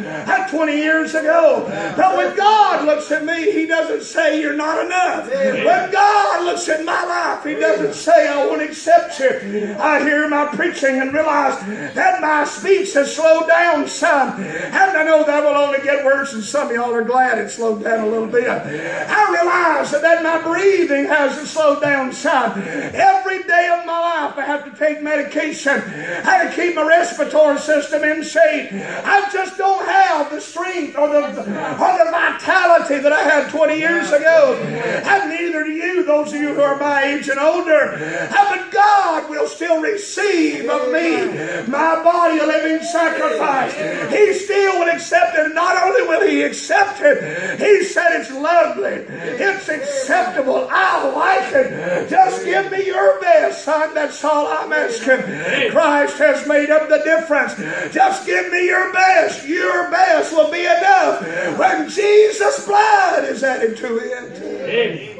20 0.50 0.72
years 0.76 1.14
ago. 1.14 1.64
But 1.96 2.16
when 2.16 2.36
God 2.36 2.84
looks 2.86 3.10
at 3.10 3.24
me, 3.24 3.50
He 3.52 3.66
doesn't 3.66 4.02
say 4.02 4.40
you're 4.40 4.56
not 4.56 4.84
enough. 4.84 5.28
When 5.28 5.90
God 5.90 6.44
looks 6.44 6.68
at 6.68 6.84
my 6.84 7.04
life, 7.04 7.44
He 7.44 7.54
doesn't 7.54 7.94
say 7.94 8.28
I 8.28 8.46
won't 8.46 8.62
accept 8.62 9.18
you. 9.18 9.74
I 9.78 10.00
hear 10.02 10.28
my 10.28 10.46
preaching 10.46 11.00
and 11.00 11.12
realize 11.12 11.58
that 11.94 12.20
my 12.20 12.44
speech 12.44 12.92
has 12.94 13.14
slowed 13.14 13.48
down 13.48 13.88
some. 13.88 14.40
And 14.40 14.96
I 14.96 15.02
know 15.04 15.24
that 15.24 15.42
will 15.42 15.56
only 15.56 15.80
get 15.82 16.04
worse, 16.04 16.32
and 16.34 16.42
some 16.42 16.68
of 16.68 16.74
y'all 16.74 16.92
are 16.94 17.04
glad 17.12 17.36
it 17.38 17.50
slowed 17.50 17.84
down 17.84 18.00
a 18.00 18.08
little 18.08 18.26
bit. 18.26 18.48
I 18.48 19.22
realize 19.30 19.90
that 19.92 20.22
my 20.22 20.40
breathing 20.42 21.04
has 21.04 21.50
slowed 21.50 21.82
down 21.82 22.10
some. 22.12 22.52
Every 22.62 23.42
day 23.42 23.68
of 23.78 23.84
my 23.84 24.00
life, 24.00 24.38
I 24.38 24.44
have 24.46 24.64
to 24.64 24.78
take 24.78 25.02
medication. 25.02 25.74
I 25.74 26.30
have 26.30 26.54
to 26.54 26.56
keep 26.56 26.74
my 26.74 26.88
respiratory 26.88 27.58
system 27.58 28.02
in 28.02 28.22
shape. 28.22 28.72
I 28.72 29.28
just 29.30 29.58
don't 29.58 29.84
have 29.84 30.30
the 30.30 30.40
strength 30.40 30.96
or 30.96 31.08
the, 31.08 31.20
or 31.20 31.92
the 32.00 32.10
vitality 32.10 32.98
that 32.98 33.12
I 33.12 33.22
had 33.24 33.50
20 33.50 33.76
years 33.78 34.10
ago. 34.10 34.54
And 34.56 35.28
neither 35.28 35.64
do 35.64 35.70
you, 35.70 36.04
those 36.04 36.32
of 36.32 36.40
you 36.40 36.54
who 36.54 36.62
are 36.62 36.78
my 36.78 37.04
age 37.04 37.28
and 37.28 37.38
older. 37.38 37.98
But 38.32 38.70
God 38.70 39.28
will 39.28 39.46
still 39.46 39.82
receive 39.82 40.68
of 40.68 40.90
me 40.90 41.26
my 41.68 42.02
body 42.02 42.38
a 42.38 42.46
living 42.46 42.82
sacrifice. 42.86 43.74
He 44.10 44.32
still 44.32 44.78
will 44.80 44.88
accept 44.88 45.36
it. 45.36 45.54
Not 45.54 45.76
only 45.82 46.08
will 46.08 46.26
He 46.26 46.42
accept 46.42 47.01
it, 47.04 47.60
He 47.60 47.84
said 47.84 48.20
it's 48.20 48.30
lovely, 48.30 48.90
it's 48.92 49.68
acceptable. 49.68 50.68
I 50.70 51.08
like 51.10 51.52
it. 51.52 52.08
Just 52.08 52.44
give 52.44 52.70
me 52.70 52.86
your 52.86 53.20
best, 53.20 53.64
son. 53.64 53.94
That's 53.94 54.22
all 54.24 54.46
I'm 54.46 54.72
asking. 54.72 55.70
Christ 55.70 56.18
has 56.18 56.46
made 56.46 56.70
up 56.70 56.88
the 56.88 56.98
difference. 56.98 57.54
Just 57.92 58.26
give 58.26 58.50
me 58.50 58.66
your 58.66 58.92
best. 58.92 59.46
Your 59.46 59.90
best 59.90 60.32
will 60.32 60.50
be 60.50 60.64
enough 60.64 61.20
when 61.58 61.88
Jesus' 61.88 62.66
blood 62.66 63.24
is 63.24 63.42
added 63.42 63.76
to 63.78 63.96
it. 63.98 65.18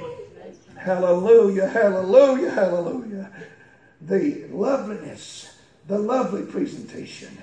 Hallelujah, 0.77 1.69
hallelujah, 1.69 2.51
hallelujah. 2.51 3.31
The 4.01 4.47
loveliness, 4.51 5.57
the 5.87 5.99
lovely 5.99 6.43
presentation. 6.43 7.39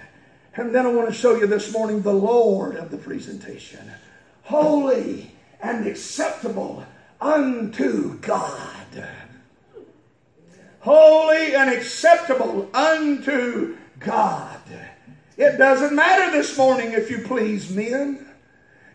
And 0.55 0.75
then 0.75 0.85
I 0.85 0.91
want 0.91 1.07
to 1.07 1.13
show 1.13 1.37
you 1.37 1.47
this 1.47 1.71
morning 1.71 2.01
the 2.01 2.13
Lord 2.13 2.75
of 2.75 2.91
the 2.91 2.97
presentation. 2.97 3.79
Holy 4.49 5.29
and 5.61 5.85
acceptable 5.85 6.83
unto 7.21 8.17
God. 8.17 9.05
Holy 10.79 11.53
and 11.53 11.69
acceptable 11.69 12.67
unto 12.73 13.77
God. 13.99 14.59
It 15.37 15.57
doesn't 15.59 15.95
matter 15.95 16.31
this 16.31 16.57
morning 16.57 16.93
if 16.93 17.11
you 17.11 17.19
please 17.19 17.69
men. 17.69 18.25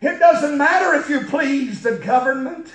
It 0.02 0.18
doesn't 0.18 0.58
matter 0.58 0.92
if 0.94 1.08
you 1.08 1.20
please 1.20 1.84
the 1.84 1.98
government. 1.98 2.74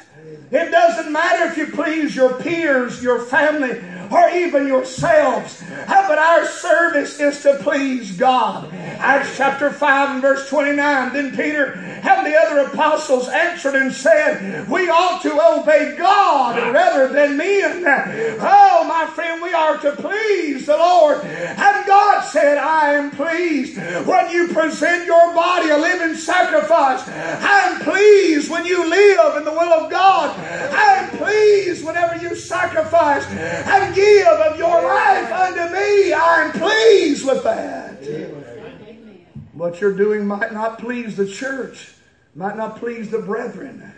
It 0.52 0.72
doesn't 0.72 1.12
matter 1.12 1.46
if 1.46 1.58
you 1.58 1.68
please 1.68 2.16
your 2.16 2.34
peers, 2.34 3.04
your 3.04 3.20
family, 3.20 3.80
or 4.12 4.30
even 4.30 4.66
yourselves. 4.66 5.62
But 5.88 6.18
our 6.18 6.44
service 6.46 7.20
is 7.20 7.44
to 7.44 7.54
please 7.62 8.18
God. 8.18 8.74
Acts 8.74 9.38
chapter 9.38 9.72
5 9.72 10.10
and 10.10 10.22
verse 10.22 10.50
29. 10.50 11.14
Then 11.14 11.36
Peter 11.36 11.74
and 11.74 12.26
the 12.26 12.36
other 12.36 12.62
apostles 12.62 13.28
answered 13.30 13.76
and 13.76 13.94
said, 13.94 14.68
We 14.68 14.90
ought 14.90 15.22
to 15.22 15.60
obey 15.60 15.96
God 15.96 16.74
rather 16.74 17.14
than 17.14 17.38
men. 17.38 17.84
Oh, 18.42 18.86
my 18.88 19.06
friend, 19.14 19.40
we 19.44 19.54
are 19.54 19.78
to 19.78 19.92
please 19.92 20.66
the 20.66 20.78
Lord. 20.78 21.24
And 21.24 21.86
God 21.86 22.22
said, 22.24 22.58
I 22.58 22.94
am 22.94 23.12
pleased 23.12 23.78
when 23.78 24.32
you 24.32 24.48
present 24.48 25.06
your 25.06 25.32
body 25.36 25.70
a 25.70 25.78
living 25.78 26.16
sacrifice. 26.16 27.08
I 27.08 27.70
am 27.70 27.82
pleased 27.82 28.50
when 28.50 28.66
you 28.66 28.90
live 28.90 29.38
in 29.38 29.44
the 29.44 29.52
will 29.52 29.72
of 29.72 29.92
God. 29.92 30.39
I 30.40 30.96
am 31.00 31.18
pleased 31.18 31.86
whenever 31.86 32.18
you 32.18 32.36
sacrifice 32.36 33.26
and 33.28 33.96
give 33.96 34.28
of 34.28 34.58
your 34.58 34.82
life 34.84 35.32
unto 35.32 35.74
me. 35.74 36.14
I 36.14 36.44
am 36.46 36.52
pleased 36.52 37.26
with 37.26 37.44
that. 37.44 38.04
What 39.54 39.82
you're 39.82 39.96
doing 39.96 40.26
might 40.26 40.54
not 40.54 40.80
please 40.80 41.18
the 41.18 41.28
church, 41.28 41.94
might 42.34 42.56
not 42.56 42.78
please 42.78 43.10
the 43.10 43.20
brethren, 43.20 43.94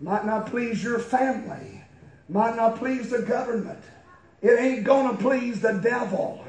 might 0.00 0.24
not 0.24 0.46
please 0.46 0.82
your 0.82 0.98
family, 0.98 1.82
might 2.28 2.54
not 2.56 2.76
please 2.76 3.10
the 3.10 3.22
government. 3.22 3.80
It 4.42 4.58
ain't 4.58 4.84
going 4.84 5.16
to 5.16 5.22
please 5.22 5.60
the 5.60 5.72
devil. 5.72 6.44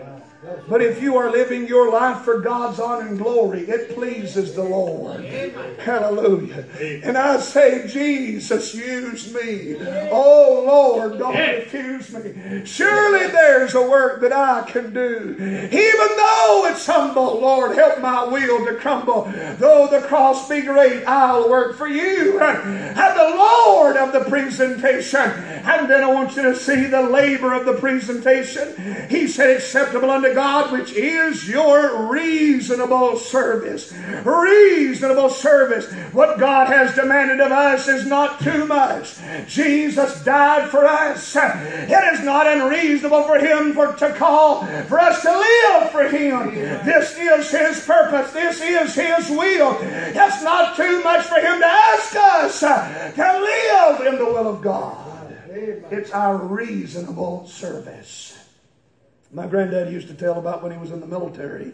But 0.67 0.81
if 0.81 0.99
you 1.01 1.17
are 1.17 1.29
living 1.29 1.67
your 1.67 1.91
life 1.91 2.21
for 2.21 2.39
God's 2.39 2.79
honor 2.79 3.07
and 3.07 3.17
glory, 3.17 3.61
it 3.69 3.93
pleases 3.93 4.55
the 4.55 4.63
Lord. 4.63 5.23
Hallelujah. 5.23 6.65
And 7.03 7.15
I 7.15 7.37
say, 7.37 7.87
Jesus, 7.87 8.73
use 8.73 9.31
me. 9.31 9.75
Oh 10.09 10.63
Lord, 10.65 11.19
don't 11.19 11.37
refuse 11.37 12.11
me. 12.11 12.65
Surely 12.65 13.27
there's 13.27 13.75
a 13.75 13.81
work 13.87 14.21
that 14.21 14.33
I 14.33 14.63
can 14.67 14.93
do. 14.93 15.35
Even 15.37 16.17
though 16.17 16.67
it's 16.71 16.87
humble, 16.87 17.39
Lord, 17.39 17.75
help 17.75 17.99
my 17.99 18.23
will 18.23 18.65
to 18.65 18.73
crumble. 18.77 19.31
Though 19.59 19.87
the 19.91 20.01
cross 20.07 20.49
be 20.49 20.61
great, 20.61 21.05
I'll 21.05 21.49
work 21.49 21.75
for 21.75 21.87
you. 21.87 22.39
And 22.39 23.17
the 23.17 23.35
Lord 23.37 23.95
of 23.95 24.11
the 24.11 24.27
presentation. 24.27 25.19
And 25.21 25.87
then 25.87 26.03
I 26.03 26.07
want 26.07 26.35
you 26.35 26.41
to 26.43 26.55
see 26.55 26.87
the 26.87 27.03
labor 27.03 27.53
of 27.53 27.65
the 27.65 27.73
presentation. 27.82 29.07
He 29.09 29.27
said, 29.27 29.57
acceptable 29.57 30.09
unto 30.09 30.34
God, 30.34 30.71
which 30.71 30.93
is 30.93 31.49
your 31.49 32.07
reasonable 32.09 33.17
service. 33.17 33.91
Reasonable 34.23 35.29
service. 35.29 35.91
What 36.13 36.39
God 36.39 36.67
has 36.67 36.95
demanded 36.95 37.41
of 37.41 37.51
us 37.51 37.88
is 37.88 38.05
not 38.05 38.39
too 38.39 38.65
much. 38.65 39.17
Jesus 39.47 40.23
died 40.23 40.69
for 40.69 40.86
us. 40.86 41.36
It 41.36 42.13
is 42.13 42.23
not 42.23 42.47
unreasonable 42.47 43.23
for 43.23 43.39
Him 43.39 43.73
for, 43.73 43.93
to 43.93 44.13
call 44.13 44.65
for 44.86 44.99
us 44.99 45.21
to 45.23 45.32
live 45.32 45.91
for 45.91 46.07
Him. 46.07 46.53
This 46.86 47.17
is 47.17 47.51
His 47.51 47.86
purpose. 47.86 48.32
This 48.32 48.61
is 48.61 48.95
His 48.95 49.29
will. 49.29 49.77
It's 49.82 50.43
not 50.43 50.77
too 50.77 51.03
much 51.03 51.25
for 51.25 51.36
Him 51.39 51.59
to 51.59 51.65
ask 51.65 52.15
us 52.15 52.59
to 52.61 53.39
live 53.41 54.07
in 54.07 54.19
the 54.19 54.25
will 54.25 54.47
of 54.47 54.61
God. 54.61 55.01
It's 55.54 56.12
our 56.12 56.38
reasonable 56.38 57.47
service. 57.47 58.38
My 59.32 59.47
granddad 59.47 59.91
used 59.91 60.08
to 60.08 60.14
tell 60.14 60.38
about 60.38 60.64
when 60.64 60.72
he 60.72 60.78
was 60.78 60.91
in 60.91 60.99
the 60.99 61.06
military, 61.06 61.74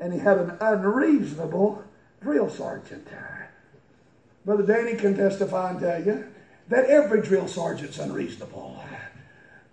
and 0.00 0.12
he 0.12 0.18
had 0.18 0.38
an 0.38 0.56
unreasonable 0.60 1.84
drill 2.20 2.50
sergeant. 2.50 3.06
Brother 4.44 4.64
Danny 4.64 4.96
can 4.96 5.16
testify 5.16 5.70
and 5.70 5.80
tell 5.80 6.04
you 6.04 6.26
that 6.68 6.86
every 6.86 7.22
drill 7.22 7.46
sergeant's 7.46 7.98
unreasonable. 7.98 8.82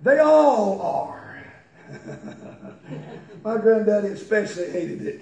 They 0.02 0.20
all 0.20 0.82
are. 0.82 1.44
My 3.44 3.58
granddaddy 3.58 4.10
especially 4.10 4.70
hated 4.70 5.02
it. 5.02 5.22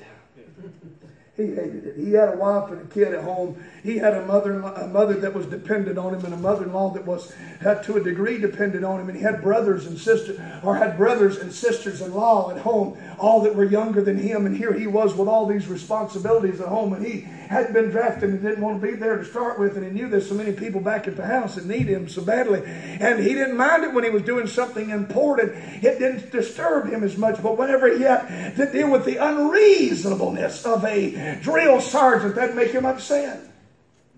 He 1.38 1.46
hated 1.54 1.86
it. 1.86 1.96
He 1.98 2.14
had 2.14 2.30
a 2.30 2.36
wife 2.36 2.72
and 2.72 2.82
a 2.82 2.86
kid 2.86 3.14
at 3.14 3.24
home. 3.24 3.64
He 3.84 4.00
had 4.00 4.16
a 4.16 4.26
mother, 4.26 4.60
a 4.60 4.88
mother 4.88 5.14
that 5.20 5.36
was 5.36 5.46
dependent 5.46 6.00
on 6.00 6.16
him, 6.16 6.26
and 6.26 6.34
a 6.34 6.38
mother-in-law 6.38 6.94
that 6.94 7.06
was, 7.06 7.32
had 7.62 7.84
to 7.84 7.98
a 7.98 8.04
degree, 8.04 8.40
dependent 8.40 8.84
on 8.84 9.00
him. 9.00 9.08
And 9.08 9.16
he 9.16 9.24
had 9.24 9.44
brothers 9.44 9.86
and 9.86 10.00
sisters, 10.00 10.40
or 10.64 10.76
had 10.76 10.98
brothers 10.98 11.38
and 11.38 11.54
sisters-in-law 11.54 12.50
at 12.50 12.58
home, 12.58 12.98
all 13.20 13.42
that 13.42 13.56
were 13.56 13.66
younger 13.66 14.02
than 14.02 14.18
him. 14.18 14.48
And 14.48 14.58
here 14.58 14.74
he 14.74 14.88
was 14.88 15.16
with 15.16 15.28
all 15.28 15.46
these 15.46 15.68
responsibilities 15.68 16.60
at 16.60 16.70
home, 16.70 16.94
and 16.94 17.06
he 17.06 17.22
hadn't 17.22 17.74
been 17.74 17.92
drafted 17.92 18.32
and 18.32 18.42
didn't 18.42 18.64
want 18.64 18.82
to 18.82 18.88
be 18.88 18.96
there 18.96 19.18
to 19.18 19.24
start 19.24 19.60
with. 19.60 19.78
And 19.78 19.86
he 19.86 19.92
knew 19.92 20.10
there's 20.10 20.28
so 20.28 20.34
many 20.36 20.54
people 20.54 20.82
back 20.82 21.08
at 21.08 21.16
the 21.16 21.26
house 21.26 21.54
that 21.54 21.68
need 21.68 21.86
him 21.88 22.10
so 22.10 22.24
badly, 22.24 22.64
and 22.66 23.20
he 23.20 23.36
didn't 23.36 23.56
mind 23.56 23.84
it 23.84 23.94
when 23.94 24.04
he 24.04 24.10
was 24.10 24.24
doing 24.24 24.48
something 24.48 24.90
important. 24.90 25.54
It 25.84 26.00
didn't 26.00 26.32
disturb 26.32 26.90
him 26.90 27.04
as 27.04 27.16
much. 27.16 27.44
But 27.44 27.60
whenever 27.60 27.96
he 27.96 28.02
had 28.02 28.56
to 28.56 28.72
deal 28.72 28.90
with 28.90 29.06
the 29.06 29.18
unreasonableness 29.18 30.66
of 30.66 30.84
a 30.84 31.27
drill 31.36 31.80
sergeant, 31.80 32.36
that'd 32.36 32.56
make 32.56 32.72
him 32.72 32.86
upset. 32.86 33.42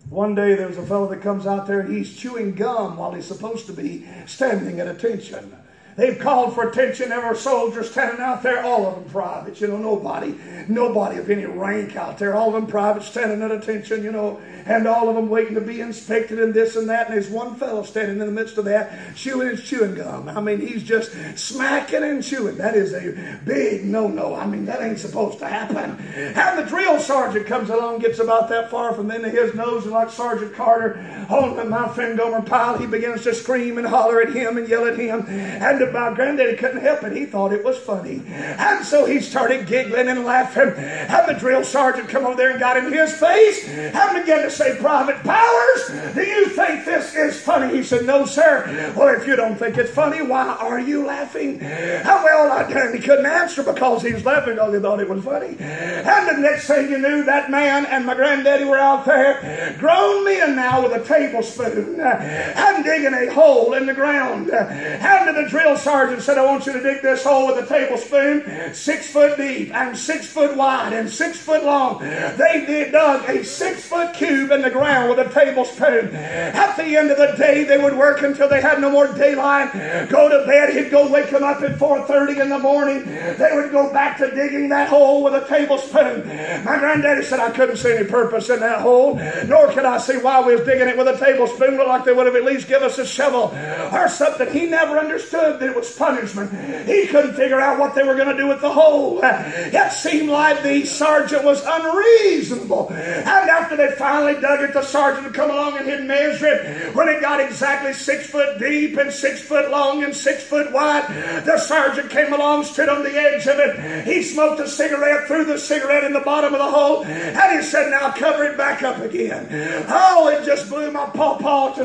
One 0.10 0.34
day 0.34 0.56
there 0.56 0.68
was 0.68 0.78
a 0.78 0.86
fellow 0.86 1.08
that 1.10 1.22
comes 1.22 1.46
out 1.46 1.68
there 1.68 1.82
and 1.82 1.96
he's 1.96 2.16
chewing 2.16 2.56
gum 2.56 2.98
while 2.98 3.12
he's 3.12 3.28
supposed 3.28 3.68
to 3.68 3.74
be 3.74 4.08
standing 4.26 4.80
at 4.80 4.88
attention. 4.88 5.56
They've 6.00 6.18
called 6.18 6.56
for 6.56 6.70
attention. 6.70 7.10
There 7.10 7.28
were 7.28 7.36
soldiers 7.36 7.92
standing 7.92 8.22
out 8.22 8.42
there, 8.42 8.64
all 8.64 8.88
of 8.88 8.96
them 8.96 9.04
privates. 9.12 9.60
You 9.60 9.68
know, 9.68 9.78
nobody, 9.78 10.34
nobody 10.70 11.20
of 11.20 11.30
any 11.30 11.46
rank 11.46 11.98
out 11.98 12.18
there. 12.18 12.36
All 12.36 12.48
of 12.48 12.54
them 12.54 12.68
privates 12.68 13.08
standing 13.08 13.42
at 13.42 13.52
attention. 13.52 14.02
You 14.02 14.14
know, 14.14 14.40
and 14.66 14.88
all 14.88 15.10
of 15.10 15.16
them 15.16 15.30
waiting 15.30 15.56
to 15.56 15.62
be 15.62 15.82
inspected 15.82 16.40
and 16.40 16.54
this 16.54 16.78
and 16.78 16.90
that. 16.90 17.08
And 17.08 17.16
there's 17.16 17.30
one 17.30 17.56
fellow 17.56 17.84
standing 17.84 18.20
in 18.20 18.26
the 18.26 18.32
midst 18.32 18.58
of 18.58 18.66
that, 18.66 19.16
chewing 19.16 19.50
his 19.50 19.64
chewing 19.64 19.96
gum. 19.96 20.30
I 20.30 20.40
mean, 20.40 20.62
he's 20.62 20.84
just 20.84 21.12
smacking 21.38 22.04
and 22.04 22.24
chewing. 22.24 22.56
That 22.56 22.76
is 22.76 22.94
a 22.94 23.40
big 23.44 23.84
no-no. 23.84 24.36
I 24.36 24.46
mean, 24.46 24.66
that 24.66 24.82
ain't 24.82 25.00
supposed 25.00 25.40
to 25.40 25.48
happen. 25.48 25.98
And 26.16 26.60
the 26.60 26.64
drill 26.64 27.00
sergeant 27.00 27.46
comes 27.46 27.70
along, 27.70 28.00
gets 28.00 28.20
about 28.20 28.48
that 28.50 28.70
far 28.70 28.94
from 28.94 29.12
into 29.12 29.30
his 29.30 29.54
nose, 29.54 29.84
and 29.84 29.92
like 29.92 30.12
Sergeant 30.12 30.54
Carter 30.54 30.98
on 31.30 31.70
my 31.70 31.90
friend 31.90 32.18
Gomer 32.18 32.42
Pyle, 32.42 32.78
he 32.78 32.86
begins 32.86 33.24
to 33.24 33.34
scream 33.34 33.78
and 33.78 33.88
holler 33.88 34.22
at 34.22 34.34
him 34.34 34.58
and 34.58 34.68
yell 34.68 34.86
at 34.86 34.98
him. 34.98 35.26
And 35.28 35.89
my 35.94 36.14
granddaddy 36.14 36.56
couldn't 36.58 36.82
help 36.82 37.04
it. 37.04 37.16
He 37.16 37.26
thought 37.26 37.54
it 37.54 37.64
was 37.64 37.78
funny. 37.78 38.22
And 38.28 38.86
so 38.86 39.06
he 39.06 39.20
started 39.20 39.68
giggling 39.68 40.08
and 40.08 40.26
laughing. 40.26 40.74
And 40.78 41.28
the 41.28 41.40
drill 41.40 41.64
sergeant 41.64 42.10
come 42.10 42.26
over 42.26 42.36
there 42.36 42.52
and 42.52 42.60
got 42.60 42.78
in 42.78 42.92
his 42.92 43.14
face 43.14 43.68
and 43.68 44.20
began 44.20 44.44
to 44.44 44.52
say, 44.52 44.78
Private 44.78 45.24
Powers, 45.24 46.14
do 46.14 46.22
you 46.22 46.48
think 46.50 46.86
this 46.86 47.16
is 47.16 47.40
funny? 47.42 47.76
He 47.76 47.84
said, 47.84 48.06
No, 48.06 48.26
sir. 48.26 48.94
Well, 48.96 49.20
if 49.20 49.28
you 49.28 49.36
don't 49.36 49.58
think 49.58 49.78
it's 49.78 49.92
funny, 49.92 50.22
why 50.22 50.56
are 50.60 50.80
you 50.80 51.06
laughing? 51.06 51.60
How 51.60 52.24
well, 52.24 52.52
I, 52.52 52.64
and 52.64 52.96
he 52.96 53.02
couldn't 53.02 53.26
answer 53.26 53.64
because 53.64 54.04
he 54.04 54.14
was 54.14 54.26
laughing 54.26 54.56
because 54.56 54.74
he 54.74 54.80
thought 54.80 55.00
it 55.00 55.10
was 55.10 55.24
funny. 55.24 55.56
And 55.60 56.28
the 56.30 56.42
next 56.42 56.68
thing 56.68 56.90
you 56.90 56.98
knew, 56.98 57.24
that 57.24 57.52
man 57.52 57.86
and 57.86 58.06
my 58.06 58.16
granddaddy 58.16 58.66
were 58.66 58.78
out 58.78 59.06
there, 59.06 59.76
grown 59.80 60.26
men 60.26 60.56
now 60.56 60.82
with 60.82 60.94
a 60.94 61.04
tablespoon, 61.04 62.00
uh, 62.00 62.04
and 62.04 62.84
digging 62.84 63.14
a 63.14 63.32
hole 63.34 63.74
in 63.74 63.86
the 63.86 63.94
ground. 63.94 64.52
Uh, 64.52 64.68
and 64.70 65.36
the 65.36 65.50
drill 65.50 65.78
sergeant 65.80 66.22
said, 66.22 66.38
I 66.38 66.46
want 66.46 66.66
you 66.66 66.74
to 66.74 66.82
dig 66.82 67.02
this 67.02 67.24
hole 67.24 67.48
with 67.48 67.64
a 67.64 67.68
tablespoon, 67.68 68.74
six 68.74 69.08
foot 69.08 69.38
deep 69.38 69.74
and 69.74 69.98
six 69.98 70.28
foot 70.28 70.56
wide 70.56 70.94
and 70.94 71.10
six 71.10 71.38
foot 71.38 71.64
long. 71.64 72.00
They 72.00 72.64
did 72.66 72.92
dug 72.92 73.28
a 73.30 73.44
six 73.44 73.86
foot 73.88 74.14
cube 74.14 74.52
in 74.52 74.62
the 74.62 74.70
ground 74.70 75.10
with 75.10 75.20
a 75.26 75.30
tablespoon. 75.34 76.14
At 76.16 76.76
the 76.76 76.96
end 76.98 77.12
of 77.12 77.18
the 77.18 77.36
day, 77.38 77.64
they 77.64 77.78
would 77.78 77.98
work 77.98 78.22
until 78.22 78.50
they 78.50 78.62
had 78.62 78.80
no 78.82 78.92
more 78.92 79.08
daylight. 79.08 79.72
Go 80.10 80.30
to 80.30 80.46
bed. 80.46 80.74
He'd 80.76 80.92
go 80.92 81.10
wake 81.12 81.30
them 81.30 81.44
up 81.44 81.62
at 81.62 81.78
4.30 81.78 82.42
in 82.42 82.50
the 82.50 82.60
morning. 82.60 83.06
They 83.06 83.50
would 83.54 83.72
go 83.72 83.92
back 83.92 84.18
to 84.18 84.30
digging 84.34 84.70
that 84.70 84.90
hole 84.90 85.24
with 85.24 85.34
a 85.34 85.48
tablespoon. 85.48 86.28
My 86.64 86.78
granddaddy 86.78 87.24
said 87.24 87.40
I 87.40 87.52
couldn't 87.52 87.78
see 87.78 87.96
any 87.96 88.08
purpose 88.08 88.50
in 88.50 88.60
that 88.60 88.82
hole, 88.82 89.16
nor 89.48 89.72
could 89.72 89.86
I 89.86 89.98
see 89.98 90.18
why 90.18 90.42
we 90.46 90.56
was 90.56 90.66
digging 90.66 90.88
it 90.88 90.98
with 90.98 91.08
a 91.08 91.18
tablespoon. 91.18 91.78
Looked 91.78 91.88
like 91.90 92.06
they 92.06 92.14
would 92.14 92.26
have 92.26 92.36
at 92.36 92.44
least 92.44 92.68
give 92.68 92.82
us 92.82 92.98
a 92.98 93.06
shovel 93.06 93.56
or 93.92 94.08
something. 94.10 94.52
He 94.52 94.68
never 94.68 94.98
understood 94.98 95.59
it 95.62 95.76
was 95.76 95.96
punishment. 95.96 96.52
He 96.88 97.08
couldn't 97.08 97.36
figure 97.36 97.60
out 97.60 97.80
what 97.80 97.96
they 97.96 98.04
were 98.04 98.16
going 98.16 98.30
to 98.30 98.38
do 98.38 98.48
with 98.48 98.62
the 98.62 98.72
hole. 98.72 99.20
It 99.24 99.92
seemed 99.92 100.30
like 100.30 100.64
the 100.64 100.86
sergeant 100.86 101.44
was 101.44 101.64
unreasonable. 101.66 102.92
And 102.92 103.50
after 103.50 103.76
they 103.76 103.92
finally 103.96 104.40
dug 104.40 104.62
it, 104.62 104.74
the 104.74 104.82
sergeant 104.82 105.26
would 105.26 105.34
come 105.34 105.50
along 105.52 105.78
and 105.78 105.90
he'd 105.90 106.04
measure 106.04 106.48
it. 106.48 106.96
When 106.96 107.10
it 107.10 107.22
got 107.22 107.40
exactly 107.40 107.94
six 107.94 108.28
foot 108.28 108.60
deep 108.60 108.98
and 108.98 109.12
six 109.12 109.42
foot 109.42 109.70
long 109.72 110.04
and 110.04 110.16
six 110.16 110.44
foot 110.44 110.72
wide, 110.72 111.08
the 111.46 111.58
sergeant 111.58 112.10
came 112.10 112.34
along, 112.34 112.64
stood 112.64 112.90
on 112.90 113.04
the 113.04 113.14
edge 113.14 113.48
of 113.48 113.60
it. 113.60 114.06
He 114.06 114.24
smoked 114.24 114.60
a 114.62 114.68
cigarette, 114.68 115.28
threw 115.28 115.46
the 115.46 115.58
cigarette 115.58 116.04
in 116.04 116.14
the 116.14 116.22
bottom 116.22 116.54
of 116.54 116.60
the 116.60 116.72
hole, 116.72 117.04
and 117.06 117.58
he 117.58 117.64
said, 117.66 117.90
Now 117.90 118.12
cover 118.12 118.46
it 118.46 118.58
back 118.58 118.84
up 118.84 119.00
again. 119.00 119.48
Oh, 119.90 120.28
it 120.30 120.46
just 120.46 120.70
blew 120.70 120.92
my 120.92 121.06
pawpaw 121.08 121.74
to, 121.76 121.84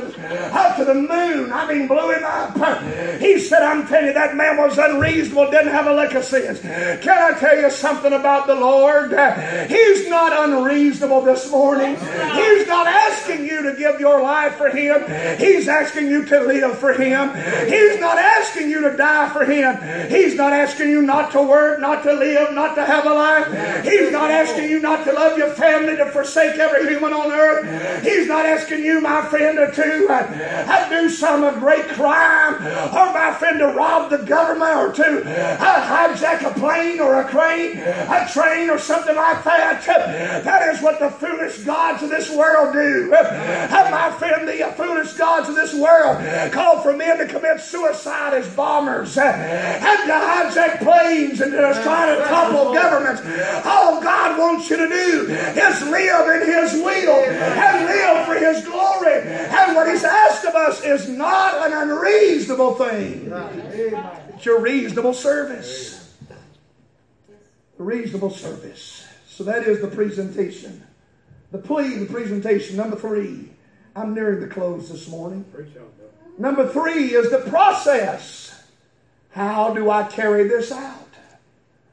up 0.55 0.77
to 0.77 0.85
the 0.85 0.95
moon. 0.95 1.53
I 1.53 1.73
mean, 1.73 1.87
blew 1.87 2.13
him 2.13 2.25
up. 2.25 2.55
He 3.21 3.39
said, 3.39 3.63
I'm 3.65 3.87
telling 3.87 4.07
you, 4.07 4.13
that 4.15 4.37
man 4.37 4.57
was 4.57 4.79
unreasonable, 4.79 5.51
didn't 5.51 5.73
have 5.73 5.87
a 5.87 5.95
lick 5.95 6.15
of 6.15 6.25
sense. 6.25 6.61
Can 6.61 7.35
I 7.35 7.39
tell 7.39 7.57
you 7.57 7.71
something 7.71 8.13
about 8.13 8.47
the 8.47 8.55
Lord? 8.55 9.11
He's 9.69 10.09
not 10.09 10.49
unreasonable 10.49 11.23
this 11.23 11.51
morning. 11.51 11.97
He's 11.97 12.67
not 12.67 12.87
asking 12.87 13.47
you 13.47 13.63
to 13.63 13.77
give 13.77 14.01
your 14.01 14.23
life 14.23 14.57
for 14.57 14.71
Him. 14.71 15.05
He's 15.39 15.69
asking 15.69 16.09
you 16.09 16.25
to 16.27 16.41
live 16.41 16.79
for 16.79 16.93
Him. 16.93 17.31
He's 17.69 18.01
not 18.01 18.19
asking 18.19 18.71
you 18.71 18.83
to 18.83 18.97
die 18.97 19.29
for 19.31 19.45
Him. 19.45 20.09
He's 20.11 20.35
not 20.35 20.53
asking 20.53 20.91
you 20.91 21.03
not 21.03 21.33
to 21.33 21.43
work, 21.43 21.81
not 21.81 22.03
to 22.05 22.13
live, 22.13 22.53
not 22.53 22.75
to 22.75 22.85
have 22.85 23.07
a 23.07 23.15
life. 23.15 23.85
He's 23.85 24.11
not 24.11 24.31
asking 24.31 24.71
you 24.71 24.81
not 24.81 25.05
to 25.05 25.13
love 25.13 25.39
your 25.39 25.51
family, 25.51 25.97
to 25.97 26.07
forsake 26.11 26.59
every 26.59 26.89
human 26.89 27.13
on 27.13 27.33
earth. 27.33 28.03
He's 28.05 28.27
not 28.27 28.47
asking 28.47 28.85
you, 28.85 29.01
my 29.01 29.25
friend, 29.27 29.57
to 29.57 30.07
uh, 30.11 30.89
do 30.89 31.09
some 31.09 31.59
great 31.59 31.87
crime 31.89 32.55
or 32.57 33.13
my 33.13 33.35
friend 33.39 33.54
to 33.59 33.67
rob 33.69 34.11
the 34.11 34.19
government 34.19 34.77
or 34.77 34.93
to 34.93 35.23
uh, 35.25 35.57
hijack 35.59 36.43
a 36.49 36.59
plane 36.59 37.01
or 37.01 37.21
a 37.21 37.25
crane, 37.25 37.79
a 37.79 38.29
train 38.33 38.71
or 38.71 38.79
something 38.79 39.15
like 39.17 39.43
that. 39.45 39.85
That 40.45 40.75
is 40.75 40.83
what 40.83 40.99
the 41.01 41.11
foolish 41.11 41.59
gods 41.59 42.03
of 42.03 42.11
this 42.11 42.31
world 42.31 42.73
do. 42.73 43.09
My 43.11 44.11
friend, 44.19 44.47
the 44.47 44.73
foolish 44.77 45.13
gods 45.15 45.49
of 45.49 45.55
this 45.55 45.75
world 45.75 46.19
call 46.53 46.81
for 46.81 46.97
men 46.97 47.19
to 47.19 47.27
commit 47.27 47.61
suicide 47.61 48.35
as 48.35 48.49
bombers 48.55 49.17
and 49.19 50.01
to 50.07 50.13
hijack 50.13 50.79
planes 50.83 51.41
and 51.41 51.53
to 51.53 51.81
try 51.83 52.15
to 52.15 52.23
topple 52.25 52.73
governments. 52.75 53.23
All 53.65 54.01
God 54.03 54.39
wants 54.39 54.69
you 54.71 54.77
to 54.77 54.89
do 54.89 55.27
is 55.31 55.83
live 55.89 56.43
in 56.43 56.49
His 56.49 56.73
will 56.83 57.25
and 57.25 57.87
live 57.87 58.27
for 58.27 58.35
His 58.35 58.65
glory. 58.65 59.23
And 59.23 59.75
what 59.77 59.89
He's 59.89 60.05
asked 60.05 60.45
of 60.45 60.55
us 60.55 60.83
is 60.85 61.09
not 61.09 61.67
an 61.67 61.73
unreasonable 61.73 62.75
thing. 62.75 63.31
It's 63.53 64.45
your 64.45 64.61
reasonable 64.61 65.15
service. 65.15 66.15
Reasonable 67.79 68.31
service. 68.31 69.07
So 69.27 69.45
that 69.45 69.65
is 69.65 69.81
the 69.81 69.89
presentation. 69.89 70.83
The 71.51 71.59
plea, 71.59 71.97
the 71.97 72.07
presentation. 72.07 72.77
Number 72.77 72.97
three. 72.97 73.51
I'm 73.97 74.15
nearing 74.15 74.41
the 74.41 74.49
close 74.49 74.91
this 74.91 75.09
morning. 75.09 75.45
Number 76.37 76.69
three 76.69 77.15
is 77.15 77.31
the 77.31 77.49
process. 77.51 78.65
How 79.31 79.73
do 79.73 79.91
I 79.91 80.05
carry 80.05 80.49
this 80.49 80.73
out? 80.73 81.09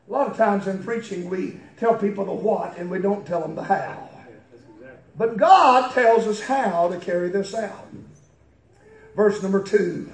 A 0.08 0.12
lot 0.12 0.28
of 0.28 0.38
times 0.38 0.68
in 0.68 0.84
preaching, 0.84 1.30
we 1.30 1.60
tell 1.78 1.96
people 1.96 2.26
the 2.26 2.34
what 2.34 2.78
and 2.78 2.90
we 2.90 3.00
don't 3.00 3.26
tell 3.26 3.42
them 3.42 3.56
the 3.56 3.64
how. 3.64 4.10
But 5.18 5.38
God 5.38 5.92
tells 5.94 6.26
us 6.26 6.42
how 6.42 6.90
to 6.90 7.00
carry 7.00 7.30
this 7.30 7.54
out. 7.54 7.88
Verse 9.16 9.42
number 9.44 9.62
two 9.62 10.12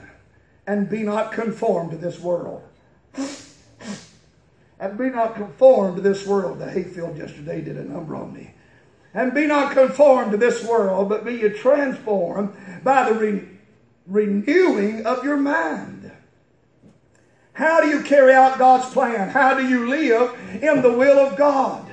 and 0.68 0.90
be 0.90 1.02
not 1.02 1.32
conformed 1.32 1.92
to 1.92 1.98
this 1.98 2.20
world. 2.20 2.62
and 4.80 4.98
be 4.98 5.10
not 5.10 5.36
conformed 5.36 5.96
to 5.96 6.02
this 6.02 6.28
world. 6.28 6.60
The 6.60 6.70
hayfield 6.70 7.18
yesterday 7.18 7.62
did 7.62 7.78
a 7.78 7.86
number 7.86 8.16
on 8.16 8.34
me. 8.34 8.54
And 9.14 9.34
be 9.34 9.48
not 9.48 9.72
conformed 9.72 10.32
to 10.32 10.38
this 10.38 10.64
world, 10.64 11.08
but 11.10 11.26
be 11.26 11.36
ye 11.36 11.50
transformed 11.50 12.54
by 12.84 13.10
the 13.10 13.16
re- 13.18 13.48
renewing 14.06 15.06
of 15.06 15.24
your 15.24 15.38
mind. 15.38 16.12
How 17.54 17.82
do 17.82 17.88
you 17.88 18.04
carry 18.04 18.34
out 18.34 18.60
God's 18.60 18.94
plan? 18.94 19.30
How 19.30 19.56
do 19.56 19.68
you 19.68 19.90
live 19.90 20.38
in 20.62 20.84
the 20.84 20.92
will 20.92 21.18
of 21.18 21.38
God? 21.38 21.86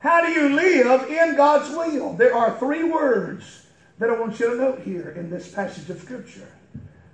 How 0.00 0.26
do 0.26 0.32
you 0.32 0.50
live 0.50 1.08
in 1.08 1.34
God's 1.34 1.74
will? 1.74 2.12
There 2.12 2.34
are 2.34 2.58
three 2.58 2.84
words 2.84 3.63
that 3.98 4.10
I 4.10 4.18
want 4.18 4.40
you 4.40 4.50
to 4.50 4.56
note 4.56 4.80
here 4.80 5.10
in 5.10 5.30
this 5.30 5.48
passage 5.48 5.88
of 5.90 6.00
Scripture. 6.00 6.48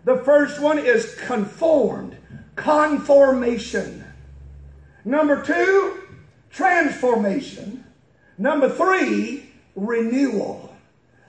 The 0.05 0.19
first 0.19 0.61
one 0.61 0.79
is 0.79 1.15
conformed, 1.27 2.17
conformation. 2.57 4.05
Number 5.05 5.43
two, 5.43 6.03
transformation. 6.51 7.85
Number 8.39 8.71
three, 8.71 9.51
renewal. 9.77 10.75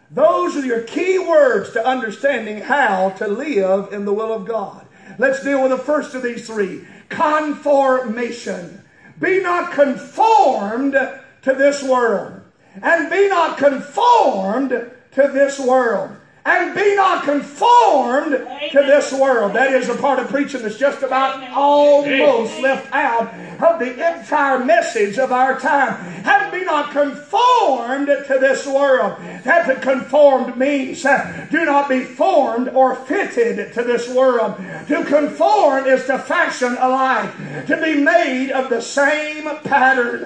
Those 0.09 0.55
are 0.57 0.65
your 0.65 0.83
key 0.83 1.19
words 1.19 1.71
to 1.71 1.85
understanding 1.85 2.61
how 2.61 3.11
to 3.11 3.27
live 3.27 3.93
in 3.93 4.05
the 4.05 4.13
will 4.13 4.33
of 4.33 4.45
God. 4.45 4.85
Let's 5.17 5.43
deal 5.43 5.61
with 5.61 5.71
the 5.71 5.77
first 5.77 6.15
of 6.15 6.23
these 6.23 6.47
three 6.47 6.85
conformation. 7.09 8.83
Be 9.19 9.41
not 9.41 9.73
conformed 9.73 10.93
to 10.93 11.53
this 11.53 11.83
world, 11.83 12.41
and 12.81 13.09
be 13.09 13.27
not 13.27 13.57
conformed 13.57 14.91
to 15.11 15.29
this 15.33 15.59
world. 15.59 16.17
And 16.43 16.73
be 16.73 16.95
not 16.95 17.23
conformed 17.23 18.33
Amen. 18.33 18.69
to 18.71 18.79
this 18.79 19.13
world. 19.13 19.53
That 19.53 19.73
is 19.73 19.89
a 19.89 19.95
part 19.95 20.17
of 20.17 20.27
preaching 20.29 20.63
that's 20.63 20.77
just 20.77 21.03
about 21.03 21.35
Amen. 21.35 21.51
almost 21.53 22.53
Amen. 22.53 22.63
left 22.63 22.91
out 22.91 23.31
of 23.61 23.79
the 23.79 23.91
entire 23.91 24.65
message 24.65 25.19
of 25.19 25.31
our 25.31 25.59
time. 25.59 26.03
And 26.25 26.25
be 26.25 26.40
be 26.40 26.40
not 26.71 26.91
conformed 26.91 28.07
to 28.07 28.37
this 28.39 28.65
world. 28.65 29.17
That 29.43 29.65
to 29.67 29.75
conformed 29.81 30.57
means 30.57 31.03
do 31.03 31.65
not 31.65 31.89
be 31.89 32.03
formed 32.03 32.69
or 32.69 32.95
fitted 32.95 33.73
to 33.73 33.83
this 33.83 34.07
world. 34.07 34.55
To 34.87 35.03
conform 35.03 35.85
is 35.85 36.05
to 36.05 36.17
fashion 36.17 36.77
alike, 36.79 37.35
to 37.67 37.77
be 37.81 37.95
made 37.95 38.51
of 38.51 38.69
the 38.69 38.81
same 38.81 39.43
pattern. 39.63 40.23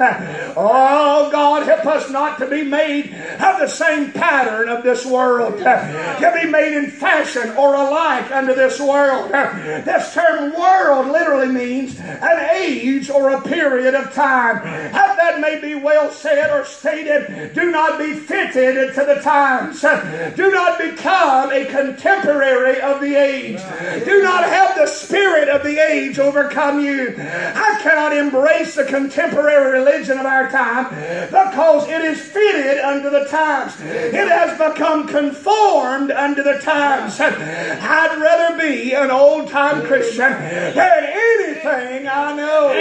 Oh, 0.55 1.29
God, 1.31 1.65
help 1.65 1.85
us 1.87 2.11
not 2.11 2.37
to 2.39 2.47
be 2.47 2.63
made 2.63 3.05
of 3.39 3.59
the 3.59 3.67
same 3.67 4.11
pattern 4.11 4.69
of 4.69 4.83
this 4.83 5.03
world, 5.05 5.57
to 5.57 6.31
be 6.41 6.49
made 6.49 6.77
in 6.77 6.91
fashion 6.91 7.49
or 7.57 7.73
alike 7.73 8.31
unto 8.31 8.53
this 8.53 8.79
world. 8.79 9.31
This 9.31 10.13
term 10.13 10.53
world 10.53 11.07
literally 11.07 11.51
means 11.51 11.99
an 11.99 12.49
age 12.55 13.09
or 13.09 13.31
a 13.31 13.41
period 13.41 13.95
of 13.95 14.13
time. 14.13 14.63
That 15.25 15.39
may 15.41 15.59
be 15.59 15.73
well 15.73 16.11
said 16.11 16.34
or 16.49 16.65
stated. 16.65 17.53
Do 17.53 17.71
not 17.71 17.97
be 17.99 18.13
fitted 18.13 18.93
to 18.95 19.05
the 19.05 19.21
times. 19.21 19.81
Do 19.81 20.51
not 20.51 20.77
become 20.77 21.51
a 21.51 21.65
contemporary 21.65 22.81
of 22.81 23.01
the 23.01 23.15
age. 23.15 23.59
Do 24.05 24.21
not 24.23 24.43
have 24.43 24.75
the 24.75 24.87
spirit 24.87 25.49
of 25.49 25.63
the 25.63 25.77
age 25.79 26.19
overcome 26.19 26.79
you. 26.83 27.15
I 27.17 27.79
cannot 27.81 28.15
embrace 28.15 28.75
the 28.75 28.85
contemporary 28.85 29.79
religion 29.79 30.17
of 30.17 30.25
our 30.25 30.49
time 30.49 30.89
because 31.27 31.87
it 31.87 32.01
is 32.01 32.21
fitted 32.21 32.79
unto 32.79 33.09
the 33.09 33.25
times. 33.25 33.73
It 33.81 34.27
has 34.27 34.57
become 34.57 35.07
conformed 35.07 36.11
unto 36.11 36.43
the 36.43 36.59
times. 36.59 37.19
I'd 37.19 38.17
rather 38.19 38.57
be 38.61 38.93
an 38.93 39.11
old 39.11 39.49
time 39.49 39.85
Christian 39.85 40.31
than 40.31 41.03
anything 41.03 42.07
I 42.07 42.33
know. 42.35 42.73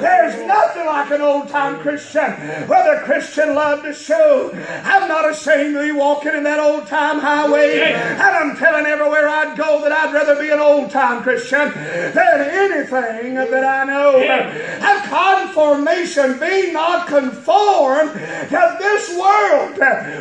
There's 0.00 0.46
nothing 0.46 0.86
like 0.86 1.10
an 1.10 1.20
old 1.20 1.48
time 1.48 1.80
Christian 1.80 2.30
where 2.68 2.89
the 2.90 3.00
Christian 3.04 3.54
love 3.54 3.82
to 3.82 3.92
show. 3.92 4.50
I'm 4.84 5.08
not 5.08 5.28
ashamed 5.30 5.74
to 5.74 5.82
be 5.82 5.92
walking 5.92 6.34
in 6.34 6.42
that 6.44 6.58
old 6.58 6.86
time 6.86 7.18
highway. 7.18 7.80
And 7.80 8.20
I'm 8.20 8.56
telling 8.56 8.86
everywhere 8.86 9.28
I'd 9.28 9.56
go 9.56 9.80
that 9.82 9.92
I'd 9.92 10.12
rather 10.12 10.40
be 10.40 10.50
an 10.50 10.60
old 10.60 10.90
time 10.90 11.22
Christian 11.22 11.72
than 11.72 12.40
anything 12.40 13.34
that 13.34 13.64
I 13.64 13.84
know. 13.84 14.18
And 14.20 15.10
conformation, 15.10 16.38
be 16.38 16.72
not 16.72 17.06
conformed 17.06 18.12
to 18.12 18.76
this 18.78 19.10
world. 19.16 19.78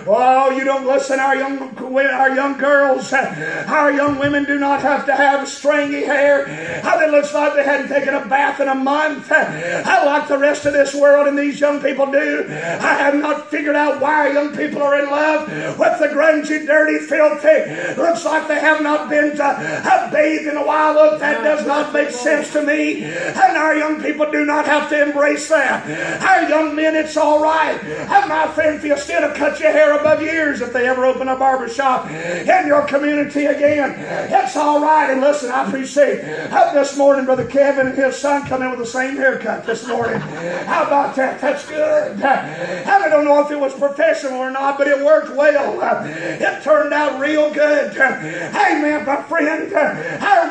Oh, 0.07 0.51
you 0.55 0.63
don't 0.63 0.85
listen, 0.85 1.19
our 1.19 1.35
young 1.35 1.59
our 1.89 2.35
young 2.35 2.57
girls, 2.57 3.11
our 3.13 3.91
young 3.91 4.19
women 4.19 4.45
do 4.45 4.59
not 4.59 4.81
have 4.81 5.05
to 5.07 5.15
have 5.15 5.47
stringy 5.47 6.03
hair. 6.03 6.45
How 6.81 6.99
it 6.99 7.09
looks 7.11 7.33
like 7.33 7.55
they 7.55 7.63
hadn't 7.63 7.89
taken 7.89 8.13
a 8.13 8.25
bath 8.27 8.59
in 8.59 8.67
a 8.67 8.75
month. 8.75 9.31
I 9.31 10.05
like 10.05 10.27
the 10.27 10.37
rest 10.37 10.65
of 10.65 10.73
this 10.73 10.93
world 10.93 11.27
and 11.27 11.37
these 11.37 11.59
young 11.59 11.81
people 11.81 12.05
do. 12.11 12.45
I 12.59 12.93
have 12.95 13.15
not 13.15 13.49
figured 13.49 13.75
out 13.75 14.01
why 14.01 14.31
young 14.31 14.55
people 14.55 14.81
are 14.81 14.99
in 14.99 15.09
love 15.09 15.47
with 15.77 15.99
the 15.99 16.07
grungy, 16.07 16.65
dirty, 16.65 16.99
filthy. 16.99 17.95
Looks 17.99 18.25
like 18.25 18.47
they 18.47 18.59
have 18.59 18.81
not 18.81 19.09
been 19.09 19.35
to, 19.37 19.43
have 19.43 20.11
bathed 20.11 20.47
in 20.47 20.57
a 20.57 20.65
while. 20.65 20.93
Look, 20.93 21.19
that 21.19 21.43
does 21.43 21.65
not 21.65 21.93
make 21.93 22.09
sense 22.11 22.51
to 22.53 22.61
me. 22.63 23.03
And 23.03 23.57
our 23.57 23.75
young 23.75 24.01
people 24.01 24.29
do 24.31 24.45
not 24.45 24.65
have 24.65 24.89
to 24.89 25.01
embrace 25.01 25.47
that. 25.49 25.85
Our 26.23 26.49
young 26.49 26.75
men, 26.75 26.95
it's 26.95 27.17
all 27.17 27.41
right. 27.41 27.81
And 27.83 28.29
my 28.29 28.47
friend, 28.47 28.81
feel 28.81 28.97
still 28.97 29.21
to 29.21 29.33
cut 29.35 29.59
your 29.59 29.71
hair 29.71 29.97
above 29.99 30.21
your 30.21 30.33
ears 30.33 30.61
if 30.61 30.73
they 30.73 30.87
ever 30.87 31.05
open 31.05 31.27
a 31.27 31.35
barber 31.35 31.67
shop 31.69 32.09
in 32.09 32.67
your 32.67 32.85
community 32.87 33.45
again. 33.45 33.95
It's 34.31 34.55
all 34.55 34.81
right. 34.81 35.09
And 35.09 35.21
listen, 35.21 35.51
I 35.51 35.67
appreciate 35.67 36.21
this 36.73 36.97
morning 36.97 37.25
Brother 37.25 37.45
Kevin 37.45 37.87
and 37.87 37.95
his 37.97 38.17
son 38.17 38.45
come 38.45 38.61
in 38.61 38.69
with 38.69 38.79
the 38.79 38.85
same 38.85 39.15
haircut 39.15 39.65
this 39.65 39.87
morning. 39.87 40.19
How 40.19 40.85
about 40.85 41.15
that? 41.15 41.39
That's 41.41 41.67
good. 41.67 42.17
I 42.87 43.09
don't 43.09 43.25
know 43.25 43.39
if 43.43 43.51
it 43.51 43.59
was 43.59 43.73
professional 43.73 44.39
or 44.39 44.51
not, 44.51 44.77
but 44.77 44.87
it 44.87 45.03
worked 45.03 45.29
well. 45.35 45.79
It 46.05 46.63
turned 46.63 46.93
out 46.93 47.19
real 47.19 47.51
good. 47.53 47.95
Man, 47.95 49.05
my 49.05 49.21
friend, 49.23 49.71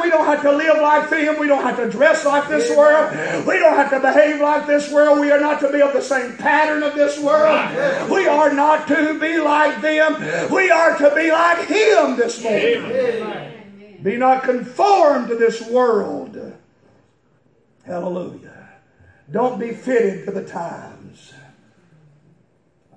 we 0.02 0.10
don't 0.10 0.26
have 0.26 0.42
to 0.42 0.52
live 0.52 0.80
like 0.80 1.08
them. 1.10 1.38
We 1.38 1.46
don't 1.46 1.62
have 1.62 1.76
to 1.76 1.88
dress 1.88 2.24
like 2.24 2.48
this 2.48 2.68
world. 2.76 3.10
We 3.46 3.58
don't 3.58 3.76
have 3.76 3.90
to 3.90 4.00
behave 4.00 4.40
like 4.40 4.66
this 4.66 4.90
world. 4.92 5.20
We 5.20 5.30
are 5.30 5.40
not 5.40 5.60
to 5.60 5.72
be 5.72 5.80
of 5.80 5.92
the 5.92 6.02
same 6.02 6.36
pattern 6.36 6.82
of 6.82 6.94
this 6.94 7.18
world. 7.18 8.10
We 8.10 8.26
are 8.26 8.52
not 8.52 8.86
to 8.88 9.18
be 9.18 9.38
like 9.38 9.80
them. 9.80 10.50
We 10.52 10.70
are 10.70 10.96
to 10.98 11.14
be 11.14 11.30
like 11.30 11.66
Him 11.66 12.16
this 12.16 12.42
morning. 12.42 14.02
Be 14.02 14.16
not 14.16 14.42
conformed 14.44 15.28
to 15.28 15.36
this 15.36 15.60
world. 15.68 16.36
Hallelujah. 17.84 18.68
Don't 19.30 19.58
be 19.58 19.72
fitted 19.72 20.24
to 20.26 20.32
the 20.32 20.44
times. 20.44 20.97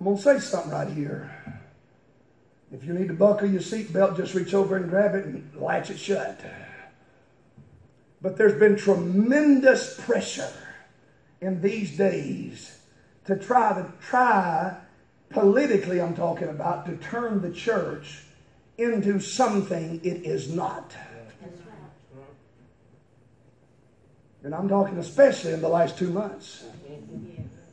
I'm 0.01 0.05
going 0.05 0.17
to 0.17 0.23
say 0.23 0.39
something 0.39 0.71
right 0.71 0.87
here. 0.87 1.29
If 2.71 2.83
you 2.83 2.91
need 2.91 3.09
to 3.09 3.13
buckle 3.13 3.47
your 3.47 3.61
seatbelt, 3.61 4.17
just 4.17 4.33
reach 4.33 4.51
over 4.55 4.75
and 4.75 4.89
grab 4.89 5.13
it 5.13 5.25
and 5.25 5.47
latch 5.55 5.91
it 5.91 5.99
shut. 5.99 6.41
But 8.19 8.35
there's 8.35 8.59
been 8.59 8.75
tremendous 8.75 9.99
pressure 9.99 10.49
in 11.39 11.61
these 11.61 11.95
days 11.95 12.79
to 13.25 13.35
try 13.35 13.73
to 13.73 13.93
try 14.01 14.75
politically 15.29 16.01
I'm 16.01 16.15
talking 16.15 16.47
about 16.47 16.87
to 16.87 16.95
turn 16.95 17.43
the 17.43 17.51
church 17.51 18.23
into 18.79 19.19
something 19.19 19.99
it 20.03 20.25
is 20.25 20.51
not. 20.51 20.95
And 24.43 24.55
I'm 24.55 24.67
talking 24.67 24.97
especially 24.97 25.53
in 25.53 25.61
the 25.61 25.69
last 25.69 25.95
two 25.95 26.09
months. 26.09 26.63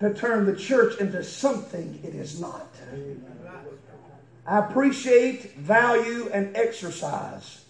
To 0.00 0.14
turn 0.14 0.46
the 0.46 0.54
church 0.54 0.98
into 0.98 1.24
something 1.24 2.00
it 2.04 2.14
is 2.14 2.40
not. 2.40 2.68
I 4.46 4.58
appreciate, 4.60 5.52
value, 5.54 6.30
and 6.32 6.56
exercise 6.56 7.64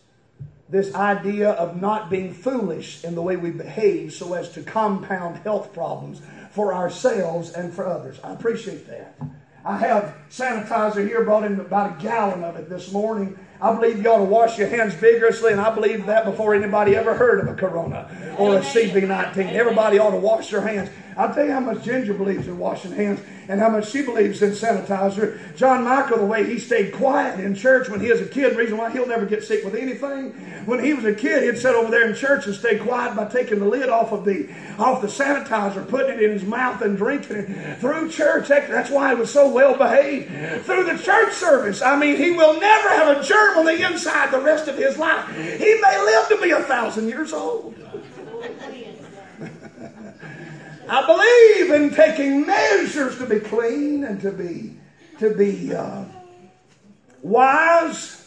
this 0.69 0.95
idea 0.95 1.51
of 1.51 1.81
not 1.81 2.11
being 2.11 2.33
foolish 2.33 3.03
in 3.03 3.15
the 3.15 3.23
way 3.23 3.37
we 3.37 3.51
behave 3.51 4.13
so 4.13 4.35
as 4.35 4.51
to 4.51 4.63
compound 4.63 5.39
health 5.39 5.73
problems 5.73 6.21
for 6.51 6.75
ourselves 6.75 7.51
and 7.51 7.73
for 7.73 7.87
others. 7.87 8.21
I 8.23 8.35
appreciate 8.35 8.87
that. 8.89 9.15
I 9.65 9.79
have 9.79 10.15
sanitizer 10.31 11.07
here, 11.07 11.23
brought 11.23 11.45
in 11.45 11.59
about 11.59 11.99
a 11.99 12.03
gallon 12.03 12.45
of 12.45 12.57
it 12.57 12.69
this 12.69 12.93
morning. 12.93 13.39
I 13.61 13.75
believe 13.75 14.01
you 14.01 14.09
ought 14.09 14.19
to 14.19 14.25
wash 14.25 14.57
your 14.57 14.69
hands 14.69 14.95
vigorously, 14.95 15.51
and 15.51 15.61
I 15.61 15.75
believe 15.75 16.07
that 16.07 16.25
before 16.25 16.55
anybody 16.55 16.95
ever 16.95 17.15
heard 17.15 17.41
of 17.41 17.49
a 17.49 17.55
corona 17.55 18.37
or 18.39 18.57
a 18.57 18.61
CV19. 18.61 19.53
Everybody 19.53 19.99
ought 19.99 20.13
to 20.13 20.17
wash 20.17 20.51
their 20.51 20.61
hands. 20.61 20.91
I'll 21.19 21.35
tell 21.35 21.45
you 21.45 21.53
how 21.53 21.59
much 21.59 21.83
Ginger 21.83 22.15
believes 22.15 22.47
in 22.47 22.59
washing 22.59 22.93
hands 22.93 23.21
and 23.49 23.59
how 23.59 23.69
much 23.69 23.91
she 23.91 24.03
believes 24.03 24.41
in 24.41 24.51
sanitizer. 24.53 25.37
John 25.57 25.83
Michael, 25.83 26.19
the 26.19 26.25
way 26.25 26.47
he 26.47 26.61
stayed 26.61 26.93
quiet 26.93 27.41
in 27.41 27.57
church 27.57 27.89
when 27.89 27.99
he 27.99 28.09
was 28.09 28.21
a 28.21 28.27
kid, 28.27 28.57
reason 28.57 28.77
why 28.77 28.93
he'll 28.93 29.07
never 29.07 29.27
get 29.27 29.43
sick 29.43 29.65
with 29.65 29.75
anything. 29.75 30.31
When 30.65 30.85
he 30.85 30.95
was 30.95 31.05
a 31.05 31.13
kid, 31.13 31.43
he'd 31.43 31.61
sit 31.61 31.75
over 31.75 31.91
there 31.91 32.09
in 32.09 32.15
church 32.15 32.47
and 32.47 32.55
stay 32.55 32.79
quiet 32.79 33.17
by 33.17 33.25
taking 33.25 33.59
the 33.59 33.67
lid 33.67 33.89
off 33.89 34.13
of 34.13 34.25
the 34.25 34.49
off 34.79 35.01
the 35.01 35.09
sanitizer, 35.09 35.89
putting 35.89 36.19
it 36.19 36.23
in 36.23 36.31
his 36.31 36.45
mouth 36.45 36.83
and 36.83 36.97
drinking 36.97 37.37
it 37.37 37.79
through 37.81 38.11
church. 38.11 38.47
That's 38.47 38.91
why 38.91 39.13
he 39.13 39.19
was 39.19 39.33
so 39.33 39.51
well 39.51 39.77
behaved 39.77 40.65
through 40.65 40.85
the 40.85 41.03
church 41.03 41.33
service. 41.33 41.83
I 41.83 41.99
mean, 41.99 42.17
he 42.17 42.31
will 42.31 42.61
never 42.61 42.91
have 42.91 43.19
a 43.19 43.23
germ 43.25 43.59
on 43.59 43.65
the 43.65 43.91
inside 43.91 44.31
the 44.31 44.41
rest 44.41 44.69
of 44.69 44.77
his 44.77 44.97
life. 44.97 45.29
He 45.35 45.81
may 45.81 45.99
live 46.01 46.29
to 46.29 46.39
be 46.41 46.53
a 46.53 46.63
thousand 46.63 47.09
years 47.09 47.33
old. 47.33 47.75
I 50.91 51.07
believe 51.07 51.71
in 51.71 51.95
taking 51.95 52.47
measures 52.47 53.19
to 53.19 53.27
be 53.27 53.41
clean 53.41 54.05
and 54.05 54.21
to 54.23 54.33
be 54.33 54.75
to 55.19 55.35
be 55.35 55.75
uh, 55.75 56.05
wise. 57.23 58.18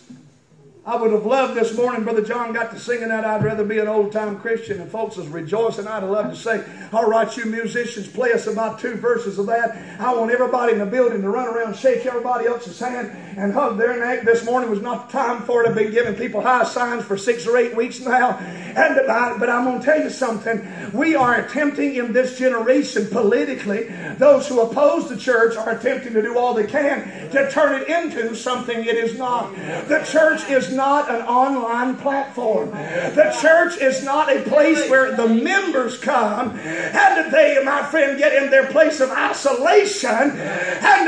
I 0.83 0.95
would 0.95 1.11
have 1.11 1.27
loved 1.27 1.53
this 1.53 1.77
morning, 1.77 2.03
Brother 2.03 2.23
John 2.23 2.53
got 2.53 2.71
to 2.71 2.79
singing 2.79 3.09
that 3.09 3.23
I'd 3.23 3.43
rather 3.43 3.63
be 3.63 3.77
an 3.77 3.87
old 3.87 4.11
time 4.11 4.39
Christian, 4.39 4.81
and 4.81 4.89
folks 4.89 5.15
was 5.15 5.27
rejoicing. 5.27 5.85
I'd 5.85 6.01
have 6.01 6.09
loved 6.09 6.31
to 6.31 6.35
say, 6.35 6.65
All 6.91 7.07
right, 7.07 7.37
you 7.37 7.45
musicians, 7.45 8.07
play 8.07 8.33
us 8.33 8.47
about 8.47 8.79
two 8.79 8.95
verses 8.95 9.37
of 9.37 9.45
that. 9.45 10.01
I 10.01 10.11
want 10.15 10.31
everybody 10.31 10.73
in 10.73 10.79
the 10.79 10.87
building 10.87 11.21
to 11.21 11.29
run 11.29 11.47
around, 11.47 11.75
shake 11.75 12.03
everybody 12.07 12.47
else's 12.47 12.79
hand, 12.79 13.11
and 13.37 13.53
hug 13.53 13.77
their 13.77 13.95
neck. 13.99 14.23
This 14.23 14.43
morning 14.43 14.71
was 14.71 14.81
not 14.81 15.07
the 15.07 15.19
time 15.19 15.43
for 15.43 15.63
it. 15.63 15.69
I've 15.69 15.75
been 15.75 15.91
giving 15.91 16.15
people 16.15 16.41
high 16.41 16.63
signs 16.63 17.05
for 17.05 17.15
six 17.15 17.45
or 17.45 17.57
eight 17.57 17.75
weeks 17.75 17.99
now. 17.99 18.39
And 18.39 18.97
uh, 18.97 19.37
but 19.37 19.51
I'm 19.51 19.65
going 19.65 19.81
to 19.81 19.85
tell 19.85 20.01
you 20.01 20.09
something. 20.09 20.67
We 20.93 21.13
are 21.13 21.35
attempting 21.35 21.95
in 21.95 22.11
this 22.11 22.39
generation 22.39 23.05
politically, 23.11 23.83
those 24.17 24.47
who 24.47 24.61
oppose 24.61 25.09
the 25.09 25.17
church 25.17 25.55
are 25.57 25.69
attempting 25.69 26.13
to 26.13 26.23
do 26.23 26.39
all 26.39 26.55
they 26.55 26.65
can 26.65 27.29
to 27.31 27.51
turn 27.51 27.79
it 27.79 27.87
into 27.87 28.33
something 28.35 28.83
it 28.83 28.95
is 28.95 29.15
not. 29.17 29.53
The 29.87 30.03
church 30.09 30.49
is 30.49 30.70
not 30.71 31.09
an 31.09 31.21
online 31.21 31.97
platform. 31.97 32.71
The 32.71 33.35
church 33.41 33.77
is 33.81 34.03
not 34.03 34.35
a 34.35 34.41
place 34.43 34.89
where 34.89 35.15
the 35.15 35.27
members 35.27 35.97
come 35.97 36.51
and 36.51 36.93
that 36.95 37.31
they, 37.31 37.61
my 37.63 37.83
friend, 37.83 38.17
get 38.17 38.41
in 38.41 38.49
their 38.49 38.67
place 38.67 38.99
of 38.99 39.09
isolation 39.09 40.31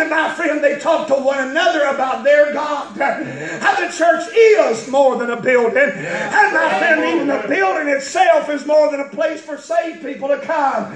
and 0.04 0.10
my 0.10 0.34
friend, 0.36 0.64
they 0.64 0.80
talk 0.80 1.08
to 1.08 1.16
one 1.16 1.50
another 1.50 1.84
about 1.84 2.24
their 2.24 2.54
God. 2.54 3.00
And 3.00 3.90
the 3.90 3.96
church 3.96 4.24
is 4.36 4.88
more 4.88 5.18
than 5.18 5.32
a 5.32 5.42
building. 5.42 5.78
And 5.78 6.54
my 6.54 6.80
friend, 6.80 7.04
even 7.04 7.28
the 7.28 7.46
building 7.48 7.88
itself 7.90 8.50
is 8.50 8.66
more 8.66 8.92
than 8.92 9.00
a 9.00 9.10
place 9.10 9.42
for 9.42 9.58
saved 9.58 10.04
people 10.04 10.28
to 10.28 10.40
come. 10.40 10.92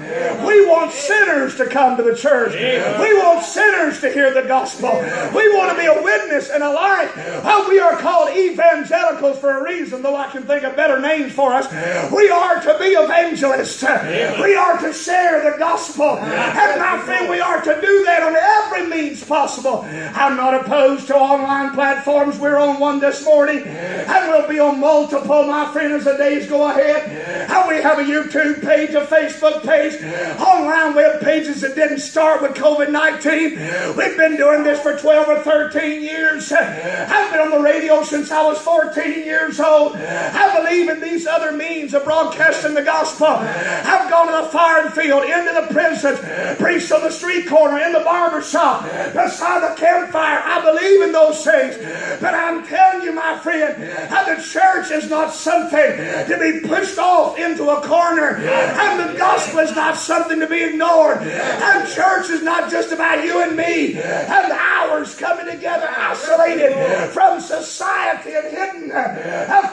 We 0.46 0.66
want 0.66 0.92
sinners 0.92 1.56
to 1.56 1.66
come 1.66 1.96
to 1.96 2.02
the 2.02 2.14
church. 2.14 2.54
We 2.54 3.18
want 3.18 3.44
sinners 3.44 4.00
to 4.00 4.12
hear 4.12 4.32
the 4.32 4.46
gospel. 4.46 4.90
We 5.34 5.48
want 5.56 5.72
to 5.72 5.78
be 5.78 5.86
a 5.86 6.02
witness 6.02 6.50
and 6.50 6.62
a 6.62 6.70
light. 6.70 7.10
Oh, 7.44 7.66
we 7.68 7.78
are 7.80 7.96
called 7.98 8.30
evangelicals 8.58 9.38
for 9.38 9.58
a 9.58 9.62
reason, 9.62 10.02
though 10.02 10.16
I 10.16 10.30
can 10.30 10.42
think 10.42 10.64
of 10.64 10.74
better 10.74 11.00
names 11.00 11.32
for 11.32 11.52
us. 11.52 11.70
We 12.12 12.28
are 12.30 12.60
to 12.60 12.78
be 12.78 12.86
evangelists. 12.86 13.82
We 13.82 14.54
are 14.54 14.78
to 14.80 14.92
share 14.92 15.50
the 15.50 15.58
gospel. 15.58 16.18
And 16.18 16.80
my 16.80 16.98
friend, 17.04 17.30
we 17.30 17.40
are 17.40 17.60
to 17.60 17.80
do 17.80 18.04
that 18.04 18.22
on 18.22 18.34
every 18.36 18.88
means 18.88 19.22
possible. 19.24 19.86
I'm 20.14 20.36
not 20.36 20.54
opposed 20.54 21.06
to 21.08 21.16
online 21.16 21.72
platforms. 21.74 22.38
We're 22.38 22.58
on 22.58 22.80
one 22.80 22.98
this 23.00 23.24
morning, 23.24 23.62
and 23.66 24.28
we'll 24.28 24.48
be 24.48 24.58
on 24.58 24.80
multiple, 24.80 25.44
my 25.46 25.72
friend, 25.72 25.92
as 25.92 26.04
the 26.04 26.16
days 26.16 26.48
go 26.48 26.68
ahead. 26.68 27.08
And 27.50 27.68
we 27.68 27.82
have 27.82 27.98
a 27.98 28.02
YouTube 28.02 28.62
page, 28.62 28.90
a 28.90 29.02
Facebook 29.02 29.62
page, 29.64 30.02
online 30.40 30.94
web 30.94 31.20
pages 31.20 31.60
that 31.60 31.74
didn't 31.74 32.00
start 32.00 32.42
with 32.42 32.52
COVID 32.52 32.90
19. 32.90 33.96
We've 33.96 34.16
been 34.16 34.36
doing 34.36 34.62
this 34.64 34.80
for 34.80 34.96
12 34.96 35.28
or 35.28 35.42
13 35.42 36.02
years. 36.02 36.50
I've 36.52 37.30
been 37.30 37.40
on 37.40 37.50
the 37.50 37.60
radio 37.60 38.02
since 38.02 38.30
I 38.30 38.42
was 38.42 38.47
14 38.56 39.12
years 39.24 39.60
old. 39.60 39.96
I 39.96 40.62
believe 40.62 40.88
in 40.88 41.00
these 41.00 41.26
other 41.26 41.52
means 41.52 41.92
of 41.92 42.04
broadcasting 42.04 42.74
the 42.74 42.82
gospel. 42.82 43.26
I've 43.26 44.08
gone 44.08 44.28
to 44.28 44.46
the 44.46 44.48
firing 44.50 44.90
field, 44.92 45.24
into 45.24 45.52
the 45.60 45.74
prisons, 45.74 46.18
preached 46.58 46.92
on 46.92 47.02
the 47.02 47.10
street 47.10 47.46
corner, 47.46 47.78
in 47.78 47.92
the 47.92 48.00
barber 48.00 48.40
shop, 48.42 48.84
beside 49.12 49.62
the 49.62 49.74
campfire. 49.78 50.40
I 50.44 50.62
believe 50.62 51.02
in 51.02 51.12
those 51.12 51.44
things. 51.44 51.76
But 52.20 52.34
I'm 52.34 52.66
telling 52.66 53.02
you, 53.02 53.12
my 53.12 53.38
friend, 53.38 53.82
the 53.82 54.42
church 54.42 54.90
is 54.90 55.10
not 55.10 55.32
something 55.34 55.96
to 55.96 56.38
be 56.40 56.66
pushed 56.66 56.98
off 56.98 57.38
into 57.38 57.68
a 57.68 57.80
corner. 57.82 58.36
And 58.36 59.10
the 59.10 59.18
gospel 59.18 59.60
is 59.60 59.74
not 59.74 59.96
something 59.96 60.40
to 60.40 60.46
be 60.46 60.62
ignored. 60.62 61.18
And 61.18 61.88
church 61.88 62.30
is 62.30 62.42
not 62.42 62.70
just 62.70 62.92
about 62.92 63.24
you 63.24 63.42
and 63.42 63.56
me 63.56 63.98
and 63.98 64.52
ours 64.52 65.14
coming 65.16 65.46
together 65.46 65.88
isolated 65.96 67.10
from 67.10 67.40
society 67.40 68.34
and 68.38 68.56
hidden 68.56 68.90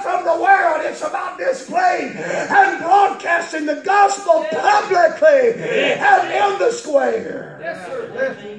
from 0.02 0.26
the 0.26 0.42
world. 0.42 0.82
It's 0.86 1.02
about 1.02 1.38
displaying 1.38 2.16
and 2.16 2.80
broadcasting 2.82 3.66
the 3.66 3.82
gospel 3.84 4.46
publicly 4.52 5.54
and 5.62 6.54
in 6.54 6.60
the 6.60 6.72
square. 6.72 7.60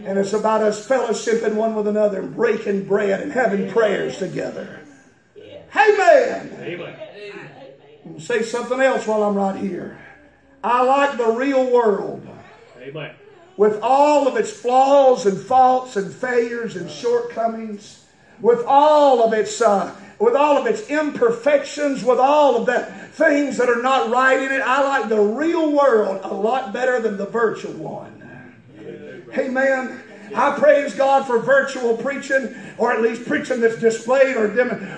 And 0.06 0.18
it's 0.18 0.32
about 0.32 0.62
us 0.62 0.86
fellowshipping 0.86 1.54
one 1.54 1.74
with 1.74 1.86
another 1.86 2.20
and 2.20 2.34
breaking 2.34 2.86
bread 2.86 3.20
and 3.20 3.32
having 3.32 3.70
prayers 3.70 4.18
together. 4.18 4.80
Amen. 5.76 6.58
Amen. 6.60 8.20
Say 8.20 8.42
something 8.42 8.80
else 8.80 9.06
while 9.06 9.22
I'm 9.22 9.34
right 9.34 9.56
here. 9.56 9.98
I 10.64 10.82
like 10.82 11.18
the 11.18 11.28
real 11.28 11.70
world. 11.70 12.26
Amen. 12.80 13.14
With 13.56 13.80
all 13.82 14.28
of 14.28 14.36
its 14.36 14.50
flaws 14.50 15.26
and 15.26 15.38
faults 15.38 15.96
and 15.96 16.12
failures 16.12 16.76
and 16.76 16.90
shortcomings, 16.90 18.05
with 18.40 18.64
all 18.66 19.22
of 19.22 19.32
its 19.32 19.60
uh, 19.60 19.94
with 20.18 20.34
all 20.34 20.56
of 20.56 20.66
its 20.66 20.88
imperfections, 20.88 22.02
with 22.02 22.18
all 22.18 22.56
of 22.56 22.66
the 22.66 22.84
things 23.12 23.58
that 23.58 23.68
are 23.68 23.82
not 23.82 24.10
right 24.10 24.40
in 24.40 24.50
it, 24.50 24.62
I 24.62 24.82
like 24.82 25.08
the 25.08 25.20
real 25.20 25.72
world 25.72 26.20
a 26.22 26.32
lot 26.32 26.72
better 26.72 27.00
than 27.00 27.16
the 27.18 27.26
virtual 27.26 27.72
one. 27.72 28.12
Amen. 29.36 30.02
I 30.34 30.58
praise 30.58 30.94
God 30.94 31.26
for 31.26 31.38
virtual 31.38 31.96
preaching, 31.96 32.54
or 32.78 32.92
at 32.92 33.00
least 33.00 33.26
preaching 33.26 33.60
that's 33.60 33.78
displayed 33.78 34.36
or, 34.36 34.46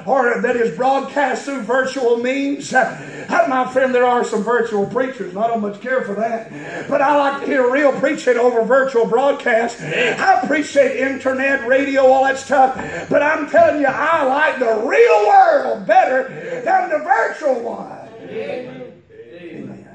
or 0.07 0.41
that 0.41 0.57
is 0.57 0.77
broadcast 0.77 1.45
through 1.45 1.63
virtual 1.63 2.17
means. 2.17 2.73
Uh, 2.73 3.47
my 3.49 3.67
friend, 3.67 3.95
there 3.95 4.05
are 4.05 4.25
some 4.25 4.43
virtual 4.43 4.87
preachers, 4.87 5.37
I 5.37 5.47
don't 5.47 5.61
much 5.61 5.81
care 5.81 6.03
for 6.03 6.15
that. 6.15 6.89
But 6.89 7.03
I 7.03 7.17
like 7.17 7.41
to 7.41 7.47
hear 7.47 7.71
real 7.71 7.93
preaching 7.93 8.37
over 8.37 8.63
virtual 8.63 9.07
broadcast. 9.07 9.81
I 9.81 10.41
appreciate 10.43 10.97
internet, 10.99 11.67
radio, 11.67 12.07
all 12.07 12.25
that 12.25 12.39
stuff. 12.39 12.75
But 13.09 13.23
I'm 13.23 13.49
telling 13.49 13.81
you, 13.81 13.87
I 13.89 14.25
like 14.25 14.59
the 14.59 14.87
real 14.87 15.27
world 15.27 15.87
better 15.87 16.29
than 16.65 16.91
the 16.91 16.99
virtual 16.99 17.61
one. 17.61 18.09
Amen. 18.23 19.89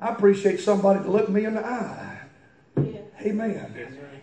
I 0.00 0.10
appreciate 0.10 0.60
somebody 0.60 1.02
to 1.02 1.10
look 1.10 1.28
me 1.28 1.44
in 1.44 1.54
the 1.54 1.64
eye. 1.66 2.15
Amen. 3.22 3.74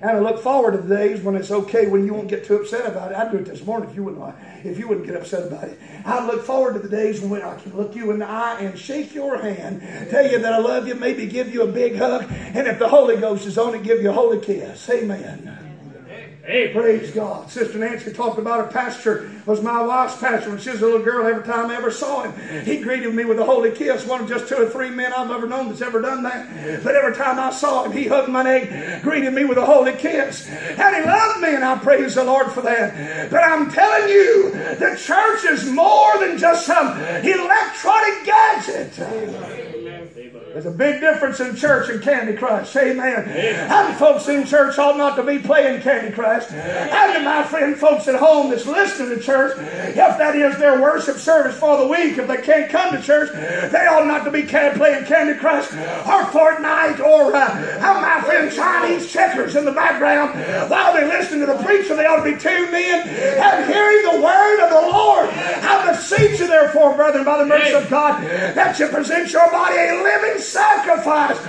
And 0.02 0.12
I 0.12 0.20
look 0.20 0.44
forward 0.44 0.74
to 0.74 0.78
the 0.80 0.96
days 0.96 1.22
when 1.22 1.36
it's 1.36 1.50
okay 1.50 1.88
when 1.88 2.06
you 2.06 2.14
won't 2.14 2.28
get 2.28 2.46
too 2.46 2.58
upset 2.58 2.86
about 2.86 3.12
it. 3.12 3.18
I'd 3.18 3.32
do 3.32 3.38
it 3.38 3.46
this 3.46 3.66
morning 3.66 3.89
if 3.89 3.96
you 3.96 4.04
wouldn't 4.04 4.36
if 4.64 4.78
you 4.78 4.88
wouldn't 4.88 5.08
get 5.08 5.16
upset 5.16 5.48
about 5.48 5.64
it. 5.64 5.80
I 6.06 6.26
look 6.26 6.44
forward 6.44 6.74
to 6.74 6.80
the 6.80 6.89
days 6.89 7.22
when 7.22 7.41
I 7.41 7.56
can 7.56 7.76
look 7.76 7.96
you 7.96 8.12
in 8.12 8.20
the 8.20 8.28
eye 8.28 8.60
and 8.60 8.78
shake 8.78 9.16
your 9.16 9.38
hand, 9.38 9.82
tell 10.10 10.30
you 10.30 10.39
that 10.39 10.54
I 10.54 10.58
love 10.58 10.88
you, 10.88 10.96
maybe 10.96 11.26
give 11.26 11.54
you 11.54 11.64
a 11.64 11.72
big 11.72 11.96
hug, 11.96 12.26
and 12.30 12.68
if 12.68 12.80
the 12.80 12.89
Holy 12.89 13.16
Ghost 13.16 13.46
is 13.46 13.58
on 13.58 13.76
it, 13.76 13.84
give 13.84 14.02
you 14.02 14.10
a 14.10 14.14
holy 14.14 14.39
kiss. 14.39 14.89
Amen. 14.89 15.62
Hey, 16.46 16.68
praise 16.74 17.10
God. 17.10 17.50
Sister 17.50 17.78
Nancy 17.78 18.12
talked 18.12 18.38
about 18.38 18.66
her 18.66 18.70
pastor 18.70 19.30
was 19.46 19.62
my 19.62 19.82
wife's 19.82 20.18
pastor 20.18 20.50
when 20.50 20.60
she 20.60 20.72
was 20.72 20.82
a 20.82 20.86
little 20.86 21.02
girl. 21.02 21.26
Every 21.26 21.41
time 21.41 21.72
I 21.72 21.76
ever 21.76 21.89
saw 21.89 22.24
him, 22.24 22.66
he 22.66 22.82
greeted 22.82 23.14
me 23.14 23.24
with 23.24 23.39
a 23.39 23.46
holy 23.46 23.72
kiss. 23.72 24.06
One 24.06 24.20
of 24.20 24.28
just 24.28 24.50
two 24.50 24.58
or 24.58 24.66
three 24.66 24.89
men 24.89 25.14
I've 25.14 25.32
ever 25.32 25.48
known 25.48 25.70
that's 25.70 25.80
ever 25.80 26.02
done 26.02 26.24
that. 26.24 26.84
But 26.84 26.96
every 26.96 27.16
time 27.16 27.39
I 27.39 27.50
saw 27.50 27.86
him, 27.86 27.94
he 27.94 28.08
hugged 28.08 28.28
my 28.28 28.41
neck, 28.41 29.04
greeted 29.04 29.32
me 29.32 29.46
with 29.46 29.58
a 29.58 29.66
holy 29.66 29.96
kiss. 29.96 30.46
And 30.46 30.94
he 30.94 31.02
loved 31.02 31.39
me, 31.39 31.56
and 31.56 31.64
I 31.64 31.78
praise 31.78 32.16
the 32.16 32.26
Lord 32.26 32.52
for 32.52 32.62
that. 32.64 33.32
But 33.32 33.41
I'm 33.41 33.72
telling 33.72 34.10
you, 34.10 34.50
the 34.52 34.98
church 34.98 35.46
is 35.46 35.66
more 35.66 36.18
than 36.20 36.38
just 36.38 36.66
some 36.66 36.89
electronic 36.89 38.26
gadget. 38.26 39.62
There's 40.54 40.68
a 40.68 40.72
big 40.72 41.01
difference 41.01 41.39
in 41.39 41.56
church 41.56 41.89
and 41.89 41.99
Candy 41.99 42.34
Crush. 42.34 42.76
Amen. 42.76 43.26
How 43.68 43.88
And 43.88 43.97
folks 43.97 44.28
in 44.28 44.45
church 44.45 44.78
ought 44.78 44.97
not 44.97 45.16
to 45.16 45.24
be 45.24 45.39
playing 45.39 45.82
Candy 45.82 46.14
Crush. 46.14 46.47
How 46.47 47.12
to 47.12 47.20
my 47.22 47.41
friend, 47.41 47.76
folks 47.76 48.08
at 48.08 48.20
home 48.20 48.51
that's 48.51 48.68
listening 48.68 49.18
to 49.18 49.20
church, 49.20 49.58
if 49.58 49.95
that 49.95 50.36
is 50.36 50.56
their 50.60 50.80
worship 50.80 51.18
service 51.18 51.58
for 51.58 51.78
the 51.78 51.88
week, 51.88 52.20
if 52.20 52.28
they 52.28 52.38
can't 52.38 52.70
come 52.70 52.95
to 52.95 53.01
church, 53.01 53.32
they 53.72 53.88
ought 53.88 54.06
not 54.06 54.26
to 54.26 54.32
be 54.32 54.43
playing 54.43 55.06
Candy 55.06 55.39
Crush 55.39 55.74
or 55.74 56.22
Fortnite 56.30 56.99
or, 56.99 57.36
uh, 57.36 57.99
my 57.99 58.22
friend, 58.22 58.51
Chinese 58.51 59.12
checkers 59.12 59.56
in 59.56 59.66
the 59.66 59.72
background. 59.72 60.39
While 60.70 60.93
they're 60.93 61.08
listening 61.08 61.47
to 61.47 61.47
the 61.47 61.64
preacher. 61.64 61.95
They 61.95 62.06
ought 62.06 62.24
to 62.24 62.32
be 62.32 62.38
tuned 62.38 62.74
in 62.74 63.08
and 63.08 63.72
hearing 63.72 64.04
the 64.04 64.22
word 64.22 64.60
of 64.64 64.70
the 64.70 64.91
Lord. 64.91 65.30
I 65.30 65.91
beseech 65.91 66.39
you, 66.39 66.47
therefore, 66.47 66.95
brethren, 66.95 67.26
by 67.26 67.39
the 67.39 67.45
mercy 67.45 67.74
of 67.74 67.89
God, 67.89 68.24
that 68.24 68.78
you 68.78 68.88
present 68.89 69.32
your 69.32 69.49
body 69.49 69.76
a 69.78 70.04
living 70.04 70.43
sacrifice, 70.44 71.39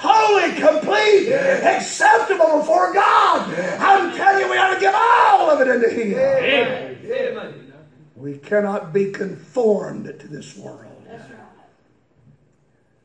holy, 0.00 0.52
complete, 0.60 1.32
acceptable 1.32 2.58
before 2.58 2.92
God. 2.92 3.48
I'm 3.78 4.16
telling 4.16 4.44
you, 4.44 4.50
we 4.50 4.56
ought 4.58 4.74
to 4.74 4.80
give 4.80 4.94
all 4.94 5.50
of 5.50 5.60
it 5.60 5.68
into 5.68 5.88
Him. 5.88 6.18
Amen. 6.18 7.72
We 8.16 8.36
cannot 8.36 8.92
be 8.92 9.10
conformed 9.10 10.04
to 10.04 10.28
this 10.28 10.56
world. 10.56 10.88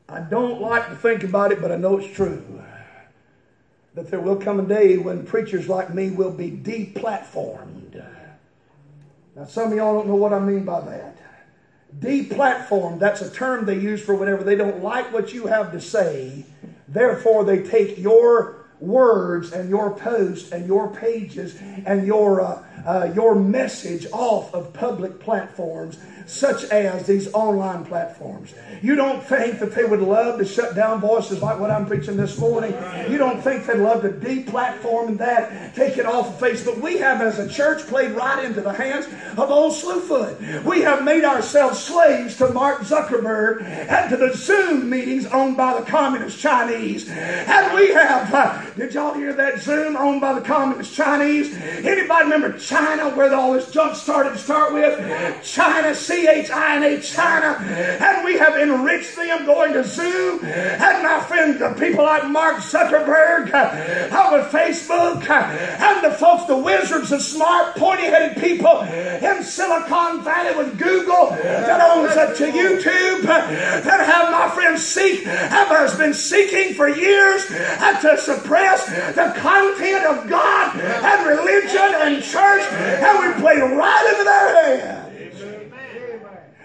I 0.08 0.20
don't 0.20 0.60
like 0.60 0.88
to 0.88 0.94
think 0.94 1.22
about 1.22 1.52
it, 1.52 1.60
but 1.60 1.70
I 1.70 1.76
know 1.76 1.98
it's 1.98 2.06
true. 2.06 2.62
That 3.94 4.10
there 4.10 4.20
will 4.20 4.36
come 4.36 4.60
a 4.60 4.62
day 4.62 4.96
when 4.96 5.24
preachers 5.26 5.68
like 5.68 5.92
me 5.92 6.10
will 6.10 6.30
be 6.30 6.50
deplatformed. 6.50 8.02
Now, 9.36 9.44
some 9.44 9.70
of 9.72 9.76
y'all 9.76 9.94
don't 9.98 10.06
know 10.08 10.14
what 10.14 10.32
I 10.32 10.38
mean 10.38 10.64
by 10.64 10.80
that. 10.80 11.17
Deplatformed, 11.98 12.98
that's 13.00 13.22
a 13.22 13.30
term 13.30 13.64
they 13.64 13.78
use 13.78 14.00
for 14.00 14.14
whenever 14.14 14.44
they 14.44 14.56
don't 14.56 14.82
like 14.82 15.12
what 15.12 15.32
you 15.32 15.46
have 15.46 15.72
to 15.72 15.80
say. 15.80 16.44
Therefore, 16.86 17.44
they 17.44 17.60
take 17.62 17.98
your 17.98 18.56
words 18.80 19.52
and 19.52 19.68
your 19.68 19.90
posts 19.90 20.52
and 20.52 20.66
your 20.66 20.88
pages 20.94 21.56
and 21.84 22.06
your, 22.06 22.40
uh, 22.40 22.62
uh, 22.86 23.10
your 23.12 23.34
message 23.34 24.06
off 24.12 24.54
of 24.54 24.72
public 24.72 25.18
platforms 25.18 25.98
such 26.28 26.64
as 26.64 27.06
these 27.06 27.32
online 27.32 27.84
platforms. 27.84 28.52
You 28.82 28.94
don't 28.94 29.22
think 29.24 29.58
that 29.60 29.74
they 29.74 29.84
would 29.84 30.02
love 30.02 30.38
to 30.38 30.44
shut 30.44 30.74
down 30.74 31.00
voices 31.00 31.40
like 31.42 31.58
what 31.58 31.70
I'm 31.70 31.86
preaching 31.86 32.16
this 32.16 32.38
morning. 32.38 32.72
You 33.10 33.18
don't 33.18 33.40
think 33.40 33.66
they'd 33.66 33.78
love 33.78 34.02
to 34.02 34.10
deplatform 34.10 35.08
and 35.08 35.18
that, 35.18 35.74
take 35.74 35.96
it 35.96 36.06
off 36.06 36.28
of 36.28 36.48
Facebook. 36.48 36.80
We 36.80 36.98
have, 36.98 37.22
as 37.22 37.38
a 37.38 37.48
church, 37.48 37.86
played 37.86 38.12
right 38.12 38.44
into 38.44 38.60
the 38.60 38.72
hands 38.72 39.06
of 39.36 39.50
old 39.50 39.72
Slewfoot. 39.72 40.64
We 40.64 40.82
have 40.82 41.02
made 41.02 41.24
ourselves 41.24 41.78
slaves 41.78 42.36
to 42.36 42.52
Mark 42.52 42.80
Zuckerberg 42.80 43.62
and 43.62 44.10
to 44.10 44.16
the 44.16 44.34
Zoom 44.34 44.90
meetings 44.90 45.26
owned 45.26 45.56
by 45.56 45.80
the 45.80 45.86
Communist 45.86 46.38
Chinese. 46.38 47.08
And 47.08 47.74
we 47.74 47.88
have, 47.94 48.32
uh, 48.32 48.62
did 48.76 48.94
y'all 48.94 49.14
hear 49.14 49.32
that 49.32 49.60
Zoom 49.60 49.96
owned 49.96 50.20
by 50.20 50.34
the 50.34 50.42
Communist 50.42 50.94
Chinese? 50.94 51.56
Anybody 51.56 52.24
remember 52.24 52.58
China? 52.58 53.10
Where 53.16 53.34
all 53.34 53.52
this 53.52 53.70
junk 53.70 53.96
started 53.96 54.30
to 54.30 54.38
start 54.38 54.72
with. 54.72 54.98
China, 55.42 55.94
C 55.94 56.17
H 56.26 56.50
I 56.50 56.76
N 56.76 56.82
A, 56.82 57.00
China. 57.00 57.56
And 57.58 58.24
we 58.24 58.38
have 58.38 58.56
enriched 58.56 59.16
them 59.16 59.46
going 59.46 59.72
to 59.74 59.84
Zoom. 59.84 60.44
And 60.44 61.02
my 61.02 61.20
friend, 61.20 61.58
the 61.58 61.74
people 61.78 62.04
like 62.04 62.28
Mark 62.28 62.56
Zuckerberg, 62.56 63.52
uh, 63.52 64.28
with 64.32 64.52
Facebook, 64.52 65.28
uh, 65.28 65.32
and 65.32 66.04
the 66.04 66.16
folks, 66.16 66.44
the 66.44 66.56
wizards, 66.56 67.10
the 67.10 67.20
smart, 67.20 67.76
pointy 67.76 68.04
headed 68.04 68.42
people 68.42 68.82
in 68.82 69.42
Silicon 69.42 70.22
Valley 70.22 70.56
with 70.56 70.78
Google 70.78 71.30
that 71.30 71.80
owns 71.80 72.16
up 72.16 72.36
to 72.36 72.46
YouTube, 72.46 73.22
uh, 73.22 73.80
that 73.80 74.00
have 74.06 74.30
my 74.30 74.54
friend 74.54 74.78
seek, 74.78 75.24
have 75.24 75.68
has 75.68 75.96
been 75.96 76.12
seeking 76.12 76.74
for 76.74 76.88
years 76.88 77.46
to 77.46 78.16
suppress 78.18 78.86
the 79.14 79.34
content 79.38 80.04
of 80.04 80.28
God 80.28 80.76
and 80.76 81.26
religion 81.26 81.94
and 82.00 82.22
church, 82.22 82.62
and 82.72 83.34
we 83.34 83.40
play 83.40 83.56
right 83.58 84.10
into 84.12 84.24
their 84.24 84.76
hands 84.78 85.07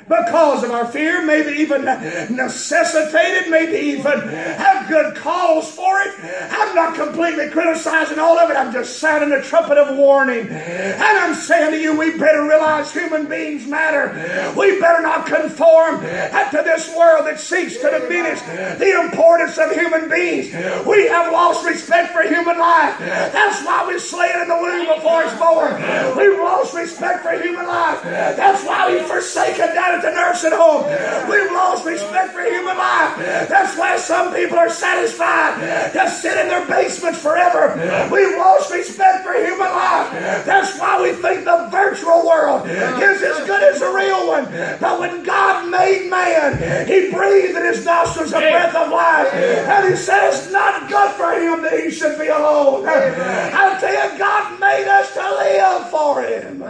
because 0.08 0.64
of 0.64 0.72
our 0.72 0.86
fear, 0.86 1.26
maybe 1.26 1.51
even 1.60 1.86
necessitated, 1.86 3.49
maybe 3.49 3.78
even 3.78 4.20
have 4.20 4.88
good 4.88 5.16
cause 5.16 5.72
for 5.72 5.99
it. 6.01 6.14
I'm 6.51 6.76
not 6.76 6.95
completely 6.95 7.49
criticizing 7.49 8.20
all 8.20 8.38
of 8.38 8.49
it. 8.49 8.56
I'm 8.56 8.72
just 8.74 8.99
sounding 8.99 9.32
a 9.38 9.41
trumpet 9.41 9.78
of 9.78 9.97
warning. 9.97 10.47
And 10.49 11.18
I'm 11.18 11.36
saying 11.36 11.72
to 11.72 11.80
you, 11.80 11.97
we 11.97 12.18
better 12.18 12.43
realize 12.43 12.91
human 12.91 13.28
beings 13.28 13.66
matter. 13.68 14.12
We 14.58 14.80
better 14.80 15.01
not 15.01 15.26
conform 15.26 16.01
to 16.01 16.62
this 16.64 16.93
world 16.95 17.26
that 17.26 17.39
seeks 17.39 17.78
to 17.78 17.89
diminish 17.89 18.41
the 18.80 19.01
importance 19.01 19.58
of 19.58 19.72
human 19.72 20.10
beings. 20.10 20.54
We 20.86 21.08
have 21.08 21.32
lost 21.32 21.66
respect 21.66 22.14
for 22.14 22.24
human 22.24 22.60
life. 22.60 22.97
That's 22.99 23.64
why 23.66 23.88
we 23.88 23.99
slay 23.99 24.28
it 24.28 24.41
in 24.41 24.47
the 24.47 24.58
womb 24.58 24.95
before 24.95 25.24
it's 25.24 25.34
born. 25.39 25.74
We've 26.18 26.39
lost 26.39 26.74
respect 26.74 27.24
for 27.24 27.32
human 27.41 27.68
life. 27.68 28.04
That's 28.04 28.64
why 28.66 28.91
we've 28.91 29.06
forsaken 29.06 29.74
that 29.74 29.93
at 29.94 30.02
the 30.02 30.12
nursing 30.12 30.52
home. 30.52 30.84
We've 31.30 31.52
lost 31.52 31.86
respect 31.86 32.34
for 32.34 32.44
human 32.44 32.78
life. 32.78 33.18
That's 33.50 33.78
why 33.78 33.98
some 33.98 34.34
people 34.34 34.58
are 34.58 34.70
satisfied 34.70 35.91
to 35.94 36.10
sit 36.10 36.38
in 36.38 36.48
their 36.48 36.66
basements 36.68 37.22
forever. 37.22 37.74
We've 38.12 38.38
lost 38.38 38.72
respect 38.72 39.24
for 39.26 39.34
human 39.34 39.70
life. 39.70 40.12
That's 40.46 40.78
why 40.80 41.02
we 41.02 41.14
think 41.14 41.46
the 41.46 41.70
virtual 41.72 42.26
world 42.26 42.68
is 42.68 43.22
as 43.22 43.46
good 43.46 43.64
as 43.64 43.80
the 43.80 43.89
real 43.91 44.28
one. 44.28 44.46
But 44.80 45.00
when 45.00 45.24
God 45.24 45.70
made 45.70 46.10
man, 46.10 46.88
He 46.88 47.12
breathed 47.12 47.56
in 47.58 47.66
his 47.66 47.86
nostrils 47.86 48.32
a 48.34 48.39
breath 48.39 48.76
of 48.76 48.91
life. 48.91 49.34
And 49.34 49.89
He 49.89 49.96
said 49.96 50.30
it's 50.30 50.52
not 50.52 50.89
good 50.89 51.12
for 51.12 51.32
him 51.34 51.62
that 51.64 51.80
he 51.84 51.91
should 51.91 52.18
be 52.20 52.28
alone. 52.28 52.86
I 52.88 53.78
tell 53.80 53.94
you, 54.12 54.18
God 54.18 54.60
made 54.60 54.88
us 54.88 55.14
to 55.14 55.22
live 55.22 55.89
for 55.89 56.22
Him 56.22 56.64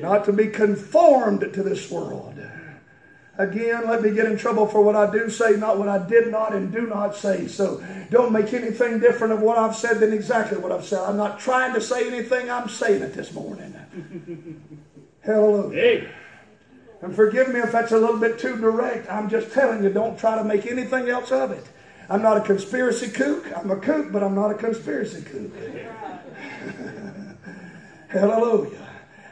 not 0.00 0.24
to 0.26 0.32
be 0.32 0.48
conformed 0.48 1.40
to 1.40 1.62
this 1.62 1.90
world. 1.90 2.34
Again, 3.38 3.88
let 3.88 4.02
me 4.02 4.10
get 4.10 4.26
in 4.26 4.36
trouble 4.36 4.66
for 4.66 4.82
what 4.82 4.94
I 4.94 5.10
do 5.10 5.30
say, 5.30 5.56
not 5.56 5.78
what 5.78 5.88
I 5.88 5.96
did 6.06 6.30
not 6.30 6.54
and 6.54 6.70
do 6.70 6.86
not 6.86 7.16
say. 7.16 7.48
So 7.48 7.82
don't 8.10 8.32
make 8.32 8.52
anything 8.52 9.00
different 9.00 9.32
of 9.32 9.40
what 9.40 9.56
I've 9.56 9.74
said 9.74 9.98
than 10.00 10.12
exactly 10.12 10.58
what 10.58 10.72
I've 10.72 10.84
said. 10.84 10.98
I'm 11.00 11.16
not 11.16 11.38
trying 11.38 11.72
to 11.72 11.80
say 11.80 12.06
anything, 12.06 12.50
I'm 12.50 12.68
saying 12.68 13.02
it 13.02 13.14
this 13.14 13.32
morning. 13.32 13.74
Hallelujah. 15.24 15.80
Hey. 15.80 16.08
And 17.00 17.16
forgive 17.16 17.48
me 17.48 17.60
if 17.60 17.72
that's 17.72 17.92
a 17.92 17.98
little 17.98 18.18
bit 18.18 18.38
too 18.38 18.58
direct. 18.58 19.10
I'm 19.10 19.30
just 19.30 19.52
telling 19.52 19.82
you, 19.82 19.88
don't 19.88 20.18
try 20.18 20.36
to 20.36 20.44
make 20.44 20.66
anything 20.66 21.08
else 21.08 21.32
of 21.32 21.50
it. 21.50 21.64
I'm 22.10 22.20
not 22.20 22.36
a 22.36 22.40
conspiracy 22.42 23.08
kook. 23.08 23.46
I'm 23.56 23.70
a 23.70 23.76
kook, 23.76 24.12
but 24.12 24.22
I'm 24.22 24.34
not 24.34 24.50
a 24.50 24.54
conspiracy 24.54 25.22
kook. 25.22 25.50
Hallelujah. 28.08 28.89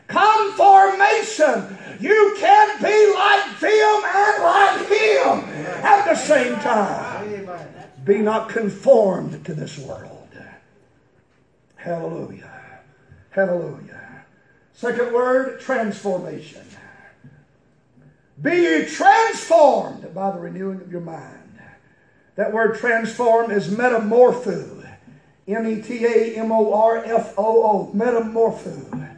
Conformation. 0.08 1.78
You 2.00 2.34
can't 2.38 2.80
be 2.80 3.12
like 3.14 3.60
them 3.60 4.02
and 4.04 4.42
like 4.42 4.88
him 4.88 5.84
at 5.84 6.04
the 6.08 6.14
same 6.14 6.54
time. 6.60 7.48
Be 8.04 8.18
not 8.18 8.48
conformed 8.48 9.44
to 9.44 9.54
this 9.54 9.78
world. 9.78 10.28
Hallelujah. 11.76 12.50
Hallelujah. 13.30 14.24
Second 14.72 15.12
word, 15.12 15.60
transformation. 15.60 16.62
Be 18.40 18.52
ye 18.52 18.84
transformed 18.86 20.14
by 20.14 20.30
the 20.30 20.38
renewing 20.38 20.80
of 20.80 20.90
your 20.90 21.00
mind. 21.00 21.60
That 22.36 22.52
word 22.52 22.78
transform 22.78 23.50
is 23.50 23.68
metamorpho. 23.68 24.86
M 25.48 25.66
E 25.66 25.82
T 25.82 26.04
A 26.04 26.36
M 26.36 26.52
O 26.52 26.72
R 26.72 27.04
F 27.04 27.34
O 27.36 27.62
O. 27.62 27.92
Metamorpho. 27.94 29.17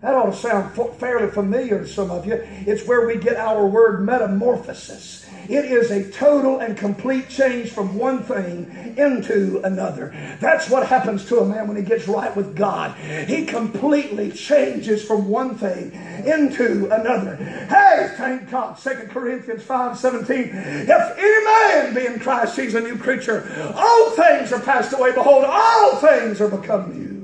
That 0.00 0.14
ought 0.14 0.26
to 0.26 0.32
sound 0.32 0.76
fairly 0.96 1.28
familiar 1.28 1.80
to 1.80 1.86
some 1.86 2.10
of 2.12 2.24
you. 2.24 2.34
It's 2.66 2.86
where 2.86 3.04
we 3.04 3.16
get 3.16 3.36
our 3.36 3.66
word 3.66 4.04
metamorphosis. 4.04 5.26
It 5.48 5.64
is 5.64 5.90
a 5.90 6.08
total 6.10 6.60
and 6.60 6.76
complete 6.76 7.28
change 7.28 7.70
from 7.70 7.96
one 7.96 8.22
thing 8.22 8.94
into 8.96 9.60
another. 9.64 10.14
That's 10.40 10.70
what 10.70 10.86
happens 10.86 11.24
to 11.26 11.40
a 11.40 11.44
man 11.44 11.66
when 11.66 11.76
he 11.76 11.82
gets 11.82 12.06
right 12.06 12.34
with 12.36 12.54
God. 12.54 12.94
He 12.96 13.44
completely 13.46 14.30
changes 14.30 15.02
from 15.02 15.28
one 15.28 15.56
thing 15.56 15.92
into 16.24 16.88
another. 16.92 17.34
Hey, 17.36 18.12
thank 18.16 18.50
God. 18.50 18.78
2 18.78 18.90
Corinthians 19.08 19.64
5 19.64 19.98
17. 19.98 20.36
If 20.36 21.18
any 21.18 21.44
man 21.44 21.94
be 21.94 22.06
in 22.06 22.20
Christ, 22.20 22.56
he's 22.56 22.74
a 22.74 22.80
new 22.80 22.98
creature. 22.98 23.72
All 23.74 24.10
things 24.10 24.52
are 24.52 24.60
passed 24.60 24.92
away. 24.92 25.12
Behold, 25.12 25.44
all 25.44 25.96
things 25.96 26.40
are 26.40 26.48
become 26.48 26.92
new. 26.96 27.17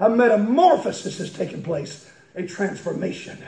A 0.00 0.10
metamorphosis 0.10 1.18
has 1.18 1.32
taken 1.32 1.62
place, 1.62 2.10
a 2.34 2.46
transformation. 2.46 3.38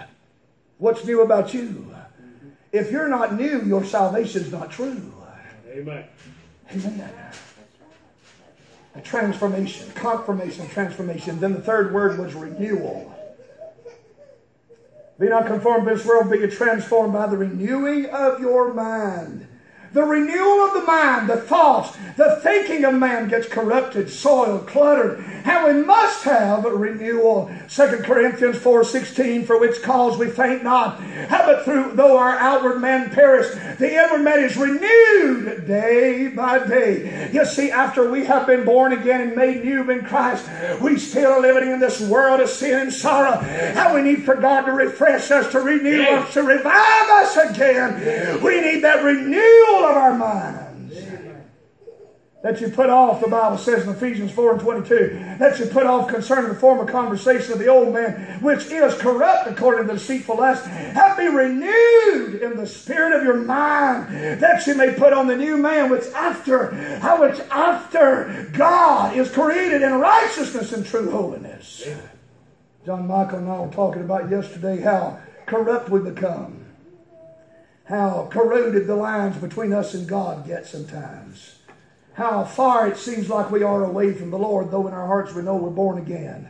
What's 0.79 1.05
new 1.05 1.21
about 1.23 1.53
you? 1.53 1.95
If 2.73 2.91
you're 2.91 3.09
not 3.09 3.35
new, 3.35 3.63
your 3.63 3.85
salvation's 3.85 4.53
not 4.53 4.71
true. 4.71 5.13
Amen. 5.69 6.05
Amen. 6.71 7.11
A 8.95 9.01
transformation, 9.01 9.91
confirmation, 9.95 10.69
transformation. 10.69 11.41
Then 11.41 11.53
the 11.53 11.61
third 11.61 11.93
word 11.93 12.19
was 12.19 12.35
renewal. 12.35 13.15
Be 15.19 15.29
not 15.29 15.47
conformed 15.47 15.89
to 15.89 15.95
this 15.95 16.07
world, 16.07 16.31
but 16.31 16.41
be 16.41 16.47
transformed 16.49 17.13
by 17.13 17.27
the 17.27 17.37
renewing 17.37 18.07
of 18.07 18.41
your 18.41 18.73
mind. 18.73 19.48
The 19.93 20.03
renewal 20.03 20.67
of 20.67 20.75
the 20.75 20.85
mind, 20.85 21.29
the 21.29 21.37
thoughts, 21.37 21.97
the 22.17 22.39
thinking 22.43 22.85
of 22.85 22.95
man 22.95 23.29
gets 23.29 23.49
corrupted, 23.49 24.11
soiled, 24.11 24.67
cluttered. 24.67 25.19
And 25.45 25.65
we 25.65 25.85
must 25.85 26.25
have 26.25 26.65
a 26.65 26.71
renewal. 26.71 27.51
2 27.69 27.87
Corinthians 28.05 28.59
4.16, 28.59 29.47
for 29.47 29.59
which 29.59 29.83
cause 29.83 30.19
we 30.19 30.29
faint 30.29 30.63
not. 30.63 31.01
But 31.31 31.65
through, 31.65 31.93
though 31.95 32.19
our 32.19 32.37
outward 32.37 32.81
man 32.81 33.11
perish, 33.11 33.49
the 33.79 33.95
inward 33.95 34.23
man 34.23 34.41
is 34.41 34.57
renewed 34.57 35.67
day 35.67 36.29
by 36.29 36.67
day. 36.67 37.31
You 37.33 37.45
see, 37.47 37.71
after 37.71 38.11
we 38.11 38.25
have 38.27 38.47
been 38.47 38.65
born 38.65 38.93
again 38.93 39.21
and 39.23 39.35
made 39.35 39.65
new 39.65 39.89
in 39.91 40.05
Christ, 40.05 40.49
we 40.81 40.99
still 40.99 41.33
are 41.33 41.41
living 41.41 41.71
in 41.71 41.81
this 41.81 42.01
world 42.01 42.41
of 42.41 42.49
sin 42.51 42.79
and 42.79 42.93
sorrow. 42.93 43.39
And 43.41 43.95
we 43.95 44.03
need 44.03 44.25
for 44.25 44.35
God 44.35 44.63
to 44.63 44.73
refresh 44.73 45.31
us, 45.31 45.51
to 45.53 45.61
renew 45.61 46.03
us, 46.03 46.35
to 46.35 46.43
revive 46.43 47.09
us 47.11 47.37
again. 47.37 48.43
We 48.43 48.61
need 48.61 48.83
that 48.85 49.03
renewal 49.03 49.78
of 49.85 49.97
our 49.97 50.15
minds. 50.15 50.69
That 52.43 52.61
you 52.61 52.69
put 52.69 52.89
off, 52.89 53.21
the 53.21 53.27
Bible 53.27 53.59
says 53.59 53.83
in 53.85 53.91
Ephesians 53.91 54.31
4 54.31 54.53
and 54.53 54.61
22, 54.61 55.37
that 55.41 55.59
you 55.59 55.67
put 55.67 55.87
off 55.87 56.09
concerning 56.09 56.49
the 56.49 56.55
former 56.55 56.87
conversation 56.87 57.53
of 57.53 57.59
the 57.59 57.67
old 57.67 57.93
man, 57.93 58.41
which 58.41 58.71
is 58.71 58.95
corrupt 58.95 59.49
according 59.49 59.89
to 59.89 59.95
deceitful 59.95 60.37
lust, 60.37 60.65
Have 60.65 61.17
be 61.17 61.27
renewed 61.27 62.41
in 62.41 62.57
the 62.57 62.67
spirit 62.67 63.13
of 63.13 63.25
your 63.25 63.35
mind, 63.35 64.09
that 64.41 64.65
you 64.69 64.77
may 64.77 64.95
put 64.95 65.13
on 65.13 65.27
the 65.27 65.35
new 65.35 65.57
man, 65.57 65.91
which 65.91 66.07
after, 66.15 66.73
how 67.01 67.21
which 67.21 67.41
after 67.51 68.49
God 68.53 69.17
is 69.17 69.29
created 69.33 69.83
in 69.83 69.95
righteousness 69.95 70.73
and 70.73 70.87
true 70.87 71.11
holiness. 71.11 71.89
John 72.87 73.09
Michael 73.09 73.39
and 73.39 73.49
I 73.49 73.61
were 73.61 73.73
talking 73.73 74.03
about 74.03 74.31
yesterday 74.31 74.81
how 74.81 75.19
corrupt 75.47 75.89
we 75.89 75.99
become 76.01 76.68
how 77.89 78.29
corroded 78.31 78.87
the 78.87 78.95
lines 78.95 79.37
between 79.39 79.73
us 79.73 79.95
and 79.95 80.07
God 80.07 80.47
get 80.47 80.67
sometimes. 80.67 81.57
How 82.13 82.45
far 82.45 82.87
it 82.87 82.99
seems 82.99 83.31
like 83.31 83.51
we 83.51 83.63
are 83.63 83.85
away 83.85 84.13
from 84.13 84.31
the 84.31 84.39
Lord, 84.39 84.71
though 84.71 84.87
in 84.87 84.93
our 84.93 85.07
hearts 85.07 85.33
we 85.35 85.43
know 85.43 85.57
we're 85.57 85.71
born 85.71 85.99
again. 85.99 86.49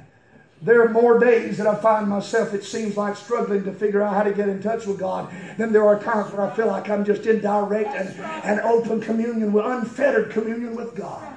There 0.61 0.83
are 0.83 0.89
more 0.89 1.21
days 1.21 1.59
that 1.59 1.69
I 1.69 1.77
find 1.77 2.09
myself, 2.09 2.55
it 2.55 2.65
seems 2.65 2.97
like, 2.97 3.17
struggling 3.17 3.63
to 3.65 3.73
figure 3.73 4.03
out 4.03 4.15
how 4.15 4.25
to 4.25 4.33
get 4.33 4.49
in 4.49 4.61
touch 4.61 4.87
with 4.87 4.99
God 4.99 5.33
than 5.57 5.73
there 5.73 5.87
are 5.87 6.03
times 6.03 6.33
where 6.33 6.45
I 6.45 6.53
feel 6.57 6.67
like 6.67 6.91
I'm 6.91 7.05
just 7.05 7.27
in 7.27 7.41
direct 7.41 7.95
and, 7.95 8.19
and 8.45 8.61
open 8.63 9.01
communion, 9.01 9.53
with 9.53 9.65
unfettered 9.65 10.31
communion 10.31 10.75
with 10.75 10.97
God. 10.97 11.33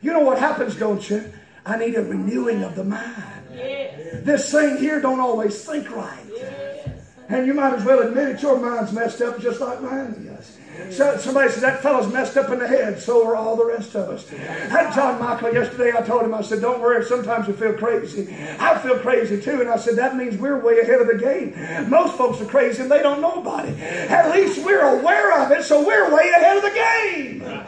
You 0.00 0.14
know 0.14 0.20
what 0.20 0.38
happens, 0.38 0.76
don't 0.76 1.10
you? 1.10 1.30
I 1.66 1.76
need 1.76 1.96
a 1.96 2.02
renewing 2.02 2.62
of 2.62 2.74
the 2.74 2.84
mind. 2.84 3.44
Yes. 3.52 4.24
This 4.24 4.50
thing 4.50 4.78
here 4.78 5.02
don't 5.02 5.20
always 5.20 5.62
think 5.62 5.90
right. 5.90 6.24
And 7.28 7.46
you 7.46 7.52
might 7.54 7.74
as 7.74 7.84
well 7.84 8.00
admit 8.00 8.28
it, 8.28 8.42
your 8.42 8.58
mind's 8.58 8.92
messed 8.92 9.20
up 9.20 9.38
just 9.38 9.60
like 9.60 9.82
mine 9.82 10.36
is. 10.38 10.56
So, 10.96 11.16
somebody 11.18 11.50
said, 11.50 11.64
that 11.64 11.82
fellow's 11.82 12.10
messed 12.12 12.36
up 12.36 12.50
in 12.50 12.60
the 12.60 12.68
head, 12.68 13.00
so 13.00 13.26
are 13.26 13.34
all 13.34 13.56
the 13.56 13.64
rest 13.64 13.96
of 13.96 14.08
us. 14.10 14.28
Had 14.28 14.94
John 14.94 15.18
Michael 15.20 15.52
yesterday, 15.52 15.92
I 15.96 16.02
told 16.02 16.22
him, 16.22 16.32
I 16.32 16.40
said, 16.40 16.60
don't 16.60 16.80
worry, 16.80 17.04
sometimes 17.04 17.48
you 17.48 17.54
feel 17.54 17.72
crazy. 17.72 18.32
I 18.60 18.78
feel 18.78 18.96
crazy 18.98 19.40
too, 19.40 19.60
and 19.60 19.68
I 19.68 19.76
said, 19.76 19.96
that 19.96 20.16
means 20.16 20.36
we're 20.36 20.60
way 20.60 20.78
ahead 20.78 21.00
of 21.00 21.08
the 21.08 21.18
game. 21.18 21.90
Most 21.90 22.16
folks 22.16 22.40
are 22.40 22.46
crazy 22.46 22.82
and 22.82 22.90
they 22.90 23.02
don't 23.02 23.20
know 23.20 23.40
about 23.40 23.68
it. 23.68 23.78
At 23.80 24.32
least 24.32 24.64
we're 24.64 25.00
aware 25.00 25.42
of 25.42 25.50
it, 25.50 25.64
so 25.64 25.84
we're 25.84 26.14
way 26.14 26.30
ahead 26.30 26.56
of 26.58 26.62
the 26.62 26.70
game. 26.70 27.64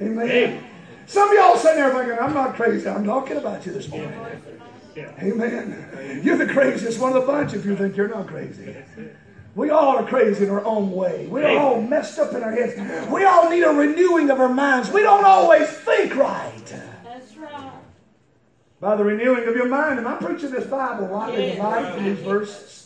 Amen. 0.00 0.64
Some 1.06 1.28
of 1.28 1.34
y'all 1.34 1.56
sitting 1.56 1.78
there 1.78 1.92
thinking, 1.92 2.18
I'm 2.18 2.32
not 2.32 2.54
crazy, 2.54 2.88
I'm 2.88 3.04
talking 3.04 3.36
about 3.36 3.66
you 3.66 3.72
this 3.72 3.88
morning. 3.88 4.12
Amen. 4.96 6.20
You're 6.22 6.36
the 6.36 6.46
craziest 6.46 6.98
one 7.00 7.12
of 7.16 7.20
the 7.22 7.26
bunch 7.26 7.54
if 7.54 7.64
you 7.64 7.76
think 7.76 7.96
you're 7.96 8.08
not 8.08 8.26
crazy. 8.26 8.76
We 9.54 9.70
all 9.70 9.96
are 9.96 10.06
crazy 10.06 10.44
in 10.44 10.50
our 10.50 10.64
own 10.64 10.90
way. 10.90 11.26
We're 11.28 11.56
all 11.58 11.80
messed 11.80 12.18
up 12.18 12.32
in 12.32 12.42
our 12.42 12.50
heads. 12.50 12.74
We 13.10 13.24
all 13.24 13.48
need 13.48 13.62
a 13.62 13.70
renewing 13.70 14.30
of 14.30 14.40
our 14.40 14.48
minds. 14.48 14.90
We 14.90 15.02
don't 15.02 15.24
always 15.24 15.68
think 15.68 16.14
right. 16.16 16.52
That's 17.04 17.36
right. 17.36 17.72
By 18.80 18.96
the 18.96 19.04
renewing 19.04 19.46
of 19.46 19.54
your 19.54 19.68
mind. 19.68 19.98
Am 20.00 20.06
I 20.06 20.16
preaching 20.16 20.50
this 20.50 20.66
Bible 20.66 21.06
rightly 21.06 21.52
divided 21.52 21.94
from 21.94 22.04
these 22.04 22.18
verses? 22.18 22.83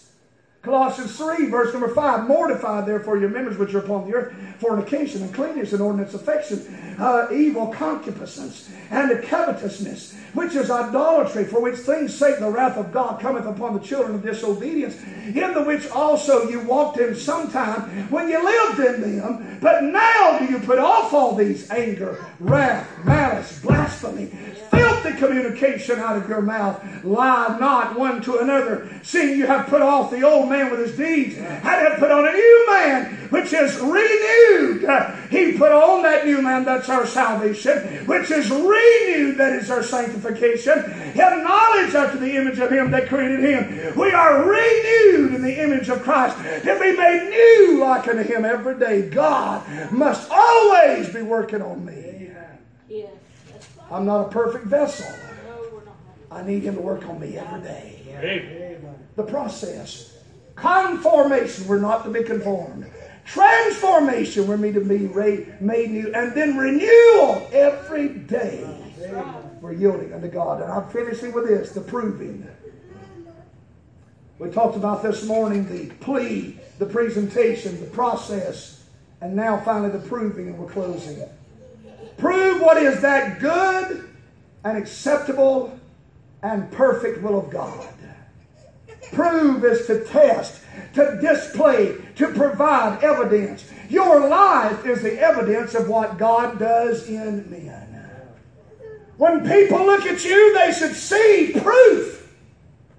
Colossians 0.62 1.16
3, 1.16 1.46
verse 1.46 1.72
number 1.72 1.88
5. 1.88 2.26
Mortify 2.26 2.80
therefore 2.80 3.16
your 3.16 3.28
members 3.28 3.56
which 3.56 3.74
are 3.74 3.78
upon 3.78 4.10
the 4.10 4.16
earth, 4.16 4.34
fornication, 4.58 5.22
uncleanness, 5.22 5.72
inordinate 5.72 6.12
affection, 6.12 6.66
uh, 6.98 7.28
evil 7.32 7.68
concupiscence, 7.68 8.68
and 8.90 9.22
covetousness, 9.22 10.18
which 10.34 10.56
is 10.56 10.68
idolatry, 10.68 11.44
for 11.44 11.60
which 11.60 11.76
things 11.76 12.12
sake 12.12 12.40
the 12.40 12.50
wrath 12.50 12.76
of 12.76 12.90
God 12.92 13.20
cometh 13.20 13.46
upon 13.46 13.74
the 13.74 13.80
children 13.80 14.16
of 14.16 14.22
disobedience, 14.24 15.00
in 15.26 15.54
the 15.54 15.62
which 15.62 15.88
also 15.90 16.48
you 16.48 16.58
walked 16.60 16.98
in 16.98 17.14
sometime 17.14 18.08
when 18.10 18.28
you 18.28 18.44
lived 18.44 18.80
in 18.80 19.18
them. 19.18 19.58
But 19.60 19.84
now 19.84 20.38
do 20.40 20.46
you 20.46 20.58
put 20.58 20.80
off 20.80 21.14
all 21.14 21.36
these 21.36 21.70
anger, 21.70 22.26
wrath, 22.40 22.88
malice, 23.04 23.60
blasphemy, 23.60 24.32
filthy 25.02 25.18
communication 25.18 25.98
out 25.98 26.16
of 26.16 26.28
your 26.28 26.42
mouth. 26.42 27.04
Lie 27.04 27.58
not 27.58 27.98
one 27.98 28.20
to 28.22 28.38
another, 28.38 28.88
seeing 29.02 29.38
you 29.38 29.46
have 29.46 29.66
put 29.66 29.82
off 29.82 30.10
the 30.10 30.22
old 30.22 30.48
man 30.48 30.70
with 30.70 30.80
his 30.80 30.96
deeds, 30.96 31.36
and 31.36 31.62
have 31.64 31.98
put 31.98 32.10
on 32.10 32.26
a 32.26 32.32
new 32.32 32.66
man, 32.68 33.14
which 33.30 33.52
is 33.52 33.76
renewed. 33.80 34.88
He 35.30 35.52
put 35.58 35.72
on 35.72 36.02
that 36.02 36.24
new 36.24 36.42
man, 36.42 36.64
that's 36.64 36.88
our 36.88 37.06
salvation, 37.06 38.06
which 38.06 38.30
is 38.30 38.50
renewed, 38.50 39.36
that 39.38 39.52
is 39.52 39.70
our 39.70 39.82
sanctification. 39.82 40.82
Have 40.82 41.42
knowledge 41.42 41.94
after 41.94 42.18
the 42.18 42.36
image 42.36 42.58
of 42.58 42.70
him 42.70 42.90
that 42.90 43.08
created 43.08 43.40
him. 43.40 43.96
We 43.96 44.12
are 44.12 44.42
renewed 44.44 45.34
in 45.34 45.42
the 45.42 45.62
image 45.62 45.88
of 45.88 46.02
Christ, 46.02 46.36
to 46.38 46.78
be 46.80 46.96
made 46.96 47.30
new 47.30 47.80
like 47.80 48.08
unto 48.08 48.22
him 48.22 48.44
every 48.44 48.78
day. 48.78 49.08
God 49.08 49.92
must 49.92 50.28
always 50.30 51.12
be 51.12 51.22
working 51.22 51.62
on 51.62 51.84
me. 51.84 52.30
Yes. 52.88 53.10
I'm 53.90 54.04
not 54.04 54.26
a 54.26 54.28
perfect 54.30 54.66
vessel. 54.66 55.10
No, 55.46 55.68
we're 55.72 55.84
not. 55.84 55.96
I 56.30 56.42
need 56.46 56.62
him 56.62 56.74
to 56.76 56.80
work 56.80 57.06
on 57.08 57.18
me 57.20 57.38
every 57.38 57.60
day. 57.62 58.00
Amen. 58.10 58.94
The 59.16 59.22
process. 59.24 60.16
Conformation, 60.54 61.66
we're 61.66 61.80
not 61.80 62.04
to 62.04 62.10
be 62.10 62.22
conformed. 62.22 62.90
Transformation, 63.24 64.46
we're 64.46 64.56
made 64.56 64.74
to 64.74 64.80
be 64.80 64.98
made 65.60 65.90
new. 65.90 66.12
And 66.14 66.34
then 66.34 66.56
renewal 66.56 67.48
every 67.52 68.08
day. 68.08 68.66
We're 69.60 69.72
yielding 69.72 70.12
unto 70.12 70.28
God. 70.28 70.62
And 70.62 70.72
I'm 70.72 70.88
finishing 70.90 71.32
with 71.32 71.46
this 71.46 71.72
the 71.72 71.80
proving. 71.80 72.46
We 74.38 74.50
talked 74.50 74.76
about 74.76 75.02
this 75.02 75.24
morning 75.24 75.68
the 75.68 75.94
plea, 75.96 76.58
the 76.78 76.86
presentation, 76.86 77.80
the 77.80 77.90
process, 77.90 78.84
and 79.20 79.34
now 79.34 79.58
finally 79.60 79.90
the 79.90 80.06
proving, 80.06 80.48
and 80.48 80.58
we're 80.58 80.70
closing. 80.70 81.22
Prove 82.18 82.60
what 82.60 82.76
is 82.76 83.00
that 83.00 83.38
good 83.38 84.08
and 84.64 84.76
acceptable 84.76 85.78
and 86.42 86.70
perfect 86.72 87.22
will 87.22 87.38
of 87.38 87.50
God. 87.50 87.88
Prove 89.12 89.64
is 89.64 89.86
to 89.86 90.04
test, 90.04 90.60
to 90.94 91.18
display, 91.20 91.96
to 92.16 92.28
provide 92.34 93.02
evidence. 93.02 93.64
Your 93.88 94.28
life 94.28 94.84
is 94.84 95.02
the 95.02 95.18
evidence 95.18 95.74
of 95.74 95.88
what 95.88 96.18
God 96.18 96.58
does 96.58 97.08
in 97.08 97.48
men. 97.50 97.84
When 99.16 99.48
people 99.48 99.84
look 99.84 100.04
at 100.04 100.24
you, 100.24 100.54
they 100.54 100.72
should 100.72 100.94
see 100.94 101.52
proof 101.60 102.36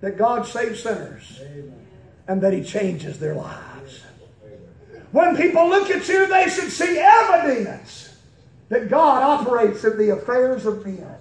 that 0.02 0.18
God 0.18 0.46
saves 0.46 0.82
sinners 0.84 1.42
and 2.28 2.42
that 2.42 2.54
He 2.54 2.64
changes 2.64 3.20
their 3.20 3.36
lives. 3.36 4.04
When 5.12 5.36
people 5.36 5.68
look 5.68 5.90
at 5.90 6.08
you, 6.08 6.28
they 6.28 6.50
should 6.50 6.72
see 6.72 6.98
evidence 7.00 8.09
that 8.70 8.90
God 8.90 9.24
operates 9.24 9.84
in 9.84 9.98
the 9.98 10.10
affairs 10.10 10.66
of 10.66 10.86
men. 10.86 11.16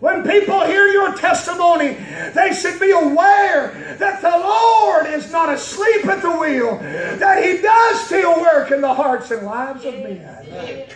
When 0.00 0.28
people 0.28 0.60
hear 0.64 0.88
your 0.88 1.14
testimony, 1.14 1.96
they 2.34 2.52
should 2.52 2.80
be 2.80 2.90
aware 2.90 3.96
that 4.00 4.20
the 4.20 4.30
Lord 4.30 5.06
is 5.06 5.30
not 5.30 5.54
asleep 5.54 6.04
at 6.06 6.20
the 6.20 6.36
wheel, 6.36 6.76
that 6.78 7.44
He 7.44 7.62
does 7.62 8.00
still 8.00 8.40
work 8.40 8.72
in 8.72 8.80
the 8.80 8.92
hearts 8.92 9.30
and 9.30 9.46
lives 9.46 9.84
of 9.84 9.94
men. 9.94 10.88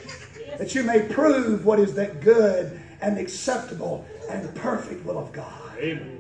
That 0.59 0.75
you 0.75 0.83
may 0.83 1.03
prove 1.03 1.65
what 1.65 1.79
is 1.79 1.95
that 1.95 2.21
good 2.21 2.81
and 3.01 3.17
acceptable 3.17 4.05
and 4.29 4.53
perfect 4.57 5.05
will 5.05 5.19
of 5.19 5.31
God. 5.31 5.79
Amen. 5.79 6.16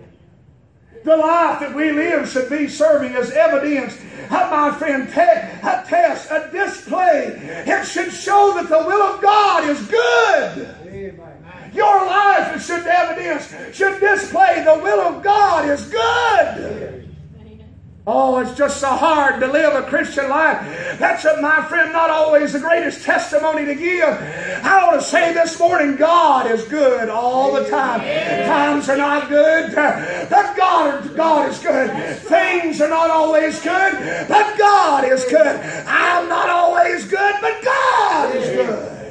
The 1.06 1.16
life 1.16 1.60
that 1.60 1.72
we 1.72 1.92
live 1.92 2.28
should 2.28 2.50
be 2.50 2.66
serving 2.66 3.14
as 3.14 3.30
evidence 3.30 3.94
of 4.24 4.50
my 4.50 4.74
friend, 4.76 5.06
te- 5.08 5.20
a 5.20 5.84
test, 5.86 6.32
a 6.32 6.50
display. 6.50 7.28
It 7.64 7.86
should 7.86 8.12
show 8.12 8.54
that 8.56 8.68
the 8.68 8.78
will 8.84 9.02
of 9.02 9.22
God 9.22 9.70
is 9.70 9.80
good. 9.86 11.14
Your 11.72 12.06
life 12.06 12.60
should 12.66 12.84
evidence, 12.88 13.54
should 13.72 14.00
display 14.00 14.64
the 14.64 14.80
will 14.82 15.00
of 15.00 15.22
God 15.22 15.68
is 15.68 15.86
good. 15.86 17.05
Oh, 18.08 18.38
it's 18.38 18.56
just 18.56 18.78
so 18.78 18.90
hard 18.90 19.40
to 19.40 19.48
live 19.48 19.74
a 19.74 19.82
Christian 19.82 20.28
life. 20.28 20.96
That's, 20.96 21.24
uh, 21.24 21.38
my 21.40 21.64
friend, 21.64 21.92
not 21.92 22.08
always 22.08 22.52
the 22.52 22.60
greatest 22.60 23.02
testimony 23.02 23.64
to 23.64 23.74
give. 23.74 24.08
I 24.08 24.86
want 24.86 25.00
to 25.00 25.04
say 25.04 25.32
this 25.32 25.58
morning, 25.58 25.96
God 25.96 26.48
is 26.48 26.62
good 26.66 27.08
all 27.08 27.52
the 27.52 27.68
time. 27.68 28.02
Times 28.46 28.88
are 28.88 28.96
not 28.96 29.28
good, 29.28 29.74
but 29.74 30.56
God, 30.56 31.16
God 31.16 31.50
is 31.50 31.58
good. 31.58 32.18
Things 32.18 32.80
are 32.80 32.88
not 32.88 33.10
always 33.10 33.60
good, 33.60 34.26
but 34.28 34.56
God 34.56 35.04
is 35.04 35.24
good. 35.24 35.60
I'm 35.88 36.28
not 36.28 36.48
always 36.48 37.04
good, 37.06 37.34
but 37.40 37.60
God 37.64 38.36
is 38.36 38.48
good. 38.50 39.05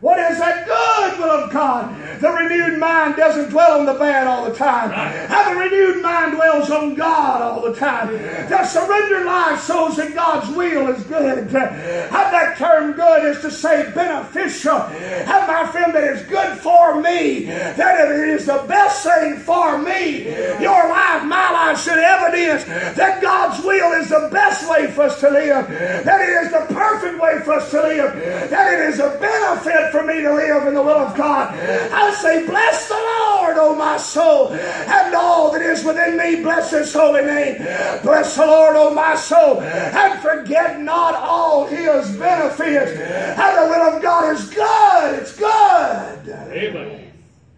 What 0.00 0.18
is 0.32 0.38
that 0.38 0.66
good 0.66 1.18
will 1.18 1.30
of 1.30 1.52
God? 1.52 1.94
The 2.22 2.30
renewed 2.30 2.78
mind 2.78 3.16
doesn't 3.16 3.50
dwell 3.50 3.80
on 3.80 3.84
the 3.84 3.94
bad 3.94 4.26
all 4.26 4.48
the 4.48 4.56
time. 4.56 4.90
How 5.28 5.52
the 5.52 5.60
renewed 5.60 6.02
mind 6.02 6.36
dwells 6.36 6.70
on 6.70 6.94
God 6.94 7.42
all 7.42 7.60
the 7.60 7.74
time. 7.74 8.12
The 8.48 8.64
surrendered 8.64 9.26
life 9.26 9.62
shows 9.66 9.96
that 9.96 10.14
God's 10.14 10.56
will 10.56 10.88
is 10.88 11.02
good. 11.04 11.50
How 11.50 12.30
that 12.30 12.56
term 12.56 12.92
good 12.92 13.26
is 13.26 13.42
to 13.42 13.50
say 13.50 13.92
beneficial. 13.92 14.78
How 14.78 15.46
my 15.46 15.70
friend 15.70 15.94
that 15.94 16.04
is 16.04 16.22
good 16.28 16.58
for 16.58 16.98
me. 17.02 17.44
That 17.44 18.10
it 18.10 18.28
is 18.30 18.46
the 18.46 18.64
best 18.66 19.04
thing 19.04 19.36
for 19.36 19.76
me. 19.76 20.24
Your 20.60 20.88
life, 20.88 21.24
my 21.24 21.50
life 21.52 21.82
should 21.82 21.98
evidence 21.98 22.64
that 22.96 23.20
God's 23.20 23.62
will 23.62 23.92
is 24.00 24.08
the 24.08 24.30
best 24.32 24.68
way 24.70 24.90
for 24.90 25.02
us 25.02 25.20
to 25.20 25.28
live. 25.28 25.68
That 25.68 26.20
it 26.22 26.46
is 26.46 26.52
the 26.52 26.74
perfect 26.74 27.20
way 27.20 27.40
for 27.44 27.52
us 27.54 27.70
to 27.72 27.82
live. 27.82 28.50
That 28.50 28.72
it 28.72 28.88
is 28.88 28.98
a 28.98 29.10
benefit 29.20 29.89
for 29.90 30.02
me 30.02 30.20
to 30.22 30.32
live 30.32 30.66
in 30.66 30.74
the 30.74 30.82
will 30.82 30.98
of 30.98 31.16
God. 31.16 31.54
I 31.54 32.10
say, 32.12 32.46
bless 32.46 32.88
the 32.88 32.94
Lord, 32.94 33.56
O 33.58 33.74
my 33.76 33.96
soul, 33.96 34.52
and 34.52 35.14
all 35.14 35.52
that 35.52 35.62
is 35.62 35.84
within 35.84 36.16
me. 36.16 36.42
Bless 36.42 36.70
his 36.70 36.92
holy 36.92 37.22
name. 37.22 37.56
Bless 38.02 38.36
the 38.36 38.46
Lord, 38.46 38.76
O 38.76 38.94
my 38.94 39.14
soul, 39.14 39.60
and 39.60 40.20
forget 40.20 40.80
not 40.80 41.14
all 41.14 41.66
his 41.66 42.16
benefits. 42.16 42.92
And 42.92 43.58
the 43.58 43.66
will 43.68 43.96
of 43.96 44.02
God 44.02 44.34
is 44.34 44.50
good. 44.50 45.18
It's 45.20 45.36
good. 45.36 46.28
Amen. 46.28 47.12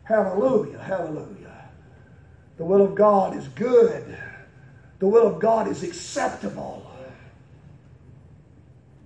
Hallelujah. 0.04 0.78
Hallelujah. 0.78 1.70
The 2.56 2.64
will 2.64 2.82
of 2.82 2.94
God 2.94 3.36
is 3.36 3.48
good. 3.48 4.18
The 4.98 5.08
will 5.08 5.26
of 5.26 5.40
God 5.40 5.68
is 5.68 5.82
acceptable. 5.82 6.86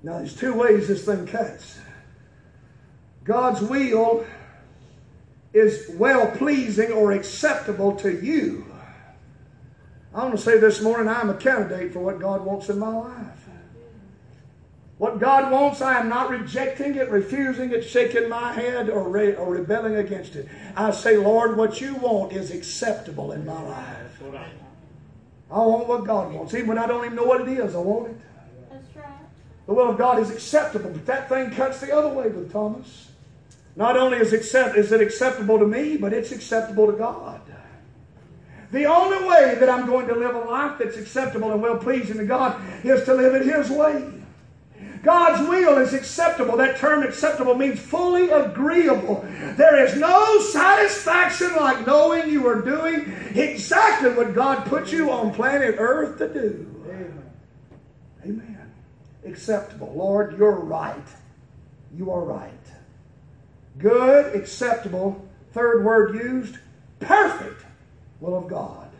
Now, 0.03 0.19
there's 0.19 0.37
two 0.37 0.53
ways 0.53 0.89
this 0.89 1.05
thing 1.05 1.27
cuts. 1.27 1.79
God's 3.27 3.61
will 3.61 4.25
is 5.53 5.91
well 5.91 6.31
pleasing 6.33 6.93
or 6.93 7.13
acceptable 7.13 7.97
to 7.97 8.11
you. 8.11 8.67
I 10.15 10.25
want 10.25 10.37
to 10.37 10.43
say 10.43 10.59
this 10.59 10.81
morning 10.81 11.09
I'm 11.09 11.31
a 11.31 11.35
candidate 11.35 11.93
for 11.93 12.01
what 12.01 12.19
God 12.19 12.45
wants 12.45 12.69
in 12.69 12.79
my 12.79 12.95
life. 12.95 13.37
What 14.99 15.19
God 15.19 15.53
wants, 15.53 15.83
I 15.83 15.99
am 16.01 16.09
not 16.09 16.31
rejecting 16.31 16.95
it, 16.95 17.11
refusing 17.11 17.71
it, 17.71 17.83
shaking 17.83 18.31
my 18.31 18.53
head, 18.53 18.89
or, 18.89 19.07
re- 19.11 19.35
or 19.35 19.51
rebelling 19.51 19.97
against 19.97 20.37
it. 20.37 20.49
I 20.75 20.91
say, 20.91 21.19
Lord, 21.19 21.59
what 21.59 21.83
you 21.83 21.97
want 21.97 22.33
is 22.33 22.51
acceptable 22.51 23.33
in 23.33 23.45
my 23.45 23.61
life. 23.61 24.23
I 25.51 25.59
want 25.59 25.87
what 25.87 26.05
God 26.05 26.33
wants. 26.33 26.55
Even 26.55 26.69
when 26.69 26.79
I 26.79 26.87
don't 26.87 27.05
even 27.05 27.15
know 27.15 27.25
what 27.25 27.43
it 27.43 27.49
is, 27.49 27.75
I 27.75 27.79
want 27.79 28.09
it. 28.09 28.17
That's 28.71 28.97
right. 28.97 29.07
The 29.67 29.75
will 29.75 29.91
of 29.91 29.99
God 29.99 30.19
is 30.19 30.31
acceptable, 30.31 30.91
but 30.91 31.05
that 31.07 31.29
thing 31.29 31.51
cuts 31.51 31.81
the 31.81 31.95
other 31.95 32.09
way 32.09 32.29
with 32.29 32.51
Thomas. 32.51 33.06
Not 33.77 33.99
only 33.99 34.19
is, 34.19 34.33
accept, 34.33 34.77
is 34.77 34.91
it 34.91 35.03
acceptable 35.03 35.59
to 35.59 35.67
me, 35.67 35.99
but 35.99 36.15
it's 36.15 36.33
acceptable 36.33 36.87
to 36.87 36.95
God. 36.95 37.41
The 38.73 38.87
only 38.87 39.27
way 39.29 39.55
that 39.61 39.69
I'm 39.69 39.87
going 39.87 40.09
to 40.09 40.15
live 40.15 40.35
a 40.35 40.41
life 40.41 40.79
that's 40.79 40.97
acceptable 40.97 41.53
and 41.53 41.63
well 41.63 41.79
pleasing 41.79 42.17
to 42.17 42.25
God 42.25 42.61
is 42.85 43.05
to 43.05 43.15
live 43.15 43.35
it 43.35 43.47
His 43.47 43.71
way. 43.71 44.13
God's 45.03 45.49
will 45.49 45.79
is 45.79 45.95
acceptable. 45.95 46.57
That 46.57 46.79
term 46.79 47.05
acceptable 47.05 47.55
means 47.55 47.79
fully 47.79 48.31
agreeable. 48.31 49.25
There 49.57 49.85
is 49.85 49.97
no 49.97 50.41
satisfaction 50.41 51.55
like 51.55 51.87
knowing 51.87 52.29
you 52.29 52.47
are 52.49 52.61
doing 52.61 53.15
exactly 53.35 54.11
what 54.11 54.35
God 54.35 54.67
put 54.67 54.91
you 54.91 55.13
on 55.13 55.33
planet 55.33 55.77
Earth 55.79 56.19
to 56.19 56.29
do. 56.29 56.75
Amen. 56.89 57.23
Amen. 58.25 58.73
Acceptable. 59.25 59.93
Lord, 59.95 60.37
you're 60.37 60.59
right. 60.59 61.07
You 61.95 62.11
are 62.11 62.25
right. 62.25 62.66
Good, 63.79 64.35
acceptable. 64.35 65.27
Third 65.53 65.85
word 65.85 66.15
used, 66.15 66.59
perfect 67.01 67.65
will 68.21 68.37
of 68.37 68.49
God. 68.49 68.91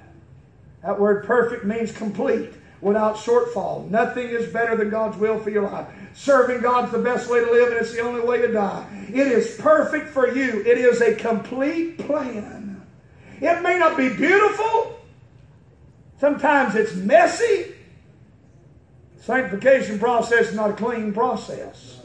That 0.83 0.99
word 1.01 1.25
perfect 1.25 1.65
means 1.65 1.93
complete 1.93 2.53
without 2.81 3.17
shortfall. 3.17 3.91
Nothing 3.91 4.29
is 4.29 4.53
better 4.53 4.77
than 4.77 4.91
God's 4.91 5.17
will 5.17 5.39
for 5.39 5.51
your 5.51 5.65
life. 5.65 5.87
Serving 6.15 6.61
God's 6.61 6.93
the 6.93 6.99
best 6.99 7.29
way 7.29 7.45
to 7.45 7.51
live, 7.51 7.73
and 7.73 7.79
it's 7.79 7.93
the 7.93 8.01
only 8.01 8.21
way 8.21 8.41
to 8.41 8.53
die. 8.53 8.87
It 9.09 9.27
is 9.27 9.57
perfect 9.59 10.09
for 10.09 10.29
you. 10.29 10.63
It 10.65 10.79
is 10.79 11.01
a 11.01 11.15
complete 11.15 11.99
plan. 11.99 12.83
It 13.41 13.63
may 13.63 13.79
not 13.79 13.97
be 13.97 14.09
beautiful. 14.09 14.99
Sometimes 16.19 16.75
it's 16.75 16.95
messy. 16.95 17.75
Sanctification 19.19 19.99
process 19.99 20.49
is 20.49 20.55
not 20.55 20.71
a 20.71 20.75
clean 20.75 21.13
process. 21.13 22.01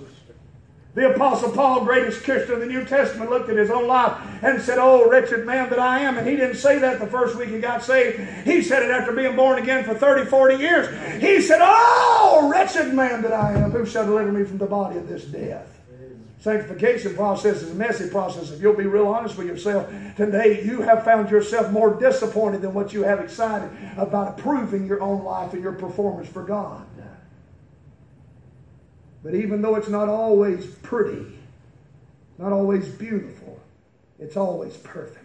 The 0.94 1.14
Apostle 1.14 1.52
Paul, 1.52 1.86
greatest 1.86 2.24
Christian 2.26 2.56
in 2.56 2.60
the 2.60 2.66
New 2.66 2.84
Testament, 2.84 3.30
looked 3.30 3.50
at 3.50 3.56
his 3.56 3.72
own 3.72 3.88
life 3.88 4.18
and 4.44 4.62
said, 4.62 4.78
Oh, 4.78 5.10
wretched 5.10 5.46
man 5.46 5.70
that 5.70 5.80
I 5.80 6.00
am. 6.00 6.18
And 6.18 6.28
he 6.28 6.36
didn't 6.36 6.58
say 6.58 6.80
that 6.80 7.00
the 7.00 7.08
first 7.08 7.38
week 7.38 7.48
he 7.48 7.60
got 7.60 7.82
saved. 7.82 8.20
He 8.46 8.62
said 8.62 8.84
it 8.84 8.92
after 8.92 9.14
being 9.14 9.38
born 9.38 9.58
again 9.58 9.86
for 9.86 9.96
30, 9.96 10.30
40 10.30 10.56
years. 10.56 11.22
He 11.22 11.42
said, 11.42 11.60
Oh, 11.62 12.50
wretched 12.52 12.94
man 12.94 13.22
that 13.22 13.32
I 13.32 13.54
am. 13.54 13.72
Who 13.72 13.86
shall 13.86 14.06
deliver 14.06 14.34
me 14.34 14.44
from 14.44 14.58
the 14.58 14.66
body 14.66 14.98
of 14.98 15.08
this 15.08 15.24
death? 15.24 15.82
Sanctification 16.42 17.16
process 17.16 17.62
is 17.62 17.72
a 17.72 17.76
messy 17.76 18.10
process. 18.10 18.52
If 18.52 18.62
you'll 18.62 18.76
be 18.76 18.88
real 18.88 19.08
honest 19.08 19.38
with 19.38 19.46
yourself 19.46 19.88
today, 20.18 20.64
you 20.66 20.82
have 20.82 21.06
found 21.06 21.30
yourself 21.30 21.72
more 21.72 21.94
disappointed 22.00 22.64
than 22.64 22.74
what 22.74 22.94
you 22.94 23.04
have 23.04 23.20
excited 23.20 23.70
about 23.96 24.40
approving 24.40 24.88
your 24.88 25.02
own 25.02 25.24
life 25.24 25.54
and 25.54 25.62
your 25.62 25.74
performance 25.74 26.28
for 26.28 26.44
God. 26.44 26.84
But 29.24 29.36
even 29.36 29.62
though 29.62 29.76
it's 29.76 29.90
not 29.90 30.10
always 30.10 30.66
pretty, 30.66 31.40
not 32.38 32.52
always 32.52 32.88
beautiful, 32.88 33.60
it's 34.20 34.36
always 34.36 34.76
perfect. 34.78 35.18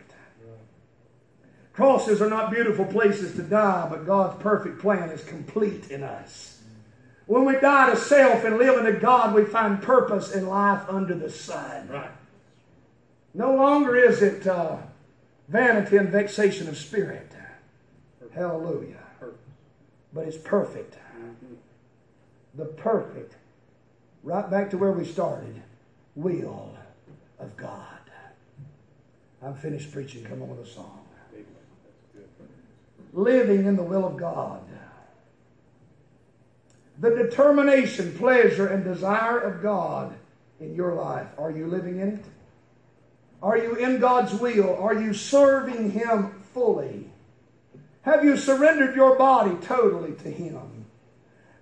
Crosses 1.72 2.22
are 2.22 2.30
not 2.30 2.50
beautiful 2.50 2.86
places 2.86 3.34
to 3.36 3.42
die, 3.42 3.86
but 3.90 4.06
God's 4.06 4.42
perfect 4.42 4.80
plan 4.80 5.10
is 5.10 5.22
complete 5.24 5.90
in 5.90 6.02
us. 6.02 6.62
When 7.26 7.44
we 7.44 7.60
die 7.60 7.90
to 7.90 7.96
self 7.96 8.44
and 8.44 8.56
live 8.56 8.78
unto 8.78 8.98
God, 8.98 9.34
we 9.34 9.44
find 9.44 9.82
purpose 9.82 10.32
in 10.32 10.46
life 10.46 10.82
under 10.88 11.14
the 11.14 11.28
sun. 11.28 11.88
Right. 11.88 12.10
No 13.34 13.54
longer 13.54 13.94
is 13.94 14.22
it 14.22 14.46
uh, 14.46 14.78
vanity 15.48 15.98
and 15.98 16.08
vexation 16.08 16.66
of 16.68 16.78
spirit. 16.78 17.30
Hallelujah. 18.34 18.96
But 20.12 20.26
it's 20.26 20.38
perfect. 20.38 20.96
The 22.54 22.64
perfect 22.64 23.34
right 24.26 24.50
back 24.50 24.70
to 24.70 24.76
where 24.76 24.90
we 24.90 25.04
started 25.04 25.62
will 26.16 26.76
of 27.38 27.56
God. 27.56 27.84
I'm 29.40 29.54
finished 29.54 29.92
preaching. 29.92 30.24
Come 30.24 30.42
on 30.42 30.48
with 30.48 30.66
a 30.66 30.70
song. 30.70 31.06
Living 33.12 33.66
in 33.66 33.76
the 33.76 33.84
will 33.84 34.04
of 34.04 34.16
God. 34.16 34.62
The 36.98 37.10
determination, 37.10 38.18
pleasure, 38.18 38.66
and 38.66 38.82
desire 38.82 39.38
of 39.38 39.62
God 39.62 40.14
in 40.58 40.74
your 40.74 40.94
life. 40.94 41.28
Are 41.38 41.52
you 41.52 41.68
living 41.68 42.00
in 42.00 42.08
it? 42.08 42.24
Are 43.42 43.56
you 43.56 43.76
in 43.76 44.00
God's 44.00 44.34
will? 44.34 44.74
Are 44.76 44.94
you 44.94 45.14
serving 45.14 45.92
Him 45.92 46.42
fully? 46.52 47.10
Have 48.02 48.24
you 48.24 48.36
surrendered 48.36 48.96
your 48.96 49.16
body 49.16 49.56
totally 49.62 50.12
to 50.14 50.30
Him? 50.30 50.75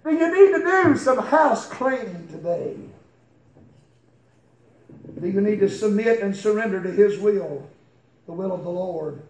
Do 0.05 0.13
you 0.13 0.35
need 0.35 0.59
to 0.59 0.65
do 0.65 0.97
some 0.97 1.19
house 1.19 1.67
cleaning 1.67 2.29
today? 2.31 2.77
Do 5.19 5.27
you 5.27 5.41
need 5.41 5.61
to 5.61 5.69
submit 5.69 6.21
and 6.21 6.37
surrender 6.37 6.83
to 6.83 6.91
His 6.91 7.19
will, 7.19 7.67
the 8.27 8.33
will 8.33 8.53
of 8.53 8.65
the 8.65 8.71
Lord? 8.71 9.23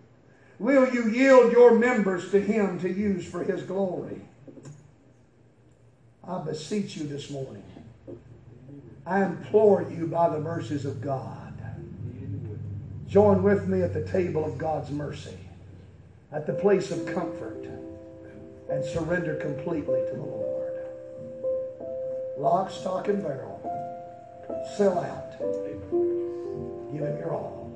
Will 0.58 0.92
you 0.92 1.08
yield 1.08 1.52
your 1.52 1.78
members 1.78 2.30
to 2.32 2.40
Him 2.40 2.80
to 2.80 2.92
use 2.92 3.24
for 3.24 3.44
His 3.44 3.62
glory? 3.62 4.20
I 6.26 6.42
beseech 6.42 6.96
you 6.96 7.06
this 7.06 7.30
morning. 7.30 7.62
I 9.06 9.22
implore 9.22 9.86
you 9.88 10.06
by 10.06 10.28
the 10.30 10.40
mercies 10.40 10.84
of 10.84 11.00
God. 11.00 11.52
Join 13.06 13.42
with 13.44 13.68
me 13.68 13.82
at 13.82 13.94
the 13.94 14.04
table 14.08 14.44
of 14.44 14.58
God's 14.58 14.90
mercy, 14.90 15.38
at 16.32 16.46
the 16.46 16.54
place 16.54 16.90
of 16.90 17.06
comfort, 17.06 17.68
and 18.70 18.84
surrender 18.84 19.36
completely 19.36 20.00
to 20.00 20.16
the 20.16 20.22
Lord. 20.22 20.43
Lock, 22.36 22.70
stock, 22.70 23.08
and 23.08 23.22
barrel. 23.22 23.60
Sell 24.76 24.98
out. 24.98 25.38
Give 26.92 27.02
him 27.02 27.18
your 27.18 27.32
all. 27.32 27.70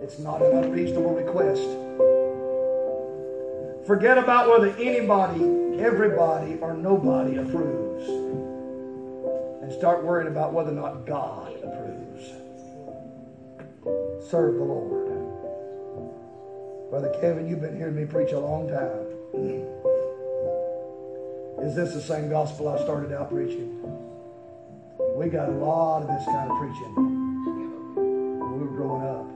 It's 0.00 0.18
not 0.18 0.40
an 0.40 0.64
unreasonable 0.64 1.14
request. 1.14 1.62
Forget 3.86 4.18
about 4.18 4.48
whether 4.48 4.68
anybody, 4.76 5.42
everybody, 5.80 6.58
or 6.60 6.74
nobody 6.74 7.36
approves. 7.36 8.08
And 9.62 9.72
start 9.72 10.04
worrying 10.04 10.28
about 10.28 10.52
whether 10.52 10.70
or 10.70 10.74
not 10.74 11.04
God 11.06 11.54
approves. 11.64 12.32
Serve 14.30 14.54
the 14.54 14.64
Lord. 14.64 14.98
Brother 16.90 17.14
Kevin, 17.20 17.48
you've 17.48 17.60
been 17.60 17.76
hearing 17.76 17.96
me 17.96 18.04
preach 18.06 18.32
a 18.32 18.38
long 18.38 18.68
time. 18.68 19.67
Is 21.62 21.74
this 21.74 21.92
the 21.92 22.00
same 22.00 22.30
gospel 22.30 22.68
I 22.68 22.80
started 22.82 23.12
out 23.12 23.30
preaching? 23.30 23.82
We 25.16 25.28
got 25.28 25.48
a 25.48 25.52
lot 25.52 26.02
of 26.02 26.08
this 26.08 26.24
kind 26.26 26.50
of 26.50 26.56
preaching 26.58 26.94
when 27.96 28.52
we 28.52 28.58
were 28.64 28.72
growing 28.76 29.02
up. 29.02 29.26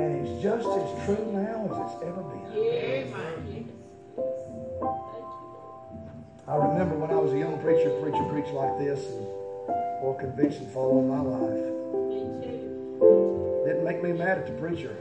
And 0.00 0.26
it's 0.26 0.42
just 0.42 0.66
as 0.66 1.04
true 1.04 1.32
now 1.32 1.68
as 1.70 1.76
it's 1.92 2.02
ever 2.02 2.22
been. 2.22 2.46
I 6.48 6.56
remember 6.56 6.94
when 6.96 7.10
I 7.10 7.16
was 7.16 7.32
a 7.32 7.38
young 7.38 7.58
preacher, 7.60 7.90
preacher 8.00 8.24
preached 8.30 8.54
like 8.54 8.78
this, 8.78 9.04
and 9.04 9.26
more 10.00 10.16
conviction 10.18 10.66
followed 10.70 11.02
my 11.02 11.20
life. 11.20 11.66
Didn't 13.66 13.84
make 13.84 14.02
me 14.02 14.12
mad 14.12 14.38
at 14.38 14.46
the 14.46 14.52
preacher. 14.52 14.96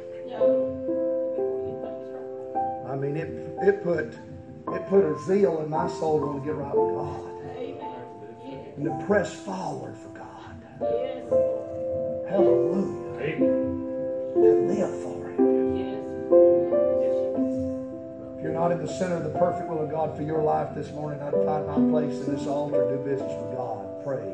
I 2.90 2.96
mean, 2.98 3.16
it 3.16 3.30
it 3.62 3.84
put 3.84 4.14
it 4.74 4.88
put 4.88 5.06
a 5.06 5.18
zeal 5.26 5.62
in 5.62 5.70
my 5.70 5.88
soul 5.88 6.20
to 6.20 6.26
want 6.26 6.44
to 6.44 6.46
get 6.46 6.56
right 6.56 6.76
with 6.76 6.96
God 6.96 7.32
and 8.78 8.86
to 8.86 9.06
press 9.06 9.34
forward 9.34 9.96
for 9.96 10.10
God. 10.10 10.56
Hallelujah. 12.28 13.22
Amen. 13.22 13.86
To 14.34 14.50
live 14.68 14.94
for 15.02 15.30
Him. 15.30 15.46
If 18.38 18.44
you're 18.44 18.54
not 18.54 18.72
in 18.72 18.80
the 18.86 18.88
center 18.88 19.16
of 19.16 19.24
the 19.24 19.38
perfect 19.40 19.70
will 19.70 19.82
of 19.84 19.90
God 19.90 20.16
for 20.18 20.24
your 20.24 20.42
life 20.42 20.76
this 20.76 20.92
morning, 20.92 21.22
I'd 21.22 21.34
find 21.34 21.68
my 21.68 21.80
place 21.92 22.20
in 22.26 22.36
this 22.36 22.48
altar, 22.48 22.90
do 22.90 22.98
business 23.04 23.32
with 23.42 23.56
God, 23.56 24.04
pray. 24.04 24.34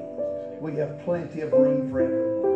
We 0.60 0.76
have 0.78 1.00
plenty 1.04 1.42
of 1.42 1.52
room 1.52 1.90
for 1.92 2.02
everyone. 2.02 2.52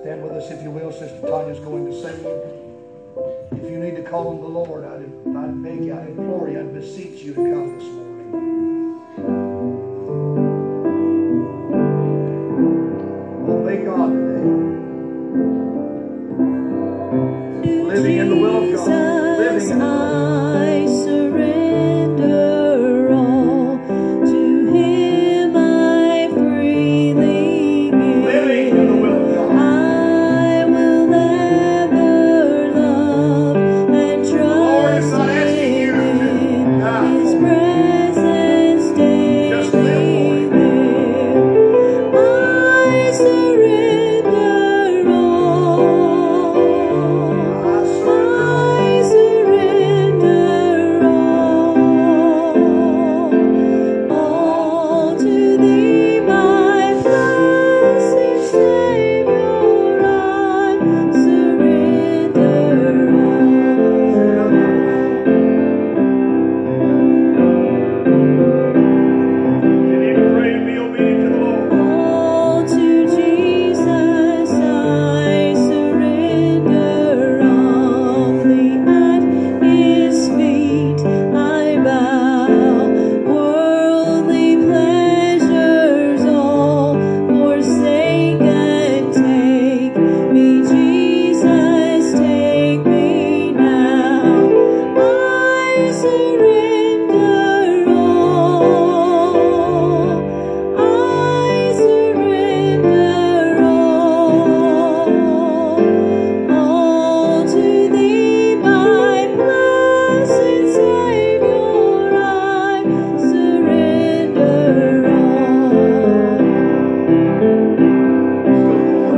Stand 0.00 0.22
with 0.22 0.32
us, 0.32 0.50
if 0.50 0.62
you 0.62 0.70
will. 0.70 0.92
Sister 0.92 1.20
Tanya's 1.20 1.60
going 1.60 1.86
to 1.86 1.92
sing. 2.00 2.57
If 3.52 3.70
you 3.70 3.78
need 3.78 3.96
to 3.96 4.02
call 4.02 4.28
on 4.28 4.40
the 4.40 4.46
Lord, 4.46 4.84
I'd, 4.84 5.36
I'd 5.36 5.62
beg 5.62 5.84
you, 5.84 5.94
I'd 5.94 6.08
implore 6.08 6.48
you, 6.48 6.60
I'd 6.60 6.74
beseech 6.74 7.22
you 7.22 7.34
to 7.34 7.40
come 7.40 7.78
this 7.78 7.84
morning. 7.84 8.07